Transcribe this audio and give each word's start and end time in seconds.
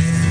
Hey. 0.00 0.29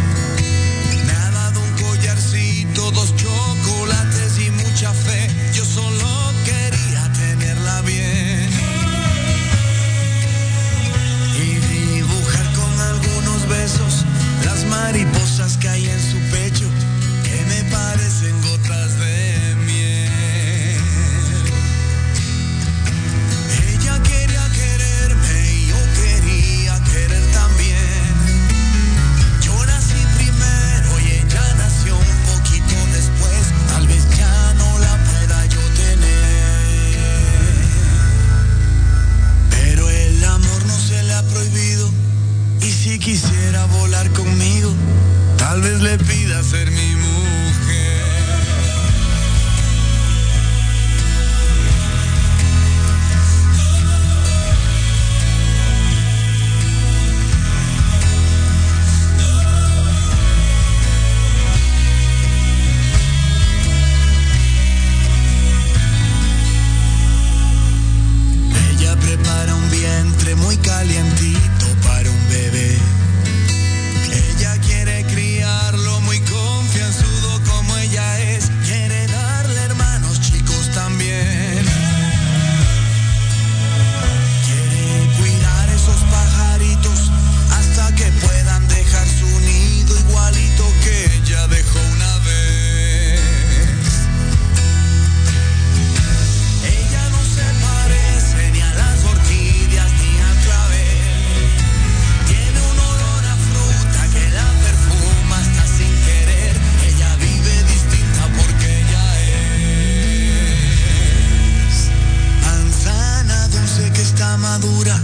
madura, 114.49 114.99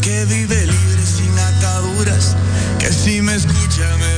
que 0.00 0.24
vive 0.26 0.64
libre 0.64 1.04
sin 1.04 1.36
ataduras, 1.36 2.36
que 2.78 2.92
si 2.92 3.20
me 3.20 3.34
escucha 3.34 3.96
me 3.98 4.15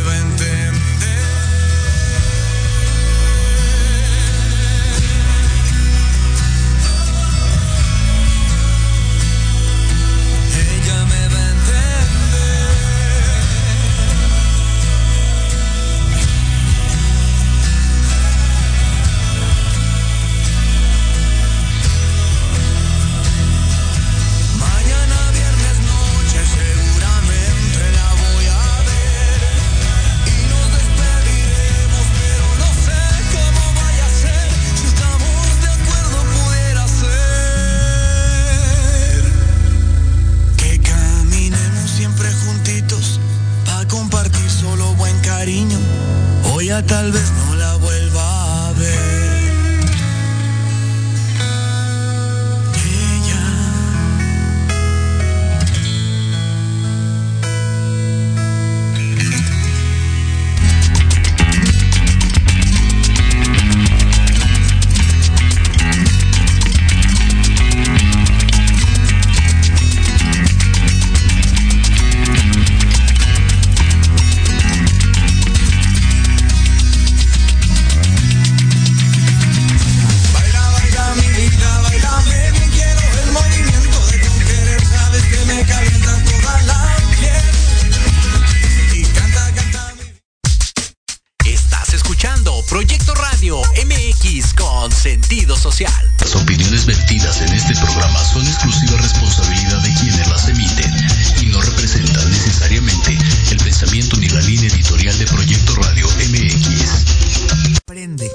pensamiento 103.79 104.17
ni 104.17 104.29
la 104.31 104.41
línea 104.41 104.69
editorial 104.69 105.17
de 105.19 105.27
Proyecto 105.27 105.73
Radio 105.77 106.09
MX. 106.09 107.77
Aprende, 107.77 108.29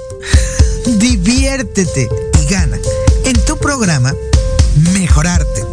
diviértete 0.96 2.08
y 2.40 2.50
gana. 2.50 2.78
En 3.26 3.34
tu 3.44 3.58
programa, 3.58 4.14
mejorarte. 4.94 5.66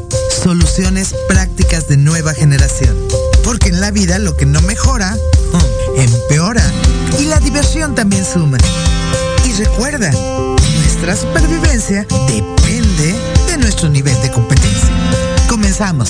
Soluciones 0.43 1.15
prácticas 1.29 1.87
de 1.87 1.95
nueva 1.95 2.33
generación. 2.33 2.97
Porque 3.45 3.69
en 3.69 3.79
la 3.79 3.91
vida 3.91 4.19
lo 4.19 4.35
que 4.35 4.45
no 4.45 4.61
mejora, 4.61 5.15
empeora. 5.95 6.69
Y 7.17 7.25
la 7.27 7.39
diversión 7.39 7.95
también 7.95 8.25
suma. 8.25 8.57
Y 9.45 9.53
recuerda, 9.53 10.11
nuestra 10.79 11.15
supervivencia 11.15 12.05
depende 12.27 13.15
de 13.47 13.57
nuestro 13.57 13.87
nivel 13.87 14.21
de 14.21 14.31
competencia. 14.31 14.89
Comenzamos. 15.47 16.09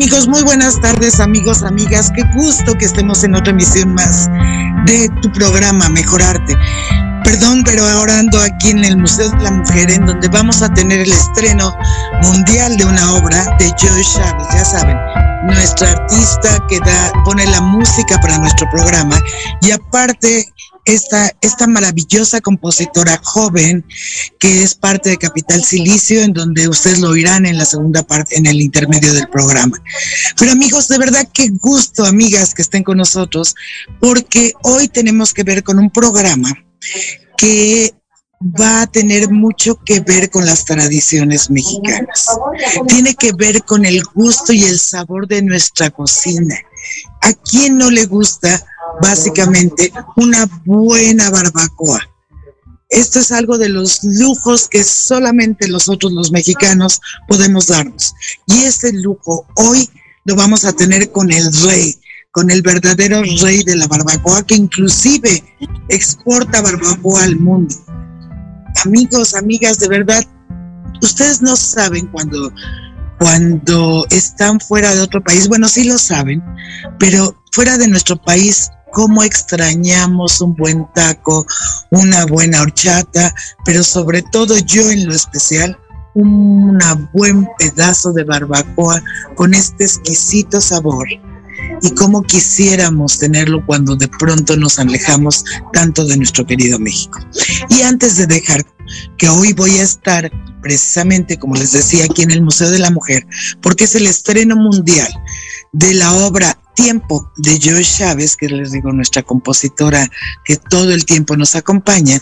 amigos, 0.00 0.28
muy 0.28 0.42
buenas 0.42 0.80
tardes 0.80 1.20
amigos, 1.20 1.62
amigas. 1.62 2.10
Qué 2.16 2.22
gusto 2.34 2.72
que 2.78 2.86
estemos 2.86 3.22
en 3.22 3.34
otra 3.34 3.50
emisión 3.50 3.92
más 3.92 4.30
de 4.86 5.10
tu 5.20 5.30
programa 5.30 5.90
Mejorarte. 5.90 6.56
Perdón, 7.22 7.62
pero 7.66 7.84
ahora 7.84 8.20
ando 8.20 8.40
aquí 8.40 8.70
en 8.70 8.82
el 8.82 8.96
Museo 8.96 9.28
de 9.28 9.42
la 9.42 9.50
Mujer, 9.50 9.90
en 9.90 10.06
donde 10.06 10.26
vamos 10.28 10.62
a 10.62 10.72
tener 10.72 11.00
el 11.00 11.12
estreno 11.12 11.76
mundial 12.22 12.78
de 12.78 12.86
una 12.86 13.12
obra 13.16 13.44
de 13.58 13.66
Joy 13.76 14.02
Chávez, 14.02 14.46
ya 14.54 14.64
saben, 14.64 14.96
nuestra 15.44 15.90
artista 15.90 16.58
que 16.66 16.78
da, 16.80 17.12
pone 17.26 17.44
la 17.48 17.60
música 17.60 18.18
para 18.22 18.38
nuestro 18.38 18.66
programa 18.70 19.20
y 19.60 19.70
aparte 19.70 20.46
esta, 20.84 21.30
esta 21.40 21.66
maravillosa 21.66 22.40
compositora 22.40 23.20
joven 23.22 23.84
que 24.38 24.62
es 24.62 24.74
parte 24.74 25.10
de 25.10 25.18
Capital 25.18 25.64
Silicio, 25.64 26.22
en 26.22 26.32
donde 26.32 26.68
ustedes 26.68 26.98
lo 27.00 27.10
oirán 27.10 27.46
en 27.46 27.58
la 27.58 27.64
segunda 27.64 28.02
parte, 28.02 28.36
en 28.36 28.46
el 28.46 28.60
intermedio 28.60 29.12
del 29.12 29.28
programa. 29.28 29.82
Pero 30.38 30.52
amigos, 30.52 30.88
de 30.88 30.98
verdad 30.98 31.28
qué 31.32 31.48
gusto, 31.48 32.04
amigas, 32.04 32.54
que 32.54 32.62
estén 32.62 32.82
con 32.82 32.98
nosotros, 32.98 33.54
porque 34.00 34.52
hoy 34.62 34.88
tenemos 34.88 35.34
que 35.34 35.44
ver 35.44 35.62
con 35.62 35.78
un 35.78 35.90
programa 35.90 36.52
que 37.36 37.94
va 38.40 38.82
a 38.82 38.86
tener 38.86 39.30
mucho 39.30 39.78
que 39.84 40.00
ver 40.00 40.30
con 40.30 40.46
las 40.46 40.64
tradiciones 40.64 41.50
mexicanas. 41.50 42.26
Tiene 42.88 43.14
que 43.14 43.32
ver 43.32 43.62
con 43.64 43.84
el 43.84 44.02
gusto 44.14 44.52
y 44.52 44.64
el 44.64 44.78
sabor 44.78 45.28
de 45.28 45.42
nuestra 45.42 45.90
cocina. 45.90 46.56
¿A 47.20 47.34
quién 47.34 47.76
no 47.76 47.90
le 47.90 48.06
gusta 48.06 48.64
básicamente 49.00 49.92
una 50.16 50.48
buena 50.64 51.30
barbacoa? 51.30 52.00
Esto 52.88 53.20
es 53.20 53.30
algo 53.30 53.56
de 53.56 53.68
los 53.68 54.00
lujos 54.02 54.68
que 54.68 54.82
solamente 54.82 55.68
nosotros 55.68 56.12
los 56.12 56.32
mexicanos 56.32 57.00
podemos 57.28 57.68
darnos. 57.68 58.14
Y 58.46 58.64
este 58.64 58.92
lujo 58.92 59.46
hoy 59.56 59.88
lo 60.24 60.34
vamos 60.34 60.64
a 60.64 60.72
tener 60.72 61.12
con 61.12 61.30
el 61.30 61.52
rey, 61.64 61.96
con 62.32 62.50
el 62.50 62.62
verdadero 62.62 63.22
rey 63.42 63.62
de 63.62 63.76
la 63.76 63.86
barbacoa 63.86 64.44
que 64.44 64.56
inclusive 64.56 65.44
exporta 65.88 66.62
barbacoa 66.62 67.22
al 67.22 67.36
mundo 67.36 67.76
amigos, 68.84 69.34
amigas, 69.34 69.78
de 69.78 69.88
verdad, 69.88 70.24
ustedes 71.02 71.42
no 71.42 71.56
saben 71.56 72.06
cuando, 72.08 72.52
cuando 73.18 74.06
están 74.10 74.60
fuera 74.60 74.94
de 74.94 75.00
otro 75.00 75.22
país, 75.22 75.48
bueno, 75.48 75.68
sí 75.68 75.84
lo 75.84 75.98
saben, 75.98 76.42
pero 76.98 77.34
fuera 77.52 77.78
de 77.78 77.88
nuestro 77.88 78.16
país, 78.16 78.70
cómo 78.92 79.22
extrañamos 79.22 80.40
un 80.40 80.54
buen 80.54 80.86
taco, 80.94 81.46
una 81.90 82.26
buena 82.26 82.62
horchata, 82.62 83.34
pero 83.64 83.82
sobre 83.82 84.22
todo 84.22 84.58
yo 84.58 84.90
en 84.90 85.06
lo 85.06 85.14
especial, 85.14 85.78
un 86.14 86.78
buen 87.12 87.46
pedazo 87.58 88.12
de 88.12 88.24
barbacoa 88.24 89.02
con 89.36 89.54
este 89.54 89.84
exquisito 89.84 90.60
sabor 90.60 91.06
y 91.82 91.90
cómo 91.92 92.22
quisiéramos 92.22 93.18
tenerlo 93.18 93.64
cuando 93.64 93.96
de 93.96 94.08
pronto 94.08 94.56
nos 94.56 94.78
alejamos 94.78 95.44
tanto 95.72 96.04
de 96.04 96.16
nuestro 96.16 96.44
querido 96.44 96.78
México. 96.78 97.18
Y 97.68 97.82
antes 97.82 98.16
de 98.16 98.26
dejar 98.26 98.64
que 99.16 99.28
hoy 99.28 99.52
voy 99.52 99.78
a 99.78 99.82
estar 99.82 100.30
precisamente, 100.62 101.38
como 101.38 101.54
les 101.54 101.72
decía, 101.72 102.04
aquí 102.04 102.22
en 102.22 102.30
el 102.30 102.42
Museo 102.42 102.70
de 102.70 102.78
la 102.78 102.90
Mujer, 102.90 103.26
porque 103.62 103.84
es 103.84 103.94
el 103.94 104.06
estreno 104.06 104.56
mundial 104.56 105.08
de 105.72 105.94
la 105.94 106.12
obra 106.12 106.58
Tiempo 106.82 107.30
de 107.36 107.58
Joe 107.62 107.84
Chávez, 107.84 108.36
que 108.36 108.48
les 108.48 108.72
digo, 108.72 108.92
nuestra 108.92 109.22
compositora 109.22 110.08
que 110.44 110.56
todo 110.56 110.92
el 110.92 111.04
tiempo 111.04 111.36
nos 111.36 111.54
acompaña 111.54 112.20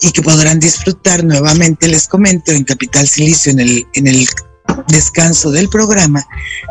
y 0.00 0.10
que 0.12 0.22
podrán 0.22 0.60
disfrutar 0.60 1.24
nuevamente, 1.24 1.88
les 1.88 2.08
comento, 2.08 2.52
en 2.52 2.64
Capital 2.64 3.06
Silicio, 3.08 3.52
en 3.52 3.60
el, 3.60 3.86
en 3.94 4.06
el 4.06 4.26
descanso 4.88 5.50
del 5.50 5.68
programa, 5.68 6.24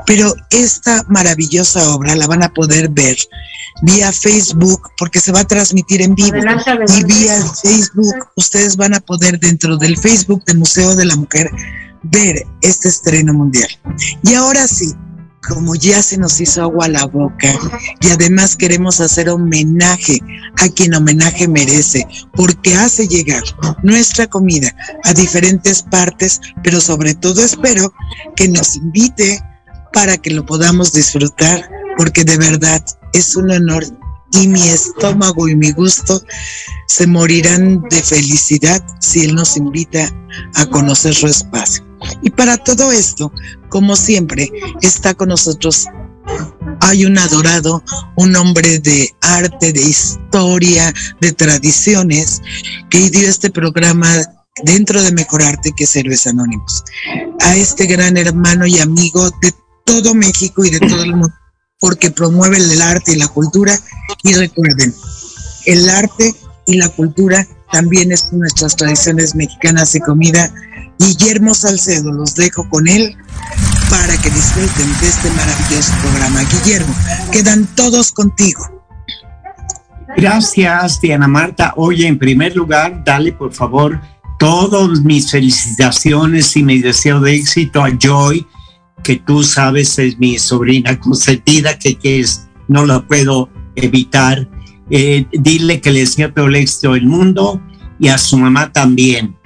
pero 0.06 0.34
esta 0.50 1.04
maravillosa 1.10 1.90
obra 1.92 2.16
la 2.16 2.28
van 2.28 2.44
a 2.44 2.54
poder 2.54 2.90
ver 2.90 3.18
vía 3.84 4.12
Facebook 4.12 4.82
porque 4.98 5.20
se 5.20 5.32
va 5.32 5.42
a 5.42 5.48
transmitir 5.48 6.02
en 6.02 6.16
vivo. 6.16 6.38
Y 6.98 7.04
vía 7.04 7.44
Facebook 7.62 8.16
ustedes 8.36 8.76
van 8.76 8.94
a 8.94 9.00
poder 9.00 9.40
dentro 9.40 9.78
del 9.78 9.98
Facebook 9.98 10.44
del 10.46 10.60
Museo 10.60 10.96
de 10.96 11.06
la 11.06 11.16
Mujer 11.16 11.52
ver 12.04 12.46
este 12.62 12.90
estreno 12.90 13.34
mundial. 13.34 13.70
Y 14.24 14.34
ahora 14.34 14.68
sí, 14.68 14.94
como 15.48 15.76
ya 15.76 16.02
se 16.02 16.18
nos 16.18 16.40
hizo 16.42 16.62
agua 16.62 16.88
la 16.88 17.06
boca 17.06 17.54
y 18.02 18.10
además 18.10 18.56
queremos 18.56 19.00
hacer 19.00 19.30
homenaje 19.30 20.20
a 20.58 20.70
quien 20.70 20.94
homenaje 20.94 21.48
merece, 21.48 22.06
porque 22.34 22.76
hace 22.76 23.08
llegar 23.08 23.44
nuestra 23.84 24.28
comida 24.28 24.76
a 25.04 25.14
diferentes 25.14 25.84
partes, 25.84 26.42
pero 26.64 26.82
sobre 26.82 27.16
todo 27.16 27.44
espero 27.44 27.94
que 28.36 28.48
nos 28.48 28.76
invite 28.76 29.42
para 29.94 30.18
que 30.18 30.32
lo 30.32 30.46
podamos 30.46 30.94
disfrutar, 30.94 31.70
porque 31.98 32.24
de 32.24 32.38
verdad 32.38 32.84
es 33.14 33.36
un 33.36 33.52
honor 33.52 33.86
y 34.34 34.48
mi 34.48 34.62
estómago 34.68 35.48
y 35.48 35.56
mi 35.56 35.72
gusto 35.72 36.22
se 36.88 37.08
morirán 37.08 37.82
de 37.90 38.02
felicidad 38.02 38.84
si 39.00 39.22
Él 39.22 39.36
nos 39.36 39.56
invita 39.58 40.12
a 40.56 40.66
conocer 40.66 41.14
su 41.14 41.28
espacio. 41.28 41.86
Y 42.22 42.30
para 42.30 42.58
todo 42.58 42.92
esto, 42.92 43.32
como 43.70 43.96
siempre, 43.96 44.52
está 44.82 45.14
con 45.14 45.30
nosotros. 45.30 45.88
Hay 46.82 47.06
un 47.06 47.18
adorado, 47.18 47.84
un 48.16 48.36
hombre 48.36 48.80
de 48.80 49.14
arte, 49.22 49.74
de 49.74 49.82
historia, 49.82 50.94
de 51.22 51.32
tradiciones, 51.32 52.42
que 52.90 53.10
dio 53.10 53.28
este 53.28 53.50
programa 53.50 54.10
dentro 54.64 55.02
de 55.02 55.12
Mejorarte, 55.12 55.72
que 55.76 55.86
es 55.86 55.96
Héroes 55.96 56.28
Anónimos. 56.28 56.84
A 57.42 57.56
este 57.56 57.86
gran 57.86 58.18
hermano 58.18 58.66
y 58.66 58.80
amigo 58.80 59.30
de 59.42 59.54
todo 59.86 60.14
México 60.14 60.66
y 60.66 60.70
de 60.70 60.80
todo 60.80 61.04
el 61.04 61.12
mundo, 61.12 61.34
porque 61.80 62.12
promueve 62.12 62.58
el 62.58 62.82
arte 62.82 63.14
y 63.14 63.18
la 63.18 63.28
cultura. 63.28 63.78
Y 64.24 64.34
recuerden, 64.34 64.94
el 65.66 65.90
arte 65.90 66.36
y 66.66 66.76
la 66.76 66.90
cultura 66.90 67.48
también 67.72 68.12
es 68.12 68.32
nuestras 68.32 68.76
tradiciones 68.76 69.36
mexicanas 69.36 69.94
de 69.94 70.02
comida 70.02 70.54
Guillermo 71.00 71.54
Salcedo. 71.54 72.12
Los 72.12 72.36
dejo 72.36 72.68
con 72.70 72.88
él 72.88 73.16
para 73.90 74.18
que 74.22 74.30
disfruten 74.30 74.88
de 75.00 75.08
este 75.08 75.30
maravilloso 75.32 75.92
programa. 76.02 76.42
Guillermo, 76.44 76.94
quedan 77.32 77.66
todos 77.76 78.12
contigo. 78.12 78.78
Gracias, 80.16 81.00
Diana 81.02 81.28
Marta. 81.28 81.74
Oye, 81.76 82.08
en 82.08 82.18
primer 82.18 82.56
lugar, 82.56 83.04
dale 83.04 83.32
por 83.34 83.54
favor 83.54 84.00
todas 84.40 85.02
mis 85.02 85.32
felicitaciones 85.32 86.56
y 86.56 86.64
mi 86.64 86.80
deseo 86.80 87.20
de 87.20 87.36
éxito 87.36 87.84
a 87.84 87.90
Joy, 87.92 88.46
que 89.04 89.18
tú 89.18 89.44
sabes 89.44 89.98
es 90.00 90.18
mi 90.18 90.38
sobrina 90.38 91.00
consentida, 91.00 91.78
que, 91.78 91.96
que 91.96 92.20
es, 92.20 92.48
no 92.68 92.86
la 92.86 93.06
puedo 93.06 93.50
evitar. 93.76 94.48
Eh, 94.90 95.26
dile 95.32 95.82
que 95.82 95.92
le 95.92 96.00
deseo 96.02 96.34
todo 96.34 96.48
el 96.48 96.56
éxito 96.56 96.94
del 96.94 97.06
mundo 97.06 97.62
y 98.00 98.08
a 98.08 98.18
su 98.18 98.38
mamá 98.38 98.72
también. 98.72 99.37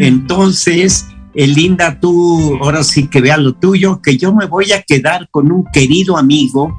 Entonces, 0.00 1.06
eh, 1.34 1.46
Linda, 1.46 2.00
tú 2.00 2.56
ahora 2.62 2.82
sí 2.82 3.06
que 3.08 3.20
vea 3.20 3.36
lo 3.36 3.52
tuyo, 3.52 4.00
que 4.00 4.16
yo 4.16 4.34
me 4.34 4.46
voy 4.46 4.72
a 4.72 4.82
quedar 4.82 5.28
con 5.30 5.52
un 5.52 5.66
querido 5.72 6.16
amigo 6.16 6.78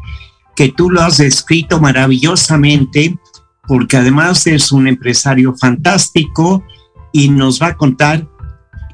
que 0.55 0.69
tú 0.69 0.89
lo 0.89 1.01
has 1.01 1.19
escrito 1.19 1.79
maravillosamente, 1.79 3.19
porque 3.67 3.97
además 3.97 4.47
es 4.47 4.71
un 4.71 4.87
empresario 4.87 5.55
fantástico 5.55 6.63
y 7.13 7.29
nos 7.29 7.61
va 7.61 7.67
a 7.67 7.77
contar 7.77 8.27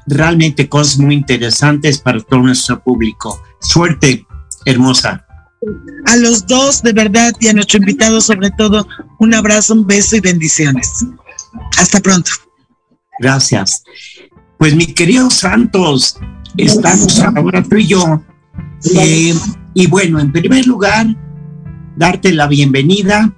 realmente 0.06 0.68
cosas 0.68 0.98
muy 0.98 1.14
interesantes 1.14 1.98
para 1.98 2.20
todo 2.20 2.40
nuestro 2.40 2.82
público. 2.82 3.42
Suerte, 3.60 4.26
hermosa. 4.66 5.24
A 6.04 6.16
los 6.16 6.46
dos, 6.46 6.82
de 6.82 6.92
verdad, 6.92 7.32
y 7.40 7.48
a 7.48 7.54
nuestro 7.54 7.78
invitado 7.78 8.20
sobre 8.20 8.50
todo, 8.50 8.86
un 9.18 9.32
abrazo, 9.32 9.72
un 9.72 9.86
beso 9.86 10.16
y 10.16 10.20
bendiciones. 10.20 11.06
Hasta 11.78 11.98
pronto. 12.00 12.30
Gracias. 13.18 13.82
Pues 14.58 14.74
mi 14.74 14.86
querido 14.86 15.30
Santos, 15.30 16.16
estamos 16.56 17.20
ahora 17.20 17.62
tú 17.62 17.76
y 17.76 17.86
yo. 17.86 18.24
Eh, 18.92 19.32
y 19.72 19.86
bueno, 19.86 20.18
en 20.18 20.32
primer 20.32 20.66
lugar, 20.66 21.06
darte 21.96 22.32
la 22.32 22.48
bienvenida, 22.48 23.32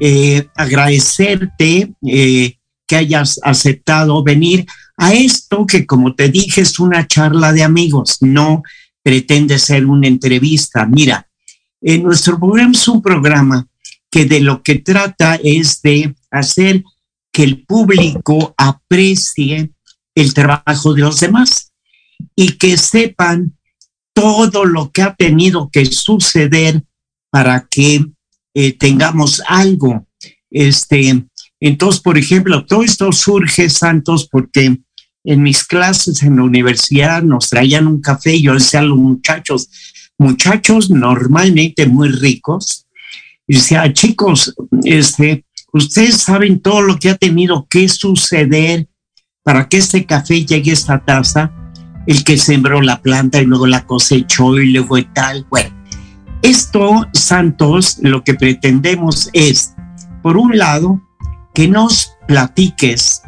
eh, 0.00 0.46
agradecerte 0.54 1.92
eh, 2.06 2.58
que 2.86 2.96
hayas 2.96 3.40
aceptado 3.42 4.22
venir 4.22 4.64
a 4.96 5.12
esto 5.12 5.66
que 5.66 5.84
como 5.84 6.14
te 6.14 6.28
dije 6.28 6.60
es 6.60 6.78
una 6.78 7.08
charla 7.08 7.52
de 7.52 7.64
amigos, 7.64 8.18
no 8.20 8.62
pretende 9.02 9.58
ser 9.58 9.84
una 9.84 10.06
entrevista. 10.06 10.86
Mira, 10.86 11.26
nuestro 11.80 12.38
programa 12.38 12.70
es 12.70 12.86
un 12.86 13.02
programa 13.02 13.66
que 14.08 14.26
de 14.26 14.38
lo 14.38 14.62
que 14.62 14.76
trata 14.76 15.40
es 15.42 15.82
de 15.82 16.14
hacer 16.30 16.84
que 17.32 17.42
el 17.42 17.64
público 17.64 18.54
aprecie 18.56 19.72
el 20.14 20.34
trabajo 20.34 20.94
de 20.94 21.02
los 21.02 21.20
demás 21.20 21.72
y 22.36 22.52
que 22.52 22.76
sepan 22.76 23.56
todo 24.14 24.64
lo 24.64 24.90
que 24.90 25.02
ha 25.02 25.14
tenido 25.14 25.70
que 25.70 25.86
suceder 25.86 26.82
para 27.30 27.66
que 27.68 28.04
eh, 28.54 28.72
tengamos 28.74 29.42
algo. 29.46 30.06
Este, 30.50 31.24
entonces, 31.60 32.00
por 32.02 32.18
ejemplo, 32.18 32.66
todo 32.66 32.82
esto 32.82 33.10
surge, 33.12 33.70
Santos, 33.70 34.28
porque 34.30 34.78
en 35.24 35.42
mis 35.42 35.64
clases 35.64 36.22
en 36.22 36.36
la 36.36 36.42
universidad 36.42 37.22
nos 37.22 37.48
traían 37.48 37.86
un 37.86 38.00
café 38.00 38.34
y 38.34 38.42
yo 38.42 38.54
decía 38.54 38.80
a 38.80 38.84
los 38.84 38.98
muchachos, 38.98 39.68
muchachos 40.18 40.90
normalmente 40.90 41.86
muy 41.86 42.08
ricos, 42.08 42.86
y 43.46 43.54
decía, 43.54 43.92
chicos, 43.92 44.54
este, 44.84 45.44
Ustedes 45.72 46.18
saben 46.18 46.60
todo 46.60 46.82
lo 46.82 46.98
que 46.98 47.08
ha 47.08 47.16
tenido 47.16 47.66
que 47.68 47.88
suceder 47.88 48.88
para 49.42 49.68
que 49.68 49.78
este 49.78 50.06
café 50.06 50.44
llegue 50.44 50.70
a 50.70 50.74
esta 50.74 50.98
taza, 51.04 51.52
el 52.06 52.24
que 52.24 52.36
sembró 52.36 52.80
la 52.80 53.00
planta 53.00 53.40
y 53.40 53.46
luego 53.46 53.66
la 53.66 53.86
cosechó 53.86 54.58
y 54.58 54.72
luego 54.72 54.98
y 54.98 55.04
tal. 55.04 55.46
Bueno, 55.50 55.70
esto, 56.42 57.06
Santos, 57.12 57.98
lo 58.00 58.24
que 58.24 58.34
pretendemos 58.34 59.30
es, 59.32 59.74
por 60.22 60.36
un 60.36 60.58
lado, 60.58 61.00
que 61.54 61.68
nos 61.68 62.12
platiques 62.26 63.22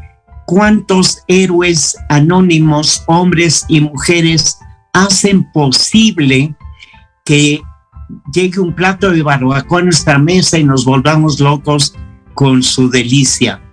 cuántos 0.47 1.23
héroes 1.29 1.97
anónimos, 2.09 3.03
hombres 3.07 3.65
y 3.69 3.81
mujeres, 3.81 4.59
hacen 4.93 5.51
posible 5.53 6.55
que 7.25 7.61
llegue 8.33 8.61
un 8.61 8.75
plato 8.75 9.11
de 9.11 9.23
barbacoa 9.23 9.81
a 9.81 9.85
nuestra 9.85 10.19
mesa 10.19 10.59
y 10.59 10.65
nos 10.65 10.85
volvamos 10.85 11.41
locos 11.41 11.95
con 12.35 12.63
su 12.63 12.91
delicia. 12.91 13.64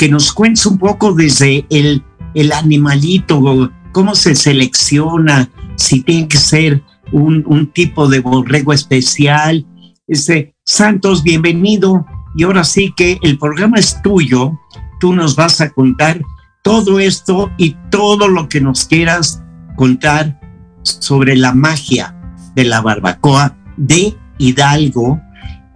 Que 0.00 0.08
nos 0.08 0.32
cuentes 0.32 0.64
un 0.64 0.78
poco 0.78 1.12
desde 1.12 1.66
el, 1.68 2.02
el 2.32 2.52
animalito, 2.52 3.70
cómo 3.92 4.14
se 4.14 4.34
selecciona, 4.34 5.50
si 5.76 6.00
tiene 6.00 6.26
que 6.26 6.38
ser 6.38 6.82
un, 7.12 7.44
un 7.46 7.70
tipo 7.70 8.08
de 8.08 8.20
borrego 8.20 8.72
especial. 8.72 9.66
Este, 10.06 10.54
Santos, 10.64 11.22
bienvenido. 11.22 12.06
Y 12.34 12.44
ahora 12.44 12.64
sí 12.64 12.94
que 12.96 13.18
el 13.20 13.36
programa 13.38 13.78
es 13.78 14.00
tuyo. 14.00 14.58
Tú 15.00 15.12
nos 15.12 15.36
vas 15.36 15.60
a 15.60 15.68
contar 15.68 16.22
todo 16.62 16.98
esto 16.98 17.50
y 17.58 17.76
todo 17.90 18.26
lo 18.26 18.48
que 18.48 18.62
nos 18.62 18.86
quieras 18.86 19.42
contar 19.76 20.40
sobre 20.82 21.36
la 21.36 21.52
magia 21.52 22.16
de 22.54 22.64
la 22.64 22.80
barbacoa 22.80 23.54
de 23.76 24.16
Hidalgo 24.38 25.20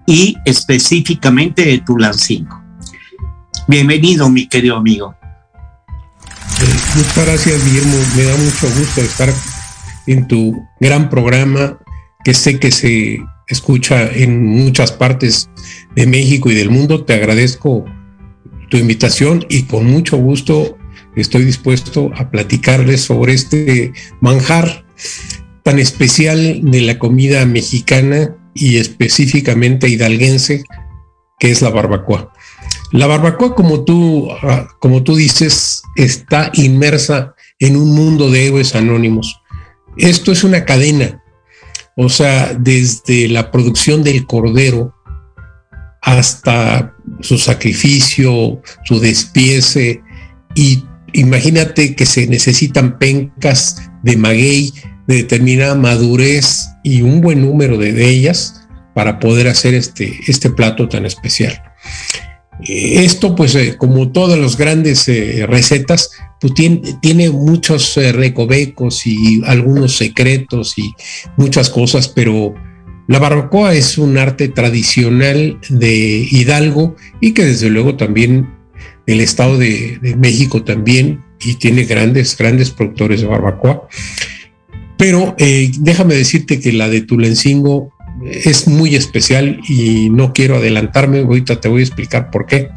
y 0.06 0.34
específicamente 0.46 1.66
de 1.66 1.78
Tulancingo. 1.80 2.63
Bienvenido, 3.66 4.28
mi 4.28 4.46
querido 4.46 4.76
amigo. 4.76 5.14
Muchas 6.96 7.26
gracias, 7.26 7.64
Guillermo. 7.64 7.96
Me 8.14 8.24
da 8.24 8.36
mucho 8.36 8.68
gusto 8.78 9.00
estar 9.00 9.32
en 10.06 10.28
tu 10.28 10.62
gran 10.80 11.08
programa 11.08 11.78
que 12.24 12.34
sé 12.34 12.60
que 12.60 12.70
se 12.70 13.24
escucha 13.48 14.10
en 14.10 14.44
muchas 14.44 14.92
partes 14.92 15.48
de 15.96 16.06
México 16.06 16.50
y 16.50 16.54
del 16.54 16.68
mundo. 16.68 17.06
Te 17.06 17.14
agradezco 17.14 17.86
tu 18.68 18.76
invitación 18.76 19.46
y 19.48 19.62
con 19.62 19.86
mucho 19.86 20.18
gusto 20.18 20.76
estoy 21.16 21.44
dispuesto 21.46 22.10
a 22.16 22.30
platicarles 22.30 23.00
sobre 23.00 23.32
este 23.32 23.94
manjar 24.20 24.84
tan 25.62 25.78
especial 25.78 26.60
de 26.70 26.80
la 26.82 26.98
comida 26.98 27.46
mexicana 27.46 28.36
y 28.52 28.76
específicamente 28.76 29.88
hidalguense, 29.88 30.64
que 31.38 31.50
es 31.50 31.62
la 31.62 31.70
barbacoa. 31.70 32.30
La 32.92 33.06
barbacoa, 33.06 33.54
como 33.54 33.84
tú, 33.84 34.28
ah, 34.42 34.68
como 34.80 35.02
tú 35.02 35.16
dices, 35.16 35.82
está 35.96 36.50
inmersa 36.54 37.34
en 37.58 37.76
un 37.76 37.94
mundo 37.94 38.30
de 38.30 38.46
héroes 38.46 38.74
anónimos. 38.74 39.40
Esto 39.96 40.32
es 40.32 40.44
una 40.44 40.64
cadena, 40.64 41.22
o 41.96 42.08
sea, 42.08 42.54
desde 42.54 43.28
la 43.28 43.50
producción 43.50 44.02
del 44.02 44.26
cordero 44.26 44.94
hasta 46.02 46.94
su 47.20 47.38
sacrificio, 47.38 48.60
su 48.84 49.00
despiece, 49.00 50.02
y 50.54 50.84
imagínate 51.12 51.94
que 51.94 52.06
se 52.06 52.26
necesitan 52.26 52.98
pencas 52.98 53.90
de 54.02 54.16
maguey 54.16 54.72
de 55.06 55.16
determinada 55.16 55.74
madurez 55.74 56.68
y 56.82 57.02
un 57.02 57.20
buen 57.20 57.42
número 57.42 57.78
de, 57.78 58.08
ellas 58.08 58.66
para 58.94 59.18
poder 59.18 59.48
hacer 59.48 59.74
este, 59.74 60.18
este 60.26 60.50
plato 60.50 60.88
tan 60.88 61.04
especial. 61.06 61.60
Eh, 62.62 63.04
esto, 63.04 63.34
pues, 63.34 63.54
eh, 63.54 63.76
como 63.76 64.10
todas 64.10 64.38
las 64.38 64.56
grandes 64.56 65.08
eh, 65.08 65.46
recetas, 65.46 66.10
pues 66.40 66.54
tiene, 66.54 67.30
muchos 67.30 67.96
recovecos 67.96 69.06
y 69.06 69.42
algunos 69.44 69.96
secretos 69.96 70.78
y 70.78 70.92
muchas 71.36 71.70
cosas, 71.70 72.08
pero 72.08 72.54
la 73.06 73.18
barbacoa 73.18 73.74
es 73.74 73.98
un 73.98 74.18
arte 74.18 74.48
tradicional 74.48 75.58
de 75.68 76.28
Hidalgo 76.30 76.96
y 77.20 77.32
que 77.32 77.44
desde 77.44 77.70
luego 77.70 77.96
también 77.96 78.50
del 79.06 79.20
Estado 79.20 79.58
de, 79.58 79.98
de 80.02 80.16
México 80.16 80.64
también 80.64 81.24
y 81.42 81.54
tiene 81.54 81.84
grandes, 81.84 82.36
grandes 82.36 82.70
productores 82.70 83.20
de 83.20 83.26
barbacoa. 83.26 83.88
Pero 84.96 85.34
eh, 85.38 85.70
déjame 85.80 86.14
decirte 86.14 86.60
que 86.60 86.72
la 86.72 86.88
de 86.88 87.02
Tulencingo 87.02 87.92
es 88.24 88.66
muy 88.66 88.94
especial 88.94 89.60
y 89.68 90.10
no 90.10 90.32
quiero 90.32 90.56
adelantarme, 90.56 91.20
ahorita 91.20 91.60
te 91.60 91.68
voy 91.68 91.80
a 91.80 91.84
explicar 91.84 92.30
por 92.30 92.46
qué. 92.46 92.70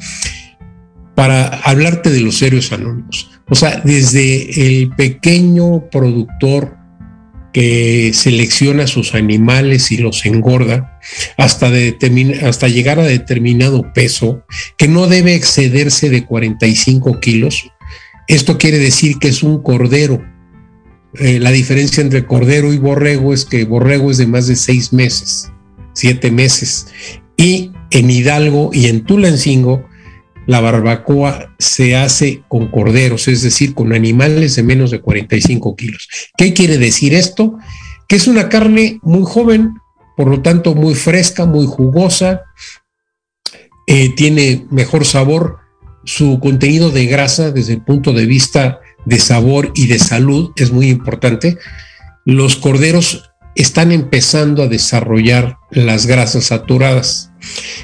Para 1.16 1.48
hablarte 1.48 2.10
de 2.12 2.22
los 2.22 2.42
héroes 2.42 2.72
anónimos. 2.72 3.30
O 3.50 3.56
sea, 3.56 3.82
desde 3.84 4.68
el 4.68 4.90
pequeño 4.96 5.90
productor 5.90 6.78
que 7.54 8.12
selecciona 8.14 8.86
sus 8.86 9.16
animales 9.16 9.92
y 9.92 9.98
los 9.98 10.26
engorda 10.26 11.00
hasta, 11.38 11.72
hasta 12.44 12.68
llegar 12.68 13.00
a 13.00 13.04
determinado 13.04 13.94
peso 13.94 14.44
que 14.78 14.88
no 14.88 15.08
debe 15.08 15.34
excederse 15.34 16.10
de 16.10 16.26
45 16.26 17.20
kilos. 17.20 17.72
Esto 18.28 18.58
quiere 18.58 18.78
decir 18.78 19.18
que 19.18 19.30
es 19.30 19.42
un 19.42 19.64
cordero 19.64 20.22
eh, 21.14 21.40
la 21.40 21.52
diferencia 21.52 22.02
entre 22.02 22.26
cordero 22.26 22.74
y 22.74 22.78
borrego 22.78 23.34
es 23.34 23.46
que 23.46 23.66
borrego 23.66 24.12
es 24.12 24.18
de 24.18 24.28
más 24.28 24.48
de 24.48 24.56
seis 24.56 24.94
meses, 24.94 25.52
siete 25.94 26.32
meses. 26.32 26.88
Y 27.38 27.72
en 27.92 28.10
Hidalgo 28.10 28.72
y 28.74 28.88
en 28.88 29.04
Tulancingo, 29.04 29.86
la 30.48 30.62
barbacoa 30.62 31.54
se 31.60 31.96
hace 31.96 32.44
con 32.48 32.70
corderos, 32.70 33.28
es 33.28 33.42
decir, 33.42 33.74
con 33.74 33.94
animales 33.94 34.56
de 34.56 34.64
menos 34.64 34.92
de 34.92 35.02
45 35.02 35.76
kilos. 35.76 36.08
¿Qué 36.38 36.54
quiere 36.54 36.78
decir 36.78 37.14
esto? 37.14 37.58
Que 38.08 38.16
es 38.16 38.28
una 38.28 38.48
carne 38.48 39.00
muy 39.04 39.24
joven, 39.26 39.74
por 40.16 40.30
lo 40.30 40.42
tanto 40.42 40.74
muy 40.74 40.96
fresca, 40.96 41.46
muy 41.46 41.66
jugosa, 41.68 42.44
eh, 43.88 44.14
tiene 44.16 44.66
mejor 44.72 45.06
sabor, 45.06 45.60
su 46.06 46.40
contenido 46.40 46.90
de 46.92 47.06
grasa 47.06 47.52
desde 47.52 47.74
el 47.74 47.84
punto 47.84 48.14
de 48.14 48.26
vista 48.26 48.80
de 49.06 49.20
sabor 49.20 49.72
y 49.76 49.88
de 49.88 50.00
salud 50.00 50.52
es 50.56 50.72
muy 50.72 50.90
importante. 50.90 51.58
Los 52.26 52.56
corderos 52.58 53.32
están 53.56 53.92
empezando 53.92 54.64
a 54.64 54.68
desarrollar 54.68 55.58
las 55.72 56.06
grasas 56.06 56.46
saturadas. 56.46 57.32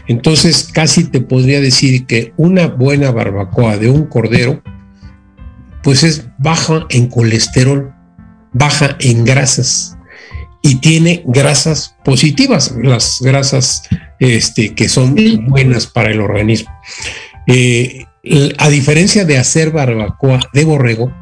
Entonces, 0.08 0.70
casi 0.72 1.06
te 1.06 1.22
podría 1.22 1.62
decir 1.62 2.06
que 2.06 2.34
una 2.38 2.68
buena 2.68 3.12
barbacoa 3.12 3.78
de 3.78 3.90
un 3.90 4.06
cordero, 4.06 4.62
pues 5.82 6.04
es 6.04 6.28
baja 6.38 6.86
en 6.90 7.08
colesterol, 7.08 7.94
baja 8.54 8.96
en 9.00 9.26
grasas 9.26 9.98
y 10.62 10.76
tiene 10.76 11.24
grasas 11.26 11.96
positivas, 12.06 12.74
las 12.82 13.20
grasas 13.22 13.84
este, 14.20 14.74
que 14.76 14.88
son 14.88 15.16
buenas 15.48 15.88
para 15.88 16.12
el 16.12 16.22
organismo. 16.22 16.72
Eh, 17.48 18.06
a 18.58 18.70
diferencia 18.70 19.26
de 19.26 19.38
hacer 19.38 19.72
barbacoa 19.72 20.40
de 20.54 20.64
borrego, 20.64 21.14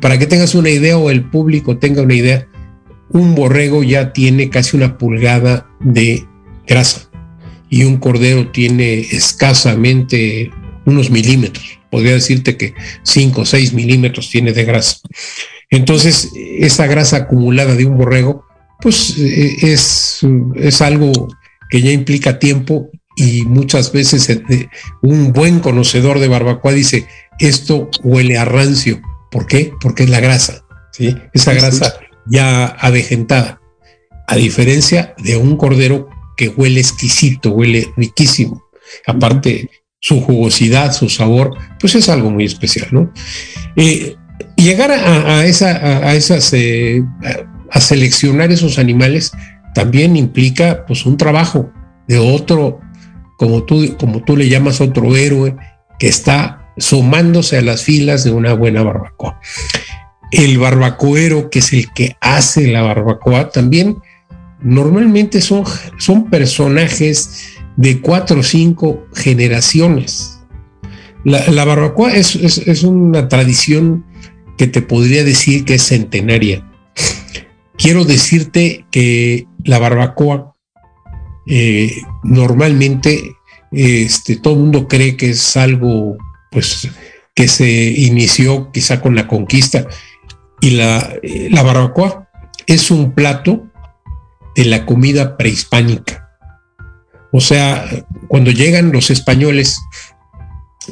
para 0.00 0.18
que 0.18 0.26
tengas 0.26 0.54
una 0.54 0.68
idea 0.68 0.98
o 0.98 1.10
el 1.10 1.24
público 1.24 1.78
tenga 1.78 2.02
una 2.02 2.14
idea, 2.14 2.46
un 3.10 3.34
borrego 3.34 3.82
ya 3.82 4.12
tiene 4.12 4.50
casi 4.50 4.76
una 4.76 4.98
pulgada 4.98 5.66
de 5.80 6.26
grasa 6.66 7.08
y 7.70 7.84
un 7.84 7.96
cordero 7.96 8.50
tiene 8.50 9.00
escasamente 9.00 10.50
unos 10.84 11.10
milímetros. 11.10 11.78
Podría 11.90 12.12
decirte 12.12 12.56
que 12.56 12.74
5 13.04 13.40
o 13.40 13.46
6 13.46 13.72
milímetros 13.72 14.30
tiene 14.30 14.52
de 14.52 14.64
grasa. 14.64 14.98
Entonces, 15.70 16.30
esa 16.34 16.86
grasa 16.86 17.16
acumulada 17.16 17.74
de 17.74 17.86
un 17.86 17.96
borrego, 17.96 18.44
pues 18.80 19.16
eh, 19.18 19.56
es, 19.62 20.20
es 20.56 20.82
algo 20.82 21.28
que 21.70 21.82
ya 21.82 21.90
implica 21.90 22.38
tiempo 22.38 22.90
y 23.16 23.42
muchas 23.44 23.92
veces 23.92 24.28
un 25.02 25.32
buen 25.32 25.60
conocedor 25.60 26.18
de 26.18 26.28
barbacoa 26.28 26.72
dice, 26.72 27.06
esto 27.38 27.88
huele 28.02 28.38
a 28.38 28.44
rancio. 28.44 29.00
¿Por 29.30 29.46
qué? 29.46 29.72
Porque 29.80 30.04
es 30.04 30.10
la 30.10 30.20
grasa, 30.20 30.64
¿sí? 30.92 31.14
Esa 31.32 31.54
grasa 31.54 31.94
ya 32.26 32.66
avejentada. 32.66 33.60
A 34.26 34.36
diferencia 34.36 35.14
de 35.18 35.36
un 35.36 35.56
cordero 35.56 36.08
que 36.36 36.48
huele 36.48 36.80
exquisito, 36.80 37.50
huele 37.50 37.88
riquísimo. 37.96 38.64
Aparte, 39.06 39.70
su 40.00 40.20
jugosidad, 40.20 40.92
su 40.92 41.08
sabor, 41.08 41.50
pues 41.80 41.94
es 41.94 42.08
algo 42.08 42.30
muy 42.30 42.44
especial, 42.44 42.88
¿no? 42.90 43.12
Eh, 43.76 44.16
llegar 44.56 44.90
a, 44.90 45.44
esa, 45.46 46.06
a, 46.08 46.14
esas, 46.14 46.52
eh, 46.52 47.02
a 47.70 47.80
seleccionar 47.80 48.52
esos 48.52 48.78
animales 48.78 49.32
también 49.74 50.16
implica 50.16 50.84
pues 50.86 51.06
un 51.06 51.16
trabajo 51.16 51.70
de 52.06 52.18
otro 52.18 52.80
como 53.36 53.64
tú, 53.64 53.96
como 53.98 54.22
tú 54.22 54.36
le 54.36 54.48
llamas 54.48 54.80
otro 54.80 55.16
héroe, 55.16 55.56
que 55.98 56.08
está 56.08 56.72
sumándose 56.76 57.58
a 57.58 57.62
las 57.62 57.82
filas 57.82 58.24
de 58.24 58.32
una 58.32 58.54
buena 58.54 58.82
barbacoa. 58.82 59.40
El 60.30 60.58
barbacoero, 60.58 61.50
que 61.50 61.60
es 61.60 61.72
el 61.72 61.92
que 61.92 62.16
hace 62.20 62.66
la 62.66 62.82
barbacoa, 62.82 63.50
también 63.50 63.98
normalmente 64.60 65.40
son, 65.40 65.64
son 65.98 66.30
personajes 66.30 67.58
de 67.76 68.00
cuatro 68.00 68.40
o 68.40 68.42
cinco 68.42 69.06
generaciones. 69.14 70.40
La, 71.24 71.64
barbacoa 71.64 72.14
es, 72.14 72.36
es, 72.36 72.82
una 72.82 73.28
tradición 73.28 74.04
que 74.58 74.66
te 74.66 74.82
podría 74.82 75.24
decir 75.24 75.64
que 75.64 75.74
es 75.74 75.82
centenaria. 75.82 76.68
Quiero 77.78 78.04
decirte 78.04 78.84
que 78.90 79.46
la 79.64 79.78
barbacoa 79.78 80.53
eh, 81.46 82.02
normalmente 82.22 83.36
este, 83.70 84.36
todo 84.36 84.54
el 84.54 84.60
mundo 84.60 84.88
cree 84.88 85.16
que 85.16 85.30
es 85.30 85.56
algo, 85.56 86.16
pues, 86.50 86.88
que 87.34 87.48
se 87.48 87.68
inició 87.68 88.70
quizá 88.72 89.00
con 89.00 89.14
la 89.14 89.26
conquista. 89.26 89.86
Y 90.60 90.70
la, 90.70 91.14
la 91.50 91.62
barbacoa 91.62 92.28
es 92.66 92.90
un 92.90 93.12
plato 93.12 93.66
de 94.54 94.64
la 94.66 94.86
comida 94.86 95.36
prehispánica. 95.36 96.30
O 97.32 97.40
sea, 97.40 97.84
cuando 98.28 98.52
llegan 98.52 98.92
los 98.92 99.10
españoles, 99.10 99.76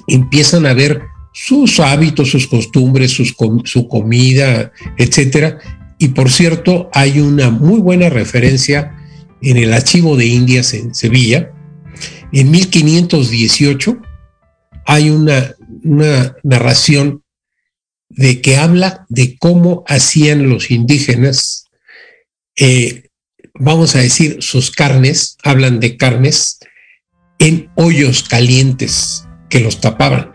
empiezan 0.08 0.66
a 0.66 0.74
ver 0.74 1.02
sus 1.32 1.80
hábitos, 1.80 2.30
sus 2.30 2.48
costumbres, 2.48 3.12
su 3.12 3.88
comida, 3.88 4.72
etcétera. 4.98 5.58
Y 5.98 6.08
por 6.08 6.30
cierto, 6.30 6.90
hay 6.92 7.20
una 7.20 7.50
muy 7.50 7.80
buena 7.80 8.08
referencia 8.08 9.01
en 9.42 9.56
el 9.56 9.72
archivo 9.72 10.16
de 10.16 10.26
Indias 10.26 10.74
en 10.74 10.94
Sevilla. 10.94 11.52
En 12.32 12.50
1518 12.50 14.00
hay 14.86 15.10
una, 15.10 15.54
una 15.84 16.36
narración 16.42 17.22
de 18.08 18.40
que 18.40 18.56
habla 18.56 19.06
de 19.08 19.36
cómo 19.38 19.84
hacían 19.86 20.48
los 20.48 20.70
indígenas, 20.70 21.66
eh, 22.56 23.08
vamos 23.54 23.96
a 23.96 24.00
decir, 24.00 24.38
sus 24.40 24.70
carnes, 24.70 25.36
hablan 25.42 25.80
de 25.80 25.96
carnes 25.96 26.58
en 27.38 27.70
hoyos 27.74 28.22
calientes 28.22 29.26
que 29.48 29.60
los 29.60 29.80
tapaban. 29.80 30.32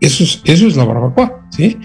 Eso 0.00 0.24
es, 0.24 0.42
eso 0.44 0.66
es 0.66 0.76
la 0.76 0.84
barbacoa, 0.84 1.48
¿sí? 1.50 1.78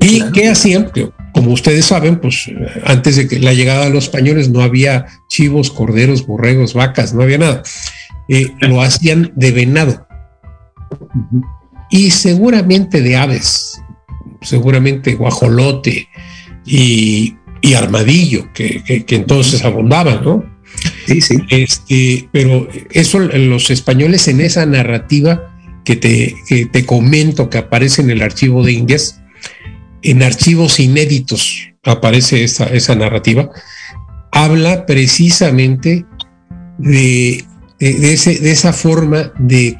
¿Y 0.00 0.22
qué 0.32 0.48
hacían? 0.48 0.90
Como 1.36 1.52
ustedes 1.52 1.84
saben, 1.84 2.18
pues 2.18 2.50
antes 2.86 3.16
de 3.16 3.28
que 3.28 3.38
la 3.38 3.52
llegada 3.52 3.84
de 3.84 3.90
los 3.90 4.04
españoles 4.04 4.48
no 4.48 4.62
había 4.62 5.04
chivos, 5.28 5.70
corderos, 5.70 6.26
borregos, 6.26 6.72
vacas, 6.72 7.12
no 7.12 7.22
había 7.22 7.36
nada. 7.36 7.62
Eh, 8.26 8.54
lo 8.60 8.80
hacían 8.80 9.32
de 9.36 9.52
venado 9.52 10.06
y 11.90 12.10
seguramente 12.10 13.02
de 13.02 13.16
aves, 13.16 13.82
seguramente 14.40 15.14
guajolote 15.14 16.08
y, 16.64 17.36
armadillo, 17.76 18.50
que, 18.54 19.04
entonces 19.08 19.62
abundaban, 19.62 20.24
¿no? 20.24 20.42
Sí, 21.06 21.20
sí. 21.20 21.36
Este, 21.50 22.30
pero 22.32 22.66
eso 22.92 23.18
los 23.18 23.68
españoles 23.68 24.26
en 24.28 24.40
esa 24.40 24.64
narrativa 24.64 25.54
que 25.84 25.96
te, 25.96 26.34
que 26.48 26.64
te 26.64 26.86
comento 26.86 27.50
que 27.50 27.58
aparece 27.58 28.00
en 28.00 28.08
el 28.08 28.22
archivo 28.22 28.64
de 28.64 28.72
Indias, 28.72 29.20
en 30.10 30.22
archivos 30.22 30.78
inéditos 30.78 31.70
aparece 31.84 32.44
esa, 32.44 32.66
esa 32.66 32.94
narrativa, 32.94 33.50
habla 34.32 34.86
precisamente 34.86 36.04
de, 36.78 37.44
de, 37.78 38.12
ese, 38.12 38.38
de 38.38 38.50
esa 38.50 38.72
forma 38.72 39.32
de, 39.38 39.76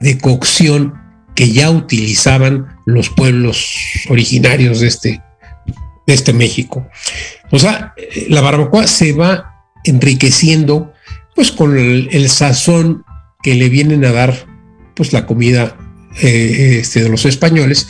de 0.00 0.18
cocción 0.18 0.94
que 1.34 1.52
ya 1.52 1.70
utilizaban 1.70 2.66
los 2.86 3.10
pueblos 3.10 3.76
originarios 4.08 4.80
de 4.80 4.88
este, 4.88 5.22
de 6.06 6.14
este 6.14 6.32
México. 6.32 6.86
O 7.50 7.58
sea, 7.58 7.94
la 8.28 8.40
barbacoa 8.40 8.86
se 8.86 9.12
va 9.12 9.54
enriqueciendo 9.84 10.92
pues 11.34 11.52
con 11.52 11.78
el, 11.78 12.28
sazón 12.28 13.04
que 13.42 13.54
le 13.54 13.68
vienen 13.68 14.04
a 14.04 14.12
dar 14.12 14.46
pues 14.94 15.12
la 15.12 15.26
comida 15.26 15.76
eh, 16.22 16.78
este, 16.80 17.02
de 17.02 17.08
los 17.10 17.26
españoles 17.26 17.86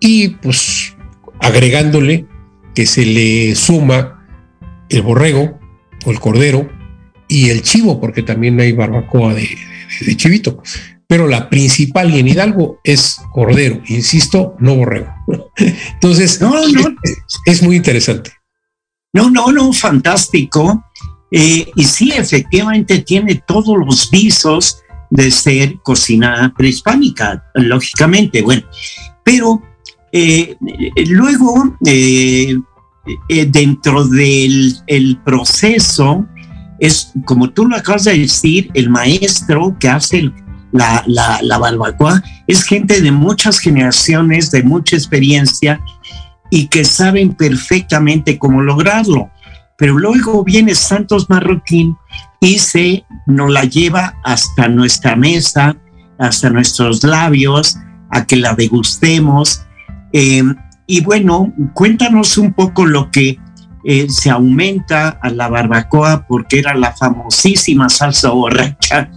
y 0.00 0.30
pues 0.30 0.96
agregándole 1.40 2.26
que 2.74 2.86
se 2.86 3.04
le 3.04 3.54
suma 3.54 4.26
el 4.88 5.02
borrego 5.02 5.58
o 6.04 6.10
el 6.10 6.20
cordero 6.20 6.70
y 7.28 7.50
el 7.50 7.62
chivo, 7.62 8.00
porque 8.00 8.22
también 8.22 8.60
hay 8.60 8.72
barbacoa 8.72 9.34
de 9.34 10.16
chivito 10.16 10.62
pero 11.08 11.26
la 11.26 11.48
principal 11.48 12.14
y 12.14 12.20
en 12.20 12.28
Hidalgo 12.28 12.80
es 12.84 13.18
cordero, 13.32 13.80
insisto, 13.86 14.54
no 14.60 14.76
borrego. 14.76 15.08
Entonces, 15.94 16.40
no, 16.40 16.50
no. 16.50 16.96
Es, 17.46 17.62
muy 17.62 17.76
interesante. 17.76 18.30
No, 19.14 19.30
no, 19.30 19.50
no, 19.50 19.72
fantástico. 19.72 20.84
Eh, 21.30 21.70
y 21.74 21.84
sí, 21.84 22.12
efectivamente 22.14 23.00
tiene 23.00 23.42
todos 23.46 23.78
los 23.78 24.10
visos 24.10 24.82
de 25.08 25.30
ser 25.30 25.76
cocina 25.82 26.52
prehispánica, 26.54 27.42
lógicamente, 27.54 28.42
bueno. 28.42 28.64
Pero 29.24 29.62
eh, 30.12 30.56
luego, 31.08 31.76
eh, 31.84 32.56
dentro 33.48 34.06
del 34.06 34.76
el 34.86 35.18
proceso, 35.24 36.26
es 36.78 37.12
como 37.24 37.50
tú 37.50 37.66
lo 37.66 37.76
acabas 37.76 38.04
de 38.04 38.18
decir, 38.18 38.70
el 38.74 38.90
maestro 38.90 39.76
que 39.78 39.88
hace 39.88 40.18
el 40.18 40.34
la, 40.72 41.04
la, 41.42 41.58
barbacoa, 41.58 42.22
es 42.46 42.62
gente 42.62 43.00
de 43.00 43.10
muchas 43.10 43.58
generaciones, 43.58 44.50
de 44.50 44.62
mucha 44.62 44.96
experiencia 44.96 45.80
y 46.50 46.68
que 46.68 46.84
saben 46.84 47.34
perfectamente 47.34 48.38
cómo 48.38 48.62
lograrlo. 48.62 49.30
Pero 49.76 49.98
luego 49.98 50.44
viene 50.44 50.74
Santos 50.74 51.30
Marroquín 51.30 51.96
y 52.40 52.58
se 52.58 53.04
nos 53.26 53.50
la 53.50 53.64
lleva 53.64 54.14
hasta 54.24 54.68
nuestra 54.68 55.14
mesa, 55.14 55.76
hasta 56.18 56.50
nuestros 56.50 57.04
labios, 57.04 57.76
a 58.10 58.26
que 58.26 58.36
la 58.36 58.54
degustemos. 58.54 59.62
Eh, 60.12 60.42
y 60.86 61.00
bueno, 61.02 61.52
cuéntanos 61.74 62.38
un 62.38 62.52
poco 62.52 62.86
lo 62.86 63.10
que 63.10 63.38
eh, 63.84 64.06
se 64.08 64.30
aumenta 64.30 65.18
a 65.22 65.30
la 65.30 65.48
barbacoa, 65.48 66.26
porque 66.26 66.58
era 66.58 66.74
la 66.74 66.92
famosísima 66.92 67.88
salsa 67.88 68.30
borracha, 68.30 69.10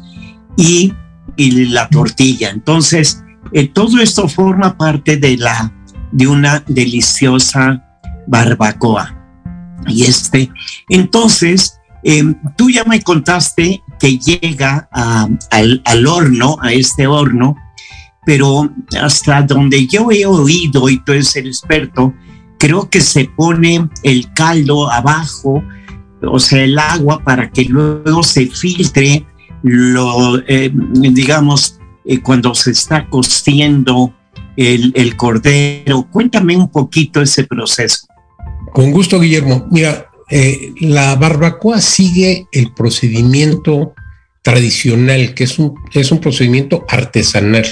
y 0.57 0.93
la 1.37 1.87
tortilla. 1.89 2.49
Entonces, 2.49 3.23
eh, 3.53 3.67
todo 3.67 3.99
esto 3.99 4.27
forma 4.27 4.77
parte 4.77 5.17
de, 5.17 5.37
la, 5.37 5.73
de 6.11 6.27
una 6.27 6.63
deliciosa 6.67 7.83
barbacoa. 8.27 9.17
Y 9.87 10.03
este, 10.03 10.51
entonces, 10.89 11.79
em, 12.03 12.35
tú 12.55 12.69
ya 12.69 12.83
me 12.83 13.01
contaste 13.01 13.81
que 13.99 14.17
llega 14.17 14.87
al, 14.91 16.07
horno, 16.07 16.57
a 16.61 16.71
este 16.71 17.07
horno, 17.07 17.55
pero 18.25 18.69
hasta 19.01 19.41
donde 19.41 19.87
yo 19.87 20.11
he 20.11 20.25
oído, 20.25 20.89
y 20.89 20.97
tú 21.03 21.13
eres 21.13 21.35
el 21.35 21.47
experto, 21.47 22.13
creo 22.57 22.89
que 22.89 23.01
se 23.01 23.25
pone 23.25 23.89
el 24.03 24.31
caldo 24.33 24.91
abajo, 24.91 25.63
o 26.21 26.39
sea, 26.39 26.63
el 26.63 26.77
agua 26.77 27.23
para 27.23 27.49
que 27.49 27.65
luego 27.65 28.23
se 28.23 28.47
filtre 28.47 29.25
lo, 29.63 30.39
eh, 30.47 30.71
digamos, 30.73 31.79
eh, 32.05 32.19
cuando 32.21 32.53
se 32.55 32.71
está 32.71 33.09
cociendo 33.09 34.13
el, 34.55 35.15
cordero. 35.15 36.07
Cuéntame 36.11 36.55
un 36.55 36.69
poquito 36.69 37.21
ese 37.21 37.43
proceso. 37.43 38.07
Con 38.73 38.91
gusto, 38.91 39.19
Guillermo. 39.19 39.67
Mira, 39.71 40.09
eh, 40.29 40.73
la 40.79 41.15
barbacoa 41.15 41.81
sigue 41.81 42.47
el 42.51 42.73
procedimiento 42.73 43.93
tradicional, 44.41 45.33
que 45.33 45.43
es 45.43 45.59
un, 45.59 45.75
es 45.93 46.11
un 46.11 46.19
procedimiento 46.19 46.85
artesanal. 46.87 47.65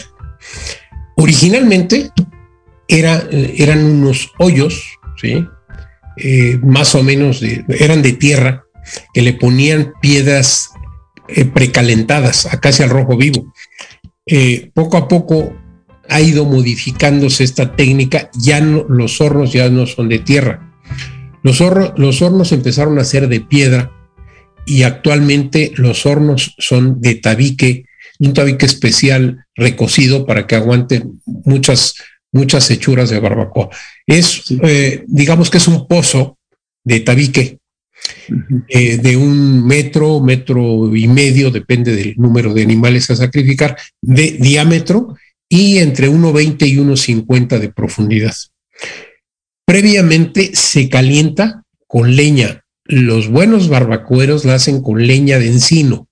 Originalmente 1.16 2.12
era, 2.88 3.28
eran 3.32 3.84
unos 3.84 4.32
hoyos, 4.40 4.84
¿sí? 5.22 5.46
más 6.62 6.96
o 6.96 7.04
menos 7.04 7.42
eran 7.42 8.02
de 8.02 8.14
tierra, 8.14 8.66
que 9.14 9.22
le 9.22 9.34
ponían 9.34 9.94
piedras 10.02 10.72
eh, 11.28 11.46
precalentadas 11.46 12.48
a 12.52 12.60
casi 12.60 12.84
al 12.84 12.90
rojo 12.90 13.16
vivo. 13.16 13.54
Eh, 14.26 14.72
poco 14.74 14.98
a 14.98 15.08
poco 15.08 15.56
ha 16.08 16.22
ido 16.22 16.46
modificándose 16.46 17.44
esta 17.44 17.76
técnica, 17.76 18.32
ya 18.34 18.62
no, 18.62 18.86
los 18.90 19.22
hornos 19.22 19.54
ya 19.54 19.70
no 19.70 19.86
son 19.86 20.10
de 20.10 20.20
tierra. 20.20 20.74
Los 21.44 21.62
hornos 21.62 22.52
empezaron 22.52 23.00
a 23.00 23.04
ser 23.04 23.28
de 23.28 23.42
piedra 23.42 23.92
y 24.66 24.84
actualmente 24.84 25.72
los 25.76 26.06
hornos 26.06 26.56
son 26.58 27.00
de 27.00 27.16
tabique, 27.16 27.86
un 28.20 28.34
tabique 28.34 28.66
especial 28.66 29.46
recocido 29.56 30.26
para 30.26 30.46
que 30.46 30.56
aguante 30.56 31.04
muchas, 31.26 31.96
muchas 32.32 32.70
hechuras 32.70 33.10
de 33.10 33.20
barbacoa. 33.20 33.70
Es, 34.06 34.44
eh, 34.64 35.04
digamos 35.08 35.50
que 35.50 35.58
es 35.58 35.68
un 35.68 35.88
pozo 35.88 36.38
de 36.84 37.00
tabique 37.00 37.60
eh, 38.68 38.98
de 38.98 39.18
un 39.18 39.66
metro, 39.66 40.20
metro 40.20 40.96
y 40.96 41.08
medio, 41.08 41.52
depende 41.52 41.96
del 41.96 42.16
número 42.18 42.54
de 42.54 42.64
animales 42.64 43.10
a 43.10 43.16
sacrificar, 43.16 43.78
de 44.02 44.32
diámetro 44.40 45.16
y 45.48 45.80
entre 45.80 46.10
1,20 46.10 46.68
y 46.68 46.78
1,50 46.78 47.60
de 47.60 47.70
profundidad. 47.70 48.36
Previamente 49.66 50.52
se 50.54 50.90
calienta 50.90 51.64
con 51.88 52.16
leña. 52.16 52.64
Los 52.86 53.30
buenos 53.30 53.70
barbacoeros 53.70 54.46
la 54.46 54.56
hacen 54.56 54.82
con 54.82 55.06
leña 55.06 55.40
de 55.40 55.48
encino. 55.48 56.09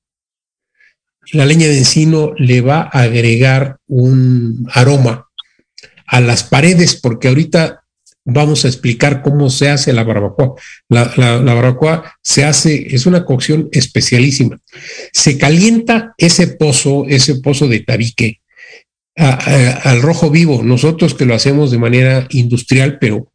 La 1.32 1.46
leña 1.46 1.68
de 1.68 1.78
encino 1.78 2.34
le 2.38 2.62
va 2.62 2.90
a 2.92 3.02
agregar 3.02 3.78
un 3.88 4.68
aroma 4.74 5.28
a 6.06 6.22
las 6.22 6.44
paredes, 6.44 6.96
porque 6.96 7.28
ahorita 7.28 7.84
vamos 8.24 8.66
a 8.66 8.68
explicar 8.68 9.22
cómo 9.22 9.50
se 9.50 9.70
hace 9.70 9.94
la 9.94 10.04
barbacoa. 10.04 10.56
La, 10.90 11.06
barbacoa 11.42 12.14
se 12.22 12.44
hace, 12.44 12.94
es 12.94 13.06
una 13.06 13.26
cocción 13.26 13.70
especialísima. 13.72 14.60
Se 15.14 15.38
calienta 15.38 16.14
ese 16.18 16.48
pozo, 16.48 17.06
ese 17.08 17.36
pozo 17.36 17.68
de 17.68 17.80
tabique, 17.80 18.42
al 19.16 20.02
rojo 20.02 20.30
vivo. 20.30 20.62
Nosotros 20.62 21.14
que 21.14 21.26
lo 21.26 21.34
hacemos 21.34 21.72
de 21.72 21.80
manera 21.80 22.28
industrial, 22.30 23.00
pero 23.00 23.32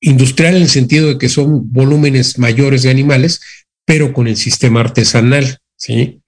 industrial 0.00 0.56
en 0.56 0.62
el 0.62 0.68
sentido 0.68 1.08
de 1.08 1.18
que 1.18 1.28
son 1.28 1.72
volúmenes 1.72 2.38
mayores 2.38 2.82
de 2.82 2.90
animales, 2.90 3.40
pero 3.84 4.12
con 4.12 4.28
el 4.28 4.36
sistema 4.36 4.80
artesanal. 4.80 5.58
¿sí? 5.76 6.20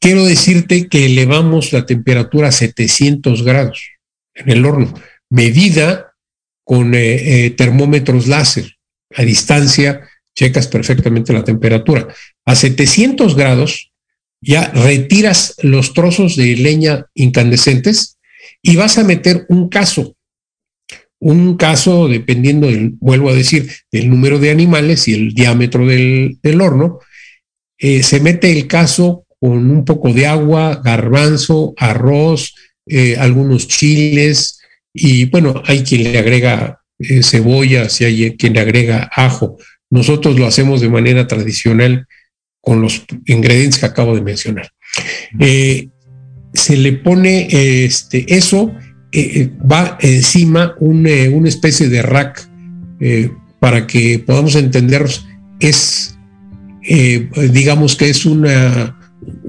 Quiero 0.00 0.24
decirte 0.24 0.88
que 0.88 1.06
elevamos 1.06 1.74
la 1.74 1.84
temperatura 1.84 2.48
a 2.48 2.52
700 2.52 3.42
grados 3.42 3.90
en 4.34 4.50
el 4.50 4.64
horno, 4.64 4.94
medida 5.28 6.14
con 6.64 6.94
eh, 6.94 7.44
eh, 7.44 7.50
termómetros 7.50 8.26
láser. 8.26 8.78
A 9.14 9.22
distancia 9.22 10.08
checas 10.34 10.68
perfectamente 10.68 11.32
la 11.32 11.44
temperatura. 11.44 12.08
A 12.46 12.54
700 12.54 13.36
grados 13.36 13.92
ya 14.40 14.70
retiras 14.70 15.56
los 15.62 15.92
trozos 15.92 16.36
de 16.36 16.56
leña 16.56 17.06
incandescentes 17.14 18.16
y 18.62 18.76
vas 18.76 18.96
a 18.96 19.04
meter 19.04 19.44
un 19.48 19.68
caso. 19.68 20.16
Un 21.18 21.58
caso, 21.58 22.08
dependiendo, 22.08 22.68
vuelvo 23.00 23.28
a 23.28 23.34
decir, 23.34 23.70
del 23.92 24.08
número 24.08 24.38
de 24.38 24.50
animales 24.50 25.08
y 25.08 25.12
el 25.14 25.34
diámetro 25.34 25.86
del, 25.86 26.38
horno, 26.62 27.00
eh, 27.76 28.02
se 28.02 28.20
mete 28.20 28.50
el 28.50 28.66
caso 28.66 29.26
con 29.40 29.70
un 29.70 29.84
poco 29.84 30.12
de 30.12 30.26
agua, 30.26 30.80
garbanzo, 30.84 31.72
arroz, 31.78 32.54
eh, 32.86 33.16
algunos 33.18 33.66
chiles 33.66 34.60
y 34.92 35.24
bueno, 35.26 35.62
hay 35.64 35.82
quien 35.82 36.04
le 36.04 36.18
agrega 36.18 36.82
eh, 36.98 37.22
cebolla, 37.22 37.88
si 37.88 38.04
hay 38.04 38.36
quien 38.36 38.52
le 38.52 38.60
agrega 38.60 39.10
ajo. 39.14 39.56
Nosotros 39.88 40.38
lo 40.38 40.46
hacemos 40.46 40.80
de 40.80 40.90
manera 40.90 41.26
tradicional 41.26 42.06
con 42.60 42.82
los 42.82 43.06
ingredientes 43.24 43.80
que 43.80 43.86
acabo 43.86 44.14
de 44.14 44.20
mencionar. 44.20 44.70
Eh, 45.38 45.88
se 46.52 46.76
le 46.76 46.92
pone 46.92 47.48
este, 47.84 48.36
eso, 48.36 48.74
va 49.70 49.96
encima 50.00 50.74
una 50.80 51.48
especie 51.48 51.88
de 51.88 52.02
rack 52.02 52.48
para 53.60 53.86
que 53.86 54.18
podamos 54.18 54.56
entender, 54.56 55.06
es, 55.60 56.18
digamos 56.82 57.96
que 57.96 58.10
es 58.10 58.26
una, 58.26 58.99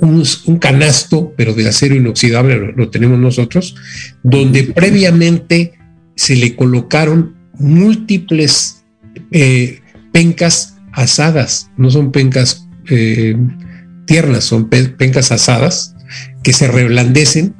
un, 0.02 0.58
canasto, 0.60 1.34
pero 1.38 1.54
de 1.54 1.68
acero 1.68 1.96
inoxidable, 1.96 2.74
lo, 2.76 2.90
tenemos 2.90 3.20
nosotros, 3.20 3.76
donde 4.24 4.64
previamente 4.64 5.74
se 6.16 6.36
le 6.36 6.56
colocaron 6.56 7.36
múltiples 7.60 8.84
eh, 9.32 9.80
pencas 10.12 10.76
asadas, 10.92 11.70
no 11.78 11.92
son 11.92 12.12
pencas 12.12 12.68
eh, 12.90 13.38
tiernas, 14.06 14.44
son 14.44 14.70
pencas 14.70 15.32
asadas 15.32 15.96
que 16.44 16.54
se 16.54 16.68
reblandecen 16.68 17.56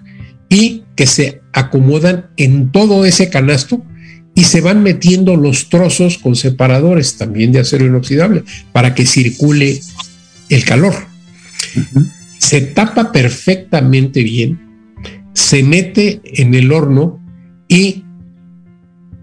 y 0.50 0.84
que 0.96 1.08
se 1.08 1.42
acomodan 1.54 2.32
en 2.38 2.72
todo 2.72 3.06
ese 3.06 3.30
canasto 3.30 3.86
y 4.34 4.46
se 4.46 4.62
van 4.62 4.82
metiendo 4.82 5.36
los 5.36 5.70
trozos 5.70 6.18
con 6.18 6.36
separadores 6.36 7.18
también 7.18 7.52
de 7.52 7.60
acero 7.60 7.86
inoxidable 7.86 8.44
para 8.72 8.96
que 8.96 9.06
circule 9.06 9.82
el 10.50 10.66
calor. 10.66 10.96
Se 12.42 12.60
tapa 12.60 13.12
perfectamente 13.12 14.24
bien, 14.24 14.60
se 15.34 15.64
mete 15.64 16.22
en 16.26 16.54
el 16.56 16.72
horno 16.72 17.24
y 17.68 18.04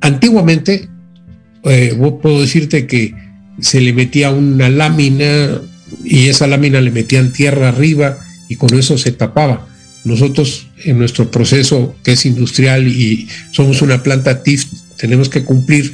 antiguamente, 0.01 0.89
eh, 1.65 1.99
puedo 2.23 2.41
decirte 2.41 2.87
que 2.87 3.13
se 3.61 3.81
le 3.81 3.93
metía 3.93 4.31
una 4.31 4.69
lámina 4.71 5.61
y 6.05 6.29
esa 6.29 6.47
lámina 6.47 6.81
le 6.81 6.93
metían 6.93 7.33
tierra 7.33 7.69
arriba 7.69 8.19
y 8.49 8.55
con 8.55 8.73
eso 8.79 8.97
se 8.97 9.11
tapaba. 9.11 9.67
Nosotros 10.05 10.69
en 10.85 10.99
nuestro 10.99 11.29
proceso 11.29 11.97
que 12.05 12.13
es 12.13 12.25
industrial 12.25 12.87
y 12.87 13.29
somos 13.51 13.83
una 13.83 14.03
planta 14.03 14.45
TIF, 14.45 14.65
tenemos 14.97 15.29
que 15.29 15.45
cumplir 15.45 15.93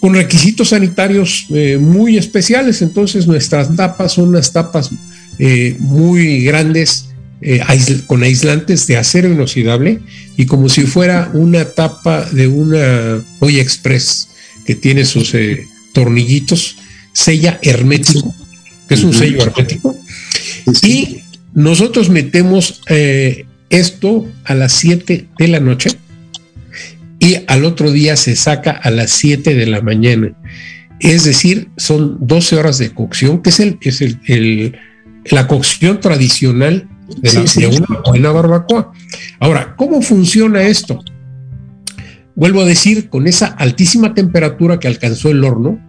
con 0.00 0.14
requisitos 0.14 0.68
sanitarios 0.68 1.46
eh, 1.50 1.76
muy 1.76 2.16
especiales. 2.16 2.82
Entonces 2.82 3.26
nuestras 3.26 3.74
tapas 3.74 4.12
son 4.12 4.28
unas 4.28 4.52
tapas 4.52 4.90
eh, 5.38 5.76
muy 5.78 6.44
grandes 6.44 7.10
eh, 7.42 7.60
con 8.06 8.22
aislantes 8.22 8.86
de 8.86 8.96
acero 8.96 9.30
inoxidable 9.30 10.00
y 10.36 10.46
como 10.46 10.68
si 10.68 10.82
fuera 10.82 11.30
una 11.34 11.66
tapa 11.66 12.24
de 12.30 12.48
una 12.48 13.22
olla 13.40 13.60
express 13.60 14.28
que 14.64 14.74
tiene 14.74 15.04
sus 15.04 15.34
eh, 15.34 15.66
tornillitos, 15.92 16.76
sella 17.12 17.58
hermético, 17.62 18.34
que 18.88 18.94
es 18.94 19.04
un 19.04 19.12
sello 19.12 19.42
hermético. 19.42 19.96
Y 20.82 21.18
nosotros 21.54 22.08
metemos 22.08 22.80
esto 23.70 24.26
a 24.44 24.54
las 24.54 24.72
7 24.72 25.28
de 25.38 25.48
la 25.48 25.60
noche 25.60 25.90
y 27.18 27.36
al 27.46 27.64
otro 27.64 27.92
día 27.92 28.16
se 28.16 28.36
saca 28.36 28.72
a 28.72 28.90
las 28.90 29.10
7 29.12 29.54
de 29.54 29.66
la 29.66 29.80
mañana. 29.80 30.32
Es 31.00 31.24
decir, 31.24 31.68
son 31.76 32.16
12 32.26 32.56
horas 32.56 32.78
de 32.78 32.90
cocción, 32.90 33.42
que 33.42 33.50
es 33.50 33.60
el, 33.60 33.78
es 33.82 34.00
el 34.00 34.76
la 35.30 35.46
cocción 35.46 36.00
tradicional 36.00 36.88
de, 37.18 37.66
una 37.66 38.00
buena 38.04 38.32
barbacoa. 38.32 38.92
Ahora, 39.38 39.74
¿cómo 39.76 40.02
funciona 40.02 40.62
esto? 40.62 41.02
Vuelvo 42.34 42.60
a 42.60 42.66
decir, 42.66 43.08
con 43.08 43.26
esa 43.26 43.46
altísima 43.46 44.14
temperatura 44.14 44.78
que 44.78 44.88
alcanzó 44.88 45.30
el 45.30 45.44
horno, 45.44 45.80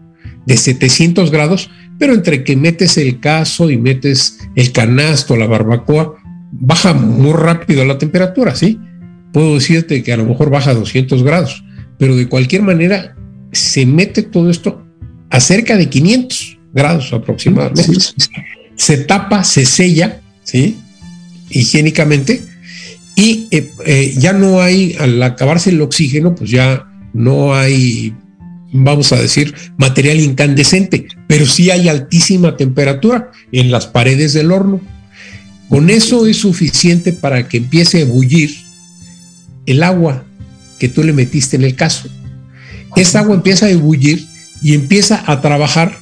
de 0.46 0.56
700 0.56 1.30
grados, 1.30 1.70
pero 2.00 2.14
entre 2.14 2.44
que 2.44 2.56
metes 2.56 2.98
el 2.98 3.20
caso 3.20 3.70
y 3.70 3.78
metes 3.78 4.40
el 4.56 4.72
canasto, 4.72 5.36
la 5.36 5.46
barbacoa, 5.46 6.16
baja 6.52 6.94
muy 6.94 7.34
rápido 7.34 7.84
la 7.84 7.98
temperatura, 7.98 8.56
¿sí? 8.56 8.80
Puedo 9.34 9.56
decirte 9.56 10.02
que 10.04 10.14
a 10.14 10.18
lo 10.18 10.26
mejor 10.26 10.50
baja 10.50 10.72
a 10.72 10.76
200 10.76 11.22
grados, 11.24 11.64
pero 12.00 12.16
de 12.16 12.30
cualquier 12.30 12.62
manera 12.62 13.16
se 13.52 13.86
mete 13.86 14.24
todo 14.24 14.50
esto 14.50 14.86
a 15.30 15.40
cerca 15.42 15.76
de 15.76 15.90
500 15.90 16.60
grados 16.74 17.12
aproximadamente 17.12 17.92
se 18.78 18.98
tapa, 18.98 19.44
se 19.44 19.66
sella, 19.66 20.22
¿sí? 20.44 20.78
Higiénicamente, 21.50 22.42
y 23.16 23.48
eh, 23.50 23.72
eh, 23.86 24.14
ya 24.18 24.32
no 24.32 24.62
hay, 24.62 24.96
al 25.00 25.22
acabarse 25.24 25.72
el 25.72 25.82
oxígeno, 25.82 26.36
pues 26.36 26.52
ya 26.52 26.88
no 27.14 27.56
hay, 27.56 28.14
vamos 28.72 29.12
a 29.12 29.20
decir, 29.20 29.56
material 29.76 30.20
incandescente, 30.20 31.08
pero 31.28 31.48
sí 31.48 31.72
hay 31.72 31.90
altísima 31.90 32.56
temperatura 32.56 33.32
en 33.52 33.72
las 33.72 33.88
paredes 33.88 34.34
del 34.34 34.52
horno. 34.52 34.80
Con 35.68 35.90
eso 35.90 36.28
es 36.28 36.38
suficiente 36.38 37.12
para 37.12 37.48
que 37.48 37.58
empiece 37.58 37.98
a 37.98 38.02
ebullir 38.02 38.56
el 39.66 39.82
agua 39.82 40.24
que 40.78 40.88
tú 40.88 41.04
le 41.04 41.12
metiste 41.12 41.56
en 41.56 41.64
el 41.64 41.76
caso. 41.76 42.08
Esa 42.96 43.22
agua 43.22 43.36
empieza 43.36 43.66
a 43.66 43.72
ebullir 43.72 44.28
y 44.62 44.76
empieza 44.76 45.24
a 45.26 45.42
trabajar 45.42 45.98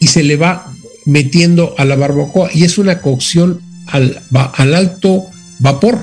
y 0.00 0.06
se 0.06 0.22
le 0.22 0.36
va 0.36 0.72
metiendo 1.08 1.74
a 1.78 1.86
la 1.86 1.96
barbacoa 1.96 2.50
y 2.52 2.64
es 2.64 2.76
una 2.76 3.00
cocción 3.00 3.60
al, 3.86 4.20
al 4.30 4.74
alto 4.74 5.24
vapor. 5.58 5.98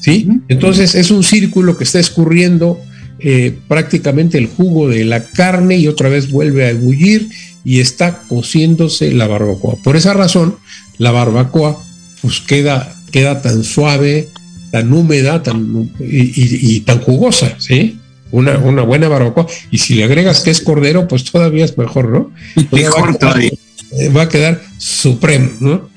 ¿sí? 0.00 0.28
Entonces 0.48 0.96
es 0.96 1.12
un 1.12 1.22
círculo 1.22 1.76
que 1.76 1.84
está 1.84 2.00
escurriendo 2.00 2.80
eh, 3.20 3.56
prácticamente 3.68 4.36
el 4.36 4.48
jugo 4.48 4.88
de 4.88 5.04
la 5.04 5.22
carne 5.24 5.76
y 5.76 5.86
otra 5.86 6.08
vez 6.08 6.32
vuelve 6.32 6.64
a 6.64 6.70
ebullir 6.70 7.28
y 7.64 7.78
está 7.78 8.22
cociéndose 8.28 9.12
la 9.12 9.28
barbacoa. 9.28 9.76
Por 9.84 9.94
esa 9.94 10.14
razón, 10.14 10.56
la 10.98 11.12
barbacoa 11.12 11.80
pues 12.20 12.40
queda, 12.40 12.92
queda 13.12 13.40
tan 13.40 13.62
suave, 13.62 14.28
tan 14.72 14.92
húmeda 14.92 15.44
tan, 15.44 15.92
y, 16.00 16.80
tan 16.80 17.00
jugosa, 17.00 17.54
¿sí? 17.58 17.98
Una, 18.32 18.58
una, 18.58 18.82
buena 18.82 19.06
barbacoa. 19.06 19.46
Y 19.70 19.78
si 19.78 19.94
le 19.94 20.04
agregas 20.04 20.40
que 20.40 20.50
es 20.50 20.60
cordero, 20.60 21.06
pues 21.06 21.22
todavía 21.22 21.64
es 21.64 21.78
mejor, 21.78 22.08
¿no? 22.08 22.32
Mejor 22.72 23.16
todavía. 23.16 23.52
Eh, 23.92 24.10
va 24.10 24.22
a 24.22 24.28
quedar 24.28 24.60
supremo, 24.76 25.50
¿no? 25.60 25.88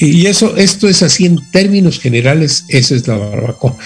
Y 0.00 0.26
eso, 0.26 0.56
esto 0.56 0.88
es 0.88 1.02
así 1.02 1.24
en 1.24 1.38
términos 1.50 1.98
generales, 1.98 2.64
esa 2.68 2.94
es 2.94 3.08
la 3.08 3.16
barbacoa. 3.16 3.76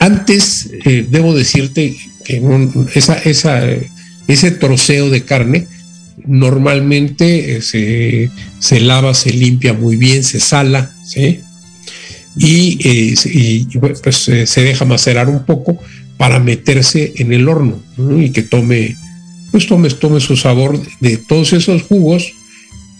Antes, 0.00 0.70
eh, 0.84 1.06
debo 1.08 1.34
decirte 1.34 1.96
que 2.24 2.42
esa, 2.94 3.16
ese 4.26 4.50
troceo 4.50 5.08
de 5.08 5.24
carne 5.24 5.68
normalmente 6.26 7.56
eh, 7.56 8.30
se, 8.58 8.80
lava, 8.80 9.14
se 9.14 9.32
limpia 9.32 9.72
muy 9.72 9.96
bien, 9.96 10.24
se 10.24 10.40
sala, 10.40 10.92
¿sí? 11.06 11.40
Y, 12.36 13.66
pues 14.02 14.16
se 14.18 14.62
deja 14.62 14.84
macerar 14.84 15.28
un 15.28 15.44
poco 15.46 15.78
para 16.16 16.40
meterse 16.40 17.12
en 17.16 17.32
el 17.32 17.48
horno 17.48 17.80
y 18.18 18.30
que 18.30 18.42
tome, 18.42 18.96
pues 19.52 19.68
tome, 19.68 19.88
tome 19.90 20.18
su 20.18 20.36
sabor 20.36 20.80
de 20.98 21.16
todos 21.18 21.52
esos 21.52 21.82
jugos 21.82 22.32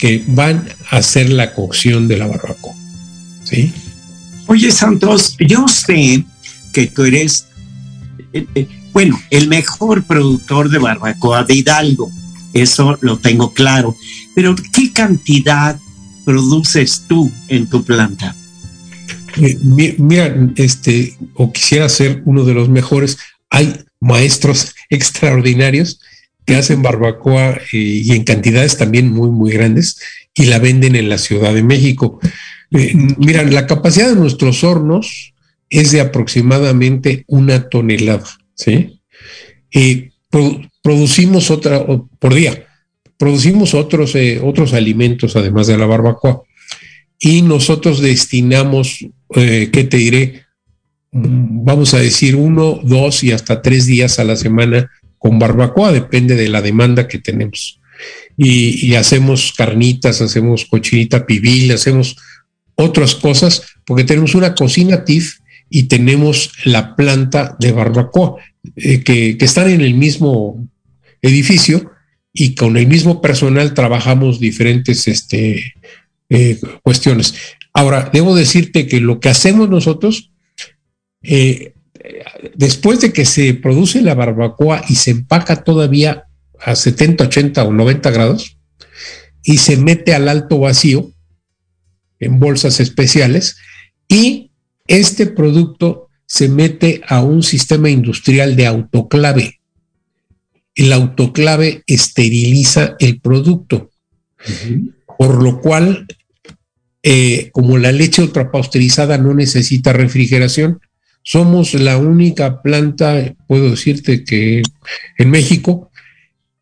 que 0.04 0.22
van 0.26 0.68
a 0.90 0.98
hacer 0.98 1.30
la 1.30 1.54
cocción 1.54 2.08
de 2.08 2.18
la 2.18 2.26
barbacoa. 2.26 2.74
¿Sí? 3.44 3.72
Oye, 4.46 4.70
Santos, 4.70 5.34
yo 5.38 5.66
sé 5.66 6.26
que 6.74 6.88
tú 6.88 7.04
eres, 7.04 7.46
eh, 8.34 8.44
eh, 8.54 8.68
Bueno, 8.92 9.18
el 9.30 9.48
mejor 9.48 10.04
productor 10.04 10.68
de 10.68 10.76
barbacoa 10.76 11.44
de 11.44 11.54
Hidalgo, 11.54 12.10
eso 12.52 12.98
lo 13.00 13.16
tengo 13.16 13.54
claro. 13.54 13.96
Pero 14.34 14.54
¿qué 14.74 14.92
cantidad 14.92 15.80
produces 16.26 17.04
tú 17.08 17.32
en 17.48 17.66
tu 17.70 17.82
planta? 17.82 18.36
Eh, 19.38 19.58
mira, 19.62 20.36
este, 20.56 21.16
o 21.32 21.50
quisiera 21.50 21.88
ser 21.88 22.20
uno 22.26 22.44
de 22.44 22.52
los 22.52 22.68
mejores. 22.68 23.16
Hay 23.48 23.74
maestros 24.00 24.74
extraordinarios 24.90 25.98
que 26.44 26.56
hacen 26.56 26.82
barbacoa 26.82 27.58
eh, 27.72 27.76
y 27.76 28.12
en 28.12 28.24
cantidades 28.24 28.76
también 28.76 29.10
muy, 29.10 29.30
muy 29.30 29.52
grandes 29.52 29.98
y 30.34 30.46
la 30.46 30.58
venden 30.58 30.96
en 30.96 31.08
la 31.08 31.18
Ciudad 31.18 31.54
de 31.54 31.62
México. 31.62 32.20
Eh, 32.70 32.94
la 33.18 33.66
capacidad 33.66 34.08
de 34.08 34.16
nuestros 34.16 34.64
hornos 34.64 35.34
es 35.70 35.92
de 35.92 36.00
aproximadamente 36.00 37.24
una 37.26 37.68
tonelada, 37.68 38.28
¿sí? 38.54 39.00
Y 39.70 40.10
producimos 40.82 41.50
otra 41.50 41.84
por 42.18 42.34
día, 42.34 42.66
producimos 43.16 43.74
otros, 43.74 44.14
eh, 44.14 44.40
otros 44.42 44.74
alimentos 44.74 45.36
además 45.36 45.66
de 45.66 45.78
la 45.78 45.86
barbacoa 45.86 46.42
y 47.18 47.42
nosotros 47.42 48.00
destinamos, 48.00 49.06
¿qué 49.32 49.86
te 49.88 49.96
diré? 49.96 50.44
Mm, 51.12 51.64
vamos 51.64 51.94
a 51.94 51.98
decir 51.98 52.36
uno, 52.36 52.80
dos 52.82 53.22
y 53.24 53.32
hasta 53.32 53.62
tres 53.62 53.86
días 53.86 54.18
a 54.18 54.24
la 54.24 54.36
semana 54.36 54.90
con 55.24 55.38
barbacoa, 55.38 55.90
depende 55.90 56.36
de 56.36 56.50
la 56.50 56.60
demanda 56.60 57.08
que 57.08 57.18
tenemos. 57.18 57.80
Y, 58.36 58.94
hacemos 58.94 59.54
carnitas, 59.56 60.20
hacemos 60.20 60.66
cochinita 60.66 61.24
pibil, 61.24 61.72
hacemos 61.72 62.16
otras 62.74 63.14
cosas, 63.14 63.62
porque 63.86 64.04
tenemos 64.04 64.34
una 64.34 64.54
cocina 64.54 65.06
TIF 65.06 65.38
y 65.70 65.84
tenemos 65.84 66.52
la 66.64 66.94
planta 66.94 67.56
de 67.58 67.72
barbacoa, 67.72 68.34
eh, 68.76 69.02
que, 69.02 69.38
están 69.40 69.70
en 69.70 69.80
el 69.80 69.94
mismo 69.94 70.62
edificio 71.22 71.90
y 72.30 72.54
con 72.54 72.76
el 72.76 72.86
mismo 72.86 73.22
personal 73.22 73.72
trabajamos 73.72 74.40
diferentes 74.40 75.08
este, 75.08 75.72
eh, 76.28 76.60
cuestiones. 76.82 77.34
Ahora, 77.72 78.10
debo 78.12 78.36
decirte 78.36 78.86
que 78.86 79.00
lo 79.00 79.20
que 79.20 79.30
hacemos 79.30 79.70
nosotros, 79.70 80.32
eh, 81.22 81.72
después 82.54 83.00
de 83.00 83.12
que 83.12 83.24
se 83.24 83.54
produce 83.54 84.02
la 84.02 84.14
barbacoa 84.14 84.84
y 84.88 84.94
se 84.96 85.10
empaca 85.10 85.64
todavía 85.64 86.24
a 86.60 86.74
70, 86.74 87.24
80 87.24 87.64
o 87.64 87.72
90 87.72 88.10
grados 88.10 88.56
y 89.42 89.58
se 89.58 89.76
mete 89.76 90.14
al 90.14 90.28
alto 90.28 90.58
vacío 90.58 91.12
en 92.18 92.40
bolsas 92.40 92.80
especiales 92.80 93.56
y 94.08 94.50
este 94.86 95.26
producto 95.26 96.08
se 96.26 96.48
mete 96.48 97.02
a 97.06 97.22
un 97.22 97.42
sistema 97.42 97.90
industrial 97.90 98.56
de 98.56 98.66
autoclave. 98.66 99.60
El 100.74 100.92
autoclave 100.92 101.84
esteriliza 101.86 102.96
el 102.98 103.20
producto, 103.20 103.90
por 105.18 105.42
lo 105.42 105.60
cual, 105.60 106.06
eh, 107.02 107.50
como 107.52 107.78
la 107.78 107.92
leche 107.92 108.22
ultrapasteurizada 108.22 109.18
no 109.18 109.34
necesita 109.34 109.92
refrigeración, 109.92 110.80
somos 111.24 111.72
la 111.72 111.96
única 111.96 112.60
planta, 112.60 113.34
puedo 113.48 113.70
decirte 113.70 114.24
que 114.24 114.62
en 115.16 115.30
México, 115.30 115.90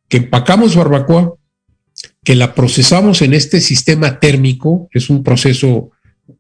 que 0.09 0.19
empacamos 0.19 0.77
barbacoa, 0.77 1.35
que 2.23 2.37
la 2.37 2.55
procesamos 2.55 3.23
en 3.23 3.35
este 3.35 3.61
sistema 3.61 4.21
térmico, 4.21 4.89
es 4.93 5.11
un 5.11 5.25
proceso 5.25 5.91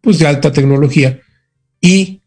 pues, 0.01 0.21
de 0.21 0.29
alta 0.29 0.53
tecnología, 0.53 1.21
y 1.81 2.23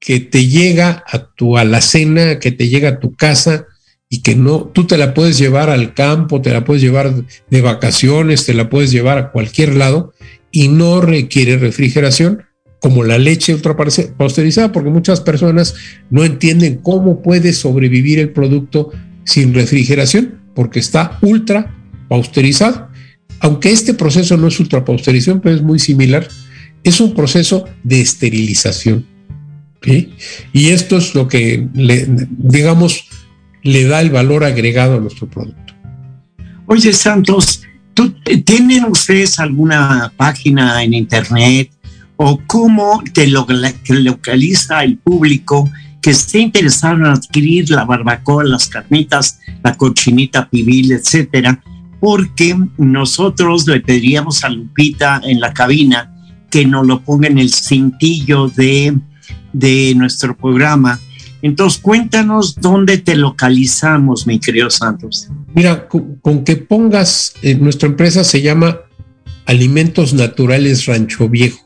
que 0.00 0.18
te 0.18 0.48
llega 0.48 1.04
a 1.06 1.30
tu 1.34 1.58
alacena, 1.58 2.38
que 2.38 2.50
te 2.50 2.68
llega 2.68 2.88
a 2.88 2.98
tu 2.98 3.14
casa 3.14 3.66
y 4.08 4.22
que 4.22 4.34
no, 4.34 4.70
tú 4.72 4.86
te 4.86 4.96
la 4.96 5.12
puedes 5.12 5.36
llevar 5.36 5.68
al 5.68 5.92
campo, 5.92 6.40
te 6.40 6.52
la 6.52 6.64
puedes 6.64 6.82
llevar 6.82 7.12
de 7.50 7.60
vacaciones, 7.60 8.46
te 8.46 8.54
la 8.54 8.70
puedes 8.70 8.90
llevar 8.90 9.18
a 9.18 9.30
cualquier 9.30 9.74
lado 9.74 10.14
y 10.50 10.68
no 10.68 11.02
requiere 11.02 11.58
refrigeración 11.58 12.44
como 12.84 13.02
la 13.02 13.16
leche 13.16 13.54
ultrapasteurizada, 13.54 14.70
porque 14.70 14.90
muchas 14.90 15.22
personas 15.22 15.74
no 16.10 16.22
entienden 16.22 16.76
cómo 16.82 17.22
puede 17.22 17.54
sobrevivir 17.54 18.18
el 18.18 18.28
producto 18.28 18.90
sin 19.24 19.54
refrigeración, 19.54 20.34
porque 20.54 20.80
está 20.80 21.16
ultra 21.22 21.74
pasteurizado. 22.10 22.90
Aunque 23.40 23.72
este 23.72 23.94
proceso 23.94 24.36
no 24.36 24.48
es 24.48 24.60
ultrapasteurización, 24.60 25.40
pero 25.40 25.56
es 25.56 25.62
muy 25.62 25.78
similar, 25.78 26.28
es 26.82 27.00
un 27.00 27.14
proceso 27.14 27.64
de 27.84 28.02
esterilización. 28.02 29.06
Y 30.52 30.68
esto 30.68 30.98
es 30.98 31.14
lo 31.14 31.26
que, 31.26 31.66
le, 31.72 32.06
digamos, 32.36 33.08
le 33.62 33.84
da 33.84 34.02
el 34.02 34.10
valor 34.10 34.44
agregado 34.44 34.98
a 34.98 35.00
nuestro 35.00 35.26
producto. 35.26 35.72
Oye, 36.66 36.92
Santos, 36.92 37.62
¿tienen 38.44 38.84
ustedes 38.84 39.38
alguna 39.38 40.12
página 40.18 40.84
en 40.84 40.92
internet 40.92 41.70
o 42.16 42.40
cómo 42.46 43.02
te 43.12 43.26
localiza 43.26 44.84
el 44.84 44.98
público 44.98 45.70
que 46.00 46.10
esté 46.10 46.40
interesado 46.40 46.96
en 46.96 47.06
adquirir 47.06 47.70
la 47.70 47.84
barbacoa, 47.84 48.44
las 48.44 48.68
carnitas, 48.68 49.40
la 49.62 49.74
cochinita 49.74 50.48
pibil, 50.48 50.92
etcétera, 50.92 51.62
porque 51.98 52.54
nosotros 52.76 53.66
le 53.66 53.80
pediríamos 53.80 54.44
a 54.44 54.50
Lupita 54.50 55.20
en 55.24 55.40
la 55.40 55.54
cabina 55.54 56.14
que 56.50 56.66
nos 56.66 56.86
lo 56.86 57.00
ponga 57.00 57.28
en 57.28 57.38
el 57.38 57.50
cintillo 57.50 58.48
de, 58.48 58.98
de 59.54 59.94
nuestro 59.96 60.36
programa. 60.36 61.00
Entonces, 61.40 61.80
cuéntanos 61.80 62.56
dónde 62.56 62.98
te 62.98 63.16
localizamos, 63.16 64.26
mi 64.26 64.38
querido 64.38 64.68
Santos. 64.68 65.28
Mira, 65.54 65.88
con, 65.88 66.44
que 66.44 66.56
pongas, 66.56 67.34
eh, 67.42 67.54
nuestra 67.54 67.88
empresa 67.88 68.24
se 68.24 68.42
llama 68.42 68.80
Alimentos 69.46 70.12
Naturales 70.12 70.84
Rancho 70.86 71.28
Viejo 71.28 71.63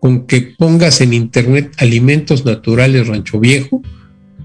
con 0.00 0.26
que 0.26 0.40
pongas 0.58 1.00
en 1.02 1.12
internet 1.12 1.72
alimentos 1.76 2.44
naturales 2.44 3.06
Rancho 3.06 3.38
Viejo, 3.38 3.82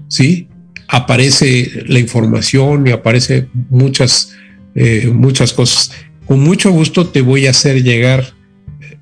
¿sí? 0.08 0.48
Aparece 0.86 1.84
la 1.86 1.98
información 1.98 2.86
y 2.86 2.90
aparece 2.90 3.48
muchas, 3.70 4.36
eh, 4.74 5.10
muchas 5.12 5.52
cosas. 5.52 5.90
Con 6.26 6.40
mucho 6.40 6.70
gusto 6.70 7.08
te 7.08 7.22
voy 7.22 7.46
a 7.46 7.50
hacer 7.50 7.82
llegar 7.82 8.34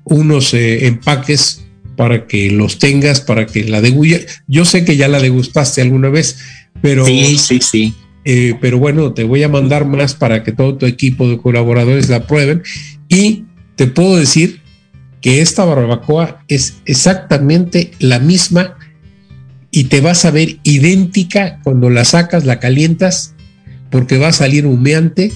unos 0.05 0.53
eh, 0.53 0.87
empaques 0.87 1.65
para 1.97 2.25
que 2.25 2.49
los 2.51 2.79
tengas, 2.79 3.21
para 3.21 3.45
que 3.45 3.65
la 3.65 3.81
deguste. 3.81 4.25
Yo 4.47 4.65
sé 4.65 4.85
que 4.85 4.97
ya 4.97 5.07
la 5.07 5.19
degustaste 5.19 5.81
alguna 5.81 6.09
vez, 6.09 6.37
pero... 6.81 7.05
Sí, 7.05 7.37
sí, 7.37 7.59
sí. 7.61 7.93
Eh, 8.23 8.55
pero 8.59 8.79
bueno, 8.79 9.13
te 9.13 9.23
voy 9.23 9.43
a 9.43 9.49
mandar 9.49 9.85
más 9.85 10.15
para 10.15 10.43
que 10.43 10.51
todo 10.51 10.75
tu 10.75 10.87
equipo 10.87 11.29
de 11.29 11.37
colaboradores 11.37 12.09
la 12.09 12.25
prueben. 12.25 12.63
Y 13.07 13.43
te 13.75 13.87
puedo 13.87 14.15
decir 14.15 14.61
que 15.25 15.41
esta 15.41 15.65
barbacoa 15.65 16.43
es 16.47 16.83
exactamente 16.85 17.89
la 17.97 18.19
misma 18.19 18.77
y 19.71 19.85
te 19.85 19.99
vas 19.99 20.23
a 20.23 20.29
ver 20.29 20.59
idéntica 20.61 21.61
cuando 21.63 21.89
la 21.89 22.05
sacas, 22.05 22.45
la 22.45 22.59
calientas, 22.59 23.33
porque 23.89 24.19
va 24.19 24.27
a 24.27 24.33
salir 24.33 24.67
humeante, 24.67 25.33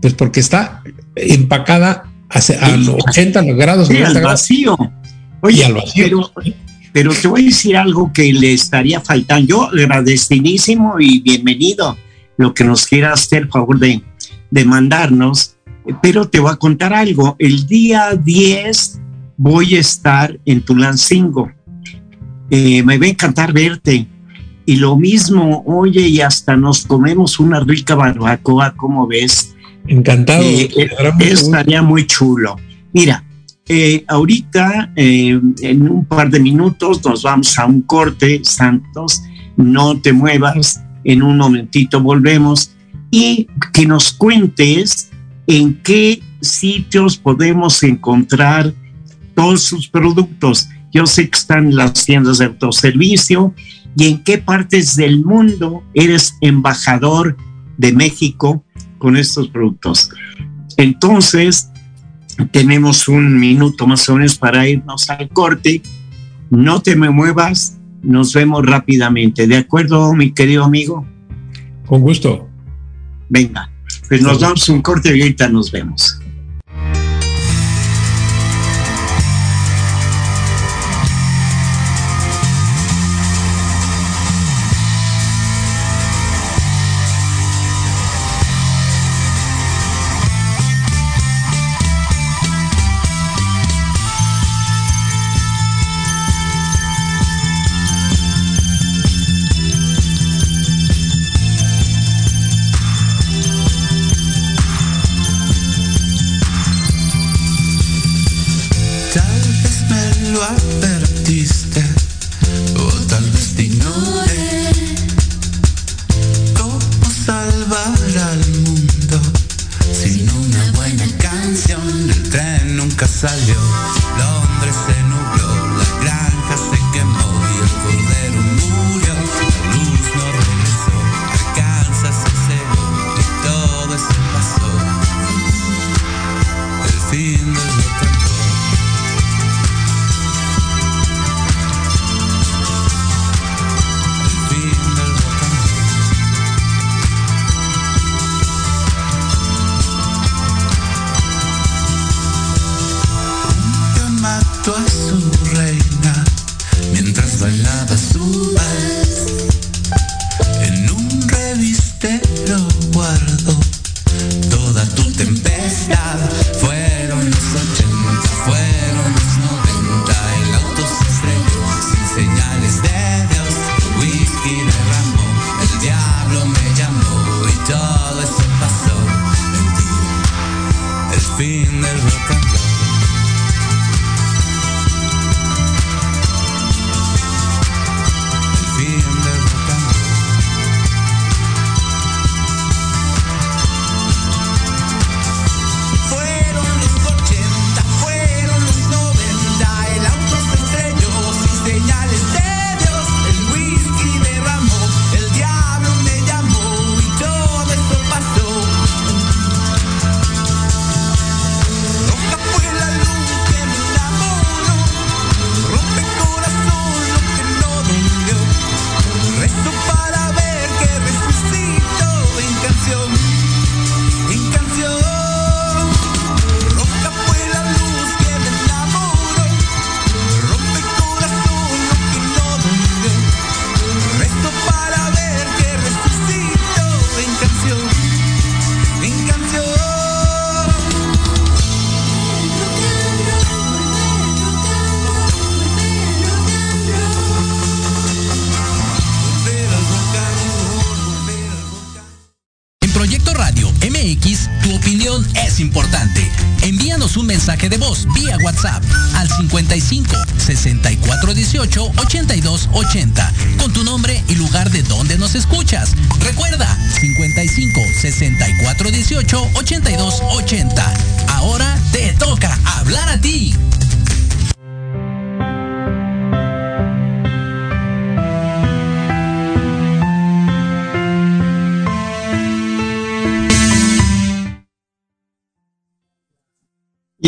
pues 0.00 0.14
porque 0.14 0.40
está 0.40 0.82
empacada 1.16 2.10
a, 2.30 2.38
80 2.38 3.42
grados. 3.42 3.90
al 3.90 4.22
vacío. 4.22 4.78
Oye, 5.42 5.66
al 5.66 5.74
vacío. 5.74 6.32
Pero, 6.94 7.12
te 7.12 7.28
voy 7.28 7.42
a 7.42 7.44
decir 7.44 7.76
algo 7.76 8.10
que 8.10 8.32
le 8.32 8.54
estaría 8.54 9.02
faltando. 9.02 9.46
Yo 9.46 9.62
agradecidísimo 9.64 10.98
y 10.98 11.20
bienvenido 11.20 11.98
lo 12.38 12.54
que 12.54 12.64
nos 12.64 12.86
quiera 12.86 13.12
hacer 13.12 13.48
favor 13.48 13.78
de, 13.78 14.00
de 14.50 14.64
mandarnos 14.64 15.51
pero 16.02 16.28
te 16.28 16.40
voy 16.40 16.52
a 16.52 16.56
contar 16.56 16.92
algo. 16.92 17.36
El 17.38 17.66
día 17.66 18.14
10 18.14 19.00
voy 19.36 19.76
a 19.76 19.80
estar 19.80 20.38
en 20.44 20.62
Tulancingo. 20.62 21.50
Eh, 22.50 22.82
me 22.82 22.98
va 22.98 23.06
a 23.06 23.08
encantar 23.08 23.52
verte. 23.52 24.06
Y 24.64 24.76
lo 24.76 24.96
mismo, 24.96 25.64
oye, 25.66 26.06
y 26.06 26.20
hasta 26.20 26.56
nos 26.56 26.86
comemos 26.86 27.40
una 27.40 27.60
rica 27.60 27.94
barbacoa, 27.94 28.74
¿cómo 28.76 29.06
ves? 29.06 29.54
Encantado. 29.88 30.42
Eh, 30.42 30.70
eh, 30.76 30.90
estaría 31.18 31.82
muy 31.82 32.06
chulo. 32.06 32.56
Mira, 32.92 33.24
ahorita, 34.06 34.92
en 34.94 35.90
un 35.90 36.04
par 36.04 36.30
de 36.30 36.38
minutos, 36.38 37.04
nos 37.04 37.22
vamos 37.22 37.58
a 37.58 37.66
un 37.66 37.82
corte, 37.82 38.40
Santos. 38.44 39.22
No 39.56 40.00
te 40.00 40.12
muevas. 40.12 40.80
En 41.04 41.22
un 41.22 41.38
momentito 41.38 42.00
volvemos. 42.00 42.72
Y 43.10 43.48
que 43.72 43.86
nos 43.86 44.12
cuentes 44.12 45.11
en 45.46 45.80
qué 45.82 46.22
sitios 46.40 47.16
podemos 47.16 47.82
encontrar 47.82 48.72
todos 49.34 49.62
sus 49.62 49.88
productos. 49.88 50.68
Yo 50.92 51.06
sé 51.06 51.28
que 51.28 51.38
están 51.38 51.74
las 51.74 52.04
tiendas 52.04 52.38
de 52.38 52.46
autoservicio 52.46 53.54
y 53.96 54.08
en 54.08 54.24
qué 54.24 54.38
partes 54.38 54.96
del 54.96 55.24
mundo 55.24 55.82
eres 55.94 56.36
embajador 56.40 57.36
de 57.78 57.92
México 57.92 58.64
con 58.98 59.16
estos 59.16 59.48
productos. 59.48 60.10
Entonces, 60.76 61.70
tenemos 62.50 63.08
un 63.08 63.38
minuto 63.38 63.86
más 63.86 64.08
o 64.08 64.16
menos 64.16 64.36
para 64.36 64.68
irnos 64.68 65.08
al 65.10 65.28
corte. 65.28 65.82
No 66.50 66.80
te 66.80 66.96
me 66.96 67.10
muevas 67.10 67.78
nos 68.02 68.34
vemos 68.34 68.66
rápidamente. 68.66 69.46
¿De 69.46 69.56
acuerdo, 69.56 70.12
mi 70.14 70.32
querido 70.32 70.64
amigo? 70.64 71.06
Con 71.86 72.02
gusto. 72.02 72.48
Venga, 73.28 73.70
pues 74.08 74.22
nos 74.22 74.40
damos 74.40 74.68
un 74.68 74.82
corte 74.82 75.16
y 75.16 75.22
ahorita 75.22 75.48
nos 75.48 75.70
vemos. 75.70 76.21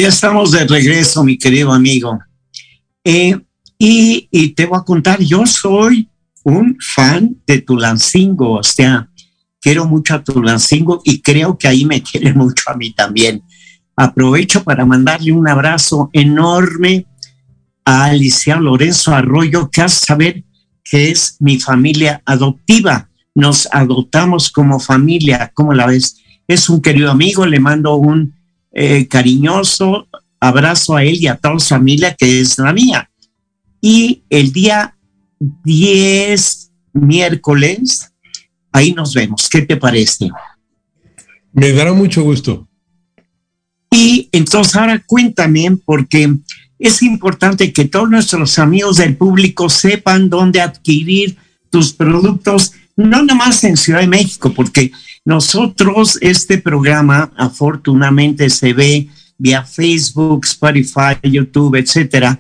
Ya 0.05 0.11
estamos 0.11 0.51
de 0.51 0.67
regreso, 0.67 1.25
mi 1.25 1.39
querido 1.39 1.73
amigo. 1.73 2.19
Eh, 3.03 3.41
y, 3.79 4.49
te 4.51 4.67
voy 4.67 4.79
a 4.79 4.85
contar, 4.85 5.19
yo 5.23 5.47
soy 5.47 6.11
un 6.43 6.77
fan 6.79 7.35
de 7.47 7.63
Tulancingo, 7.63 8.59
o 8.59 8.63
sea, 8.63 9.09
quiero 9.63 9.87
mucho 9.87 10.17
a 10.17 10.23
Tulancingo 10.23 11.01
y 11.05 11.23
creo 11.23 11.57
que 11.57 11.69
ahí 11.69 11.87
me 11.87 12.03
quiere 12.11 12.35
mucho 12.35 12.65
a 12.67 12.75
mí 12.75 12.93
también. 12.93 13.43
Aprovecho 13.97 14.63
para 14.63 14.85
mandarle 14.85 15.33
un 15.33 15.49
abrazo 15.49 16.11
enorme 16.13 17.07
a 17.87 18.05
Alicia 18.05 18.57
Lorenzo 18.57 19.15
Arroyo, 19.15 19.71
que 19.71 19.81
hace 19.81 20.05
saber 20.05 20.45
que 20.85 21.13
es 21.13 21.39
mi 21.41 21.59
familia 21.59 22.23
adoptiva. 22.27 23.09
Nos 23.35 23.67
adoptamos 23.73 24.53
como 24.53 24.81
familia, 24.81 25.51
¿cómo 25.55 25.73
la 25.73 25.87
ves? 25.87 26.19
Es 26.47 26.69
un 26.69 26.83
querido 26.83 27.11
amigo, 27.11 27.47
le 27.47 27.59
mando 27.59 27.97
un 27.97 28.35
eh, 28.75 29.07
cariñoso 29.07 30.09
abrazo 30.41 30.97
a 30.97 31.05
él 31.05 31.17
y 31.21 31.27
a 31.29 31.37
toda 31.37 31.59
su 31.59 31.69
familia, 31.69 32.15
que 32.15 32.41
es 32.41 32.59
la 32.59 32.73
mía. 32.73 33.09
Y 33.81 34.23
el 34.29 34.53
día 34.53 34.97
10, 35.39 36.73
miércoles, 36.93 38.13
ahí 38.73 38.93
nos 38.93 39.15
vemos. 39.15 39.49
¿Qué 39.49 39.63
te 39.63 39.77
parece? 39.77 40.29
Me 41.53 41.73
dará 41.73 41.93
mucho 41.93 42.23
gusto. 42.23 42.69
Y 43.91 44.29
entonces 44.33 44.75
ahora 44.75 45.03
cuéntame, 45.07 45.79
porque 45.85 46.35
es 46.79 47.03
importante 47.03 47.73
que 47.73 47.85
todos 47.85 48.11
nuestros 48.11 48.59
amigos 48.59 48.97
del 48.97 49.17
público 49.17 49.69
sepan 49.71 50.29
dónde 50.29 50.61
adquirir 50.61 51.37
tus 51.71 51.93
productos, 51.93 52.73
no 52.97 53.23
nomás 53.23 53.63
en 53.65 53.77
Ciudad 53.77 54.01
de 54.01 54.09
México, 54.09 54.53
porque 54.53 54.91
nosotros, 55.25 56.19
este 56.21 56.59
programa, 56.59 57.33
afortunadamente, 57.37 58.51
se 58.51 58.73
ve 58.73 59.09
vía 59.39 59.65
Facebook, 59.65 60.45
Spotify, 60.45 61.17
YouTube, 61.23 61.77
etcétera. 61.77 62.39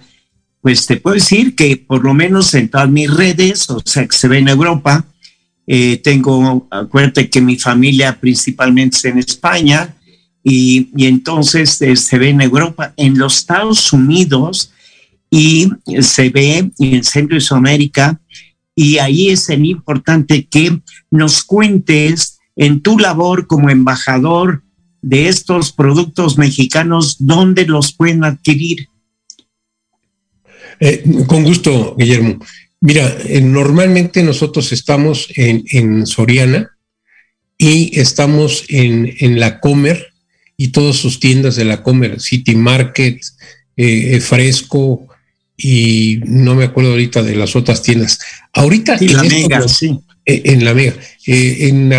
Pues 0.61 0.87
te 0.87 0.97
puedo 0.97 1.14
decir 1.14 1.55
que 1.55 1.76
por 1.76 2.05
lo 2.05 2.14
menos 2.14 2.55
en 2.55 2.68
todas 2.68 2.89
mis 2.89 3.12
redes, 3.12 3.68
o 3.70 3.80
sea, 3.85 4.07
que 4.07 4.16
se 4.16 4.28
ve 4.28 4.39
en 4.39 4.49
Europa, 4.49 5.05
eh, 5.66 5.97
tengo, 5.99 6.66
acuérdate 6.70 7.30
que 7.30 7.41
mi 7.41 7.57
familia 7.57 8.18
principalmente 8.20 8.97
es 8.97 9.05
en 9.07 9.18
España, 9.18 9.95
y, 10.43 10.91
entonces 11.07 11.80
eh, 11.80 11.97
se 11.97 12.18
ve 12.18 12.28
en 12.28 12.43
Europa, 12.43 12.93
en 12.99 13.18
los 13.18 13.39
Estados 13.39 13.93
Unidos, 13.93 14.72
y 15.30 15.70
se 16.01 16.28
ve 16.28 16.70
en 16.78 17.03
Centro 17.03 17.37
y 17.37 17.41
Sudamérica 17.41 18.20
y 18.74 18.99
ahí 18.99 19.30
es 19.30 19.49
importante 19.51 20.47
que 20.47 20.80
nos 21.11 21.45
cuentes 21.45 22.39
en 22.57 22.80
tu 22.82 22.98
labor 22.98 23.46
como 23.46 23.70
embajador 23.70 24.62
de 25.02 25.28
estos 25.28 25.72
productos 25.72 26.38
mexicanos, 26.38 27.16
¿dónde 27.18 27.66
los 27.66 27.92
pueden 27.92 28.24
adquirir? 28.24 28.88
Eh, 30.80 31.05
con 31.26 31.44
gusto, 31.44 31.94
Guillermo. 31.98 32.38
Mira, 32.80 33.14
eh, 33.26 33.40
normalmente 33.40 34.22
nosotros 34.22 34.72
estamos 34.72 35.28
en, 35.36 36.07
Soriana 36.07 36.70
y 37.59 37.98
estamos 37.98 38.64
en, 38.68 39.38
la 39.38 39.61
Comer 39.61 40.07
y 40.57 40.68
todas 40.68 40.96
sus 40.96 41.20
tiendas 41.20 41.57
de 41.57 41.64
la 41.64 41.82
Comer, 41.82 42.20
City 42.20 42.55
Market, 42.55 43.20
eh, 43.76 44.20
Fresco 44.20 45.07
y 45.57 46.20
no 46.26 46.55
me 46.55 46.64
acuerdo 46.64 46.92
ahorita 46.92 47.22
de 47.22 47.36
las 47.36 47.57
otras 47.57 47.82
tiendas. 47.82 48.18
Ahorita 48.52 48.96
en 49.00 49.16
la 49.16 49.22
Mega, 49.22 49.68
sí. 49.68 49.98
En 50.24 50.64
la 50.64 50.74
Mega. 50.74 50.94
en 51.26 51.92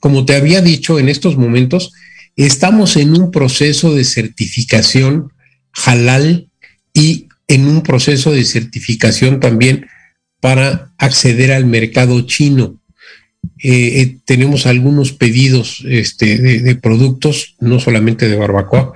como 0.00 0.24
te 0.24 0.36
había 0.36 0.60
dicho, 0.60 0.98
en 0.98 1.08
estos 1.08 1.36
momentos 1.36 1.92
estamos 2.36 2.96
en 2.96 3.10
un 3.12 3.30
proceso 3.30 3.94
de 3.94 4.04
certificación 4.04 5.32
halal 5.72 6.48
y 6.92 7.28
en 7.48 7.66
un 7.66 7.82
proceso 7.82 8.32
de 8.32 8.44
certificación 8.44 9.40
también 9.40 9.86
para 10.40 10.92
acceder 10.98 11.52
al 11.52 11.66
mercado 11.66 12.20
chino. 12.22 12.80
Eh, 13.62 14.00
eh, 14.00 14.18
tenemos 14.24 14.66
algunos 14.66 15.12
pedidos 15.12 15.82
este, 15.86 16.38
de, 16.38 16.74
productos, 16.76 17.56
no 17.60 17.80
solamente 17.80 18.28
de 18.28 18.36
barbacoa, 18.36 18.92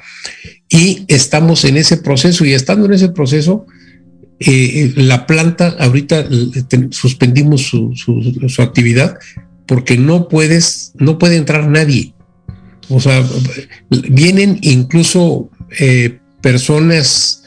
y 0.69 1.05
estamos 1.09 1.65
en 1.65 1.77
ese 1.77 1.99
proceso 1.99 2.45
y 2.45 2.53
estando 2.53 2.87
en 2.87 2.93
ese 2.93 3.09
proceso, 3.11 3.67
eh, 4.41 4.93
la 4.97 5.27
planta, 5.27 5.77
ahorita 5.79 6.29
suspendimos 6.91 7.63
su, 7.63 7.95
su, 7.97 8.63
actividad 8.63 9.19
porque 9.69 9.97
no 9.97 10.29
puedes, 10.29 10.93
no 10.97 11.19
puede 11.19 11.37
entrar 11.37 11.69
nadie. 11.69 12.15
O 12.89 13.01
sea, 13.01 13.25
vienen 13.91 14.59
incluso 14.63 15.51
personas 16.41 17.39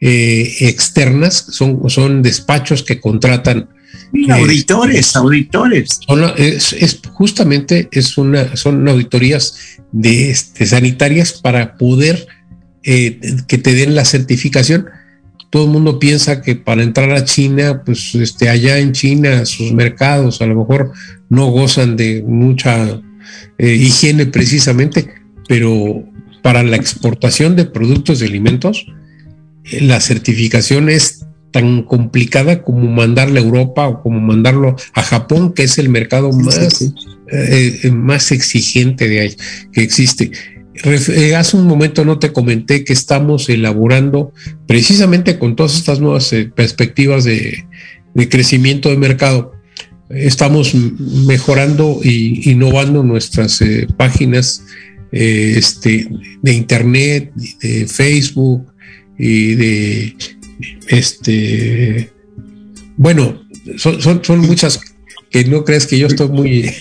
eh, 0.00 0.54
externas, 0.60 1.34
son, 1.50 1.90
son 1.90 2.22
despachos 2.22 2.84
que 2.84 3.00
contratan. 3.00 3.68
Eh, 4.12 4.30
auditores, 4.30 5.16
auditores. 5.16 6.00
es, 6.36 7.00
justamente 7.12 7.88
es 7.90 8.16
una, 8.16 8.56
son 8.56 8.88
auditorías 8.88 9.56
de, 9.90 10.30
este, 10.30 10.66
sanitarias 10.66 11.32
para 11.32 11.76
poder 11.76 12.28
eh, 12.84 13.18
que 13.48 13.58
te 13.58 13.74
den 13.74 13.96
la 13.96 14.04
certificación. 14.04 14.86
Todo 15.50 15.64
el 15.64 15.70
mundo 15.70 15.98
piensa 15.98 16.42
que 16.42 16.54
para 16.56 16.82
entrar 16.82 17.10
a 17.12 17.24
China, 17.24 17.82
pues 17.84 18.14
este, 18.14 18.48
allá 18.48 18.78
en 18.78 18.92
China, 18.92 19.46
sus 19.46 19.72
mercados 19.72 20.42
a 20.42 20.46
lo 20.46 20.56
mejor 20.56 20.92
no 21.28 21.46
gozan 21.46 21.96
de 21.96 22.22
mucha 22.26 23.00
higiene 23.58 24.26
precisamente, 24.26 25.08
pero 25.48 26.04
para 26.42 26.62
la 26.62 26.76
exportación 26.76 27.56
de 27.56 27.64
productos 27.64 28.20
de 28.20 28.26
alimentos, 28.26 28.86
la 29.80 30.00
certificación 30.00 30.88
es 30.88 31.26
tan 31.50 31.82
complicada 31.82 32.62
como 32.62 32.90
mandarlo 32.90 33.40
a 33.40 33.42
Europa 33.42 33.88
o 33.88 34.02
como 34.02 34.20
mandarlo 34.20 34.76
a 34.94 35.02
Japón, 35.02 35.52
que 35.54 35.64
es 35.64 35.78
el 35.78 35.88
mercado 35.88 36.32
más, 36.32 36.82
eh, 36.82 37.80
eh, 37.82 37.90
más 37.90 38.32
exigente 38.32 39.08
de 39.08 39.20
ahí, 39.20 39.36
que 39.72 39.82
existe. 39.82 40.30
Eh, 40.84 41.34
hace 41.34 41.56
un 41.56 41.66
momento 41.66 42.04
no 42.04 42.18
te 42.18 42.32
comenté 42.32 42.84
que 42.84 42.92
estamos 42.92 43.48
elaborando 43.48 44.32
precisamente 44.66 45.38
con 45.38 45.56
todas 45.56 45.76
estas 45.76 46.00
nuevas 46.00 46.34
perspectivas 46.54 47.24
de, 47.24 47.64
crecimiento 48.28 48.88
de 48.88 48.96
mercado. 48.96 49.52
Estamos 50.10 50.74
mejorando 50.74 52.00
e 52.02 52.50
innovando 52.50 53.02
nuestras 53.02 53.60
páginas 53.96 54.64
este, 55.12 56.08
de 56.42 56.52
internet, 56.52 57.32
de 57.60 57.86
Facebook, 57.86 58.66
y 59.18 59.54
de 59.56 60.16
este 60.86 62.10
bueno, 62.96 63.40
son, 63.76 64.00
son, 64.02 64.40
muchas 64.40 64.80
que 65.30 65.44
no 65.44 65.64
crees 65.64 65.86
que 65.86 65.98
yo 65.98 66.06
estoy 66.06 66.28
muy 66.28 66.60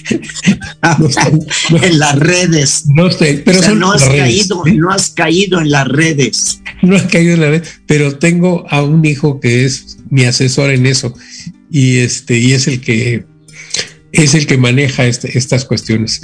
en 1.82 2.00
las 2.00 2.20
redes. 2.20 2.84
No 2.88 3.08
estoy, 3.08 3.42
pero 3.44 3.76
no 3.76 3.92
has 3.92 4.04
caído, 4.04 4.64
no 4.66 4.92
has 4.92 5.10
caído 5.10 5.60
en 5.62 5.72
las 5.72 5.88
redes. 5.88 6.62
No 6.82 6.96
has 6.96 7.04
caído 7.04 7.34
en 7.34 7.42
la 7.42 7.50
red, 7.50 7.64
pero 7.86 8.18
tengo 8.18 8.66
a 8.70 8.84
un 8.84 9.04
hijo 9.06 9.40
que 9.40 9.66
es 9.66 9.98
mi 10.10 10.24
asesor 10.26 10.72
en 10.72 10.86
eso 10.86 11.14
y 11.70 11.98
este 11.98 12.38
y 12.38 12.54
es 12.54 12.68
el 12.68 12.82
que 12.82 13.26
es 14.12 14.34
el 14.34 14.48
que 14.48 14.58
maneja 14.58 15.06
este, 15.06 15.38
estas 15.38 15.66
cuestiones. 15.66 16.22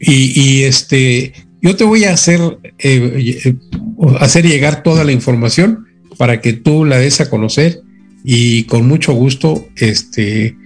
Y, 0.00 0.40
y, 0.40 0.62
este 0.62 1.32
yo 1.60 1.76
te 1.76 1.84
voy 1.84 2.04
a 2.04 2.12
hacer, 2.12 2.40
eh, 2.78 3.40
eh, 3.44 3.54
hacer 4.20 4.46
llegar 4.46 4.82
toda 4.82 5.04
la 5.04 5.12
información 5.12 5.86
para 6.16 6.40
que 6.40 6.52
tú 6.52 6.84
la 6.84 6.98
des 6.98 7.20
a 7.20 7.28
conocer 7.28 7.80
y 8.24 8.64
con 8.64 8.86
mucho 8.86 9.12
gusto, 9.12 9.68
este, 9.76 10.56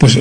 pues 0.00 0.18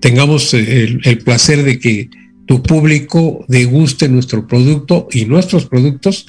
tengamos 0.00 0.52
el, 0.52 1.18
placer 1.24 1.64
de 1.64 1.78
que 1.78 2.10
tu 2.46 2.62
público 2.62 3.44
deguste 3.48 4.08
nuestro 4.10 4.46
producto 4.46 5.08
y 5.10 5.24
nuestros 5.24 5.64
productos 5.64 6.26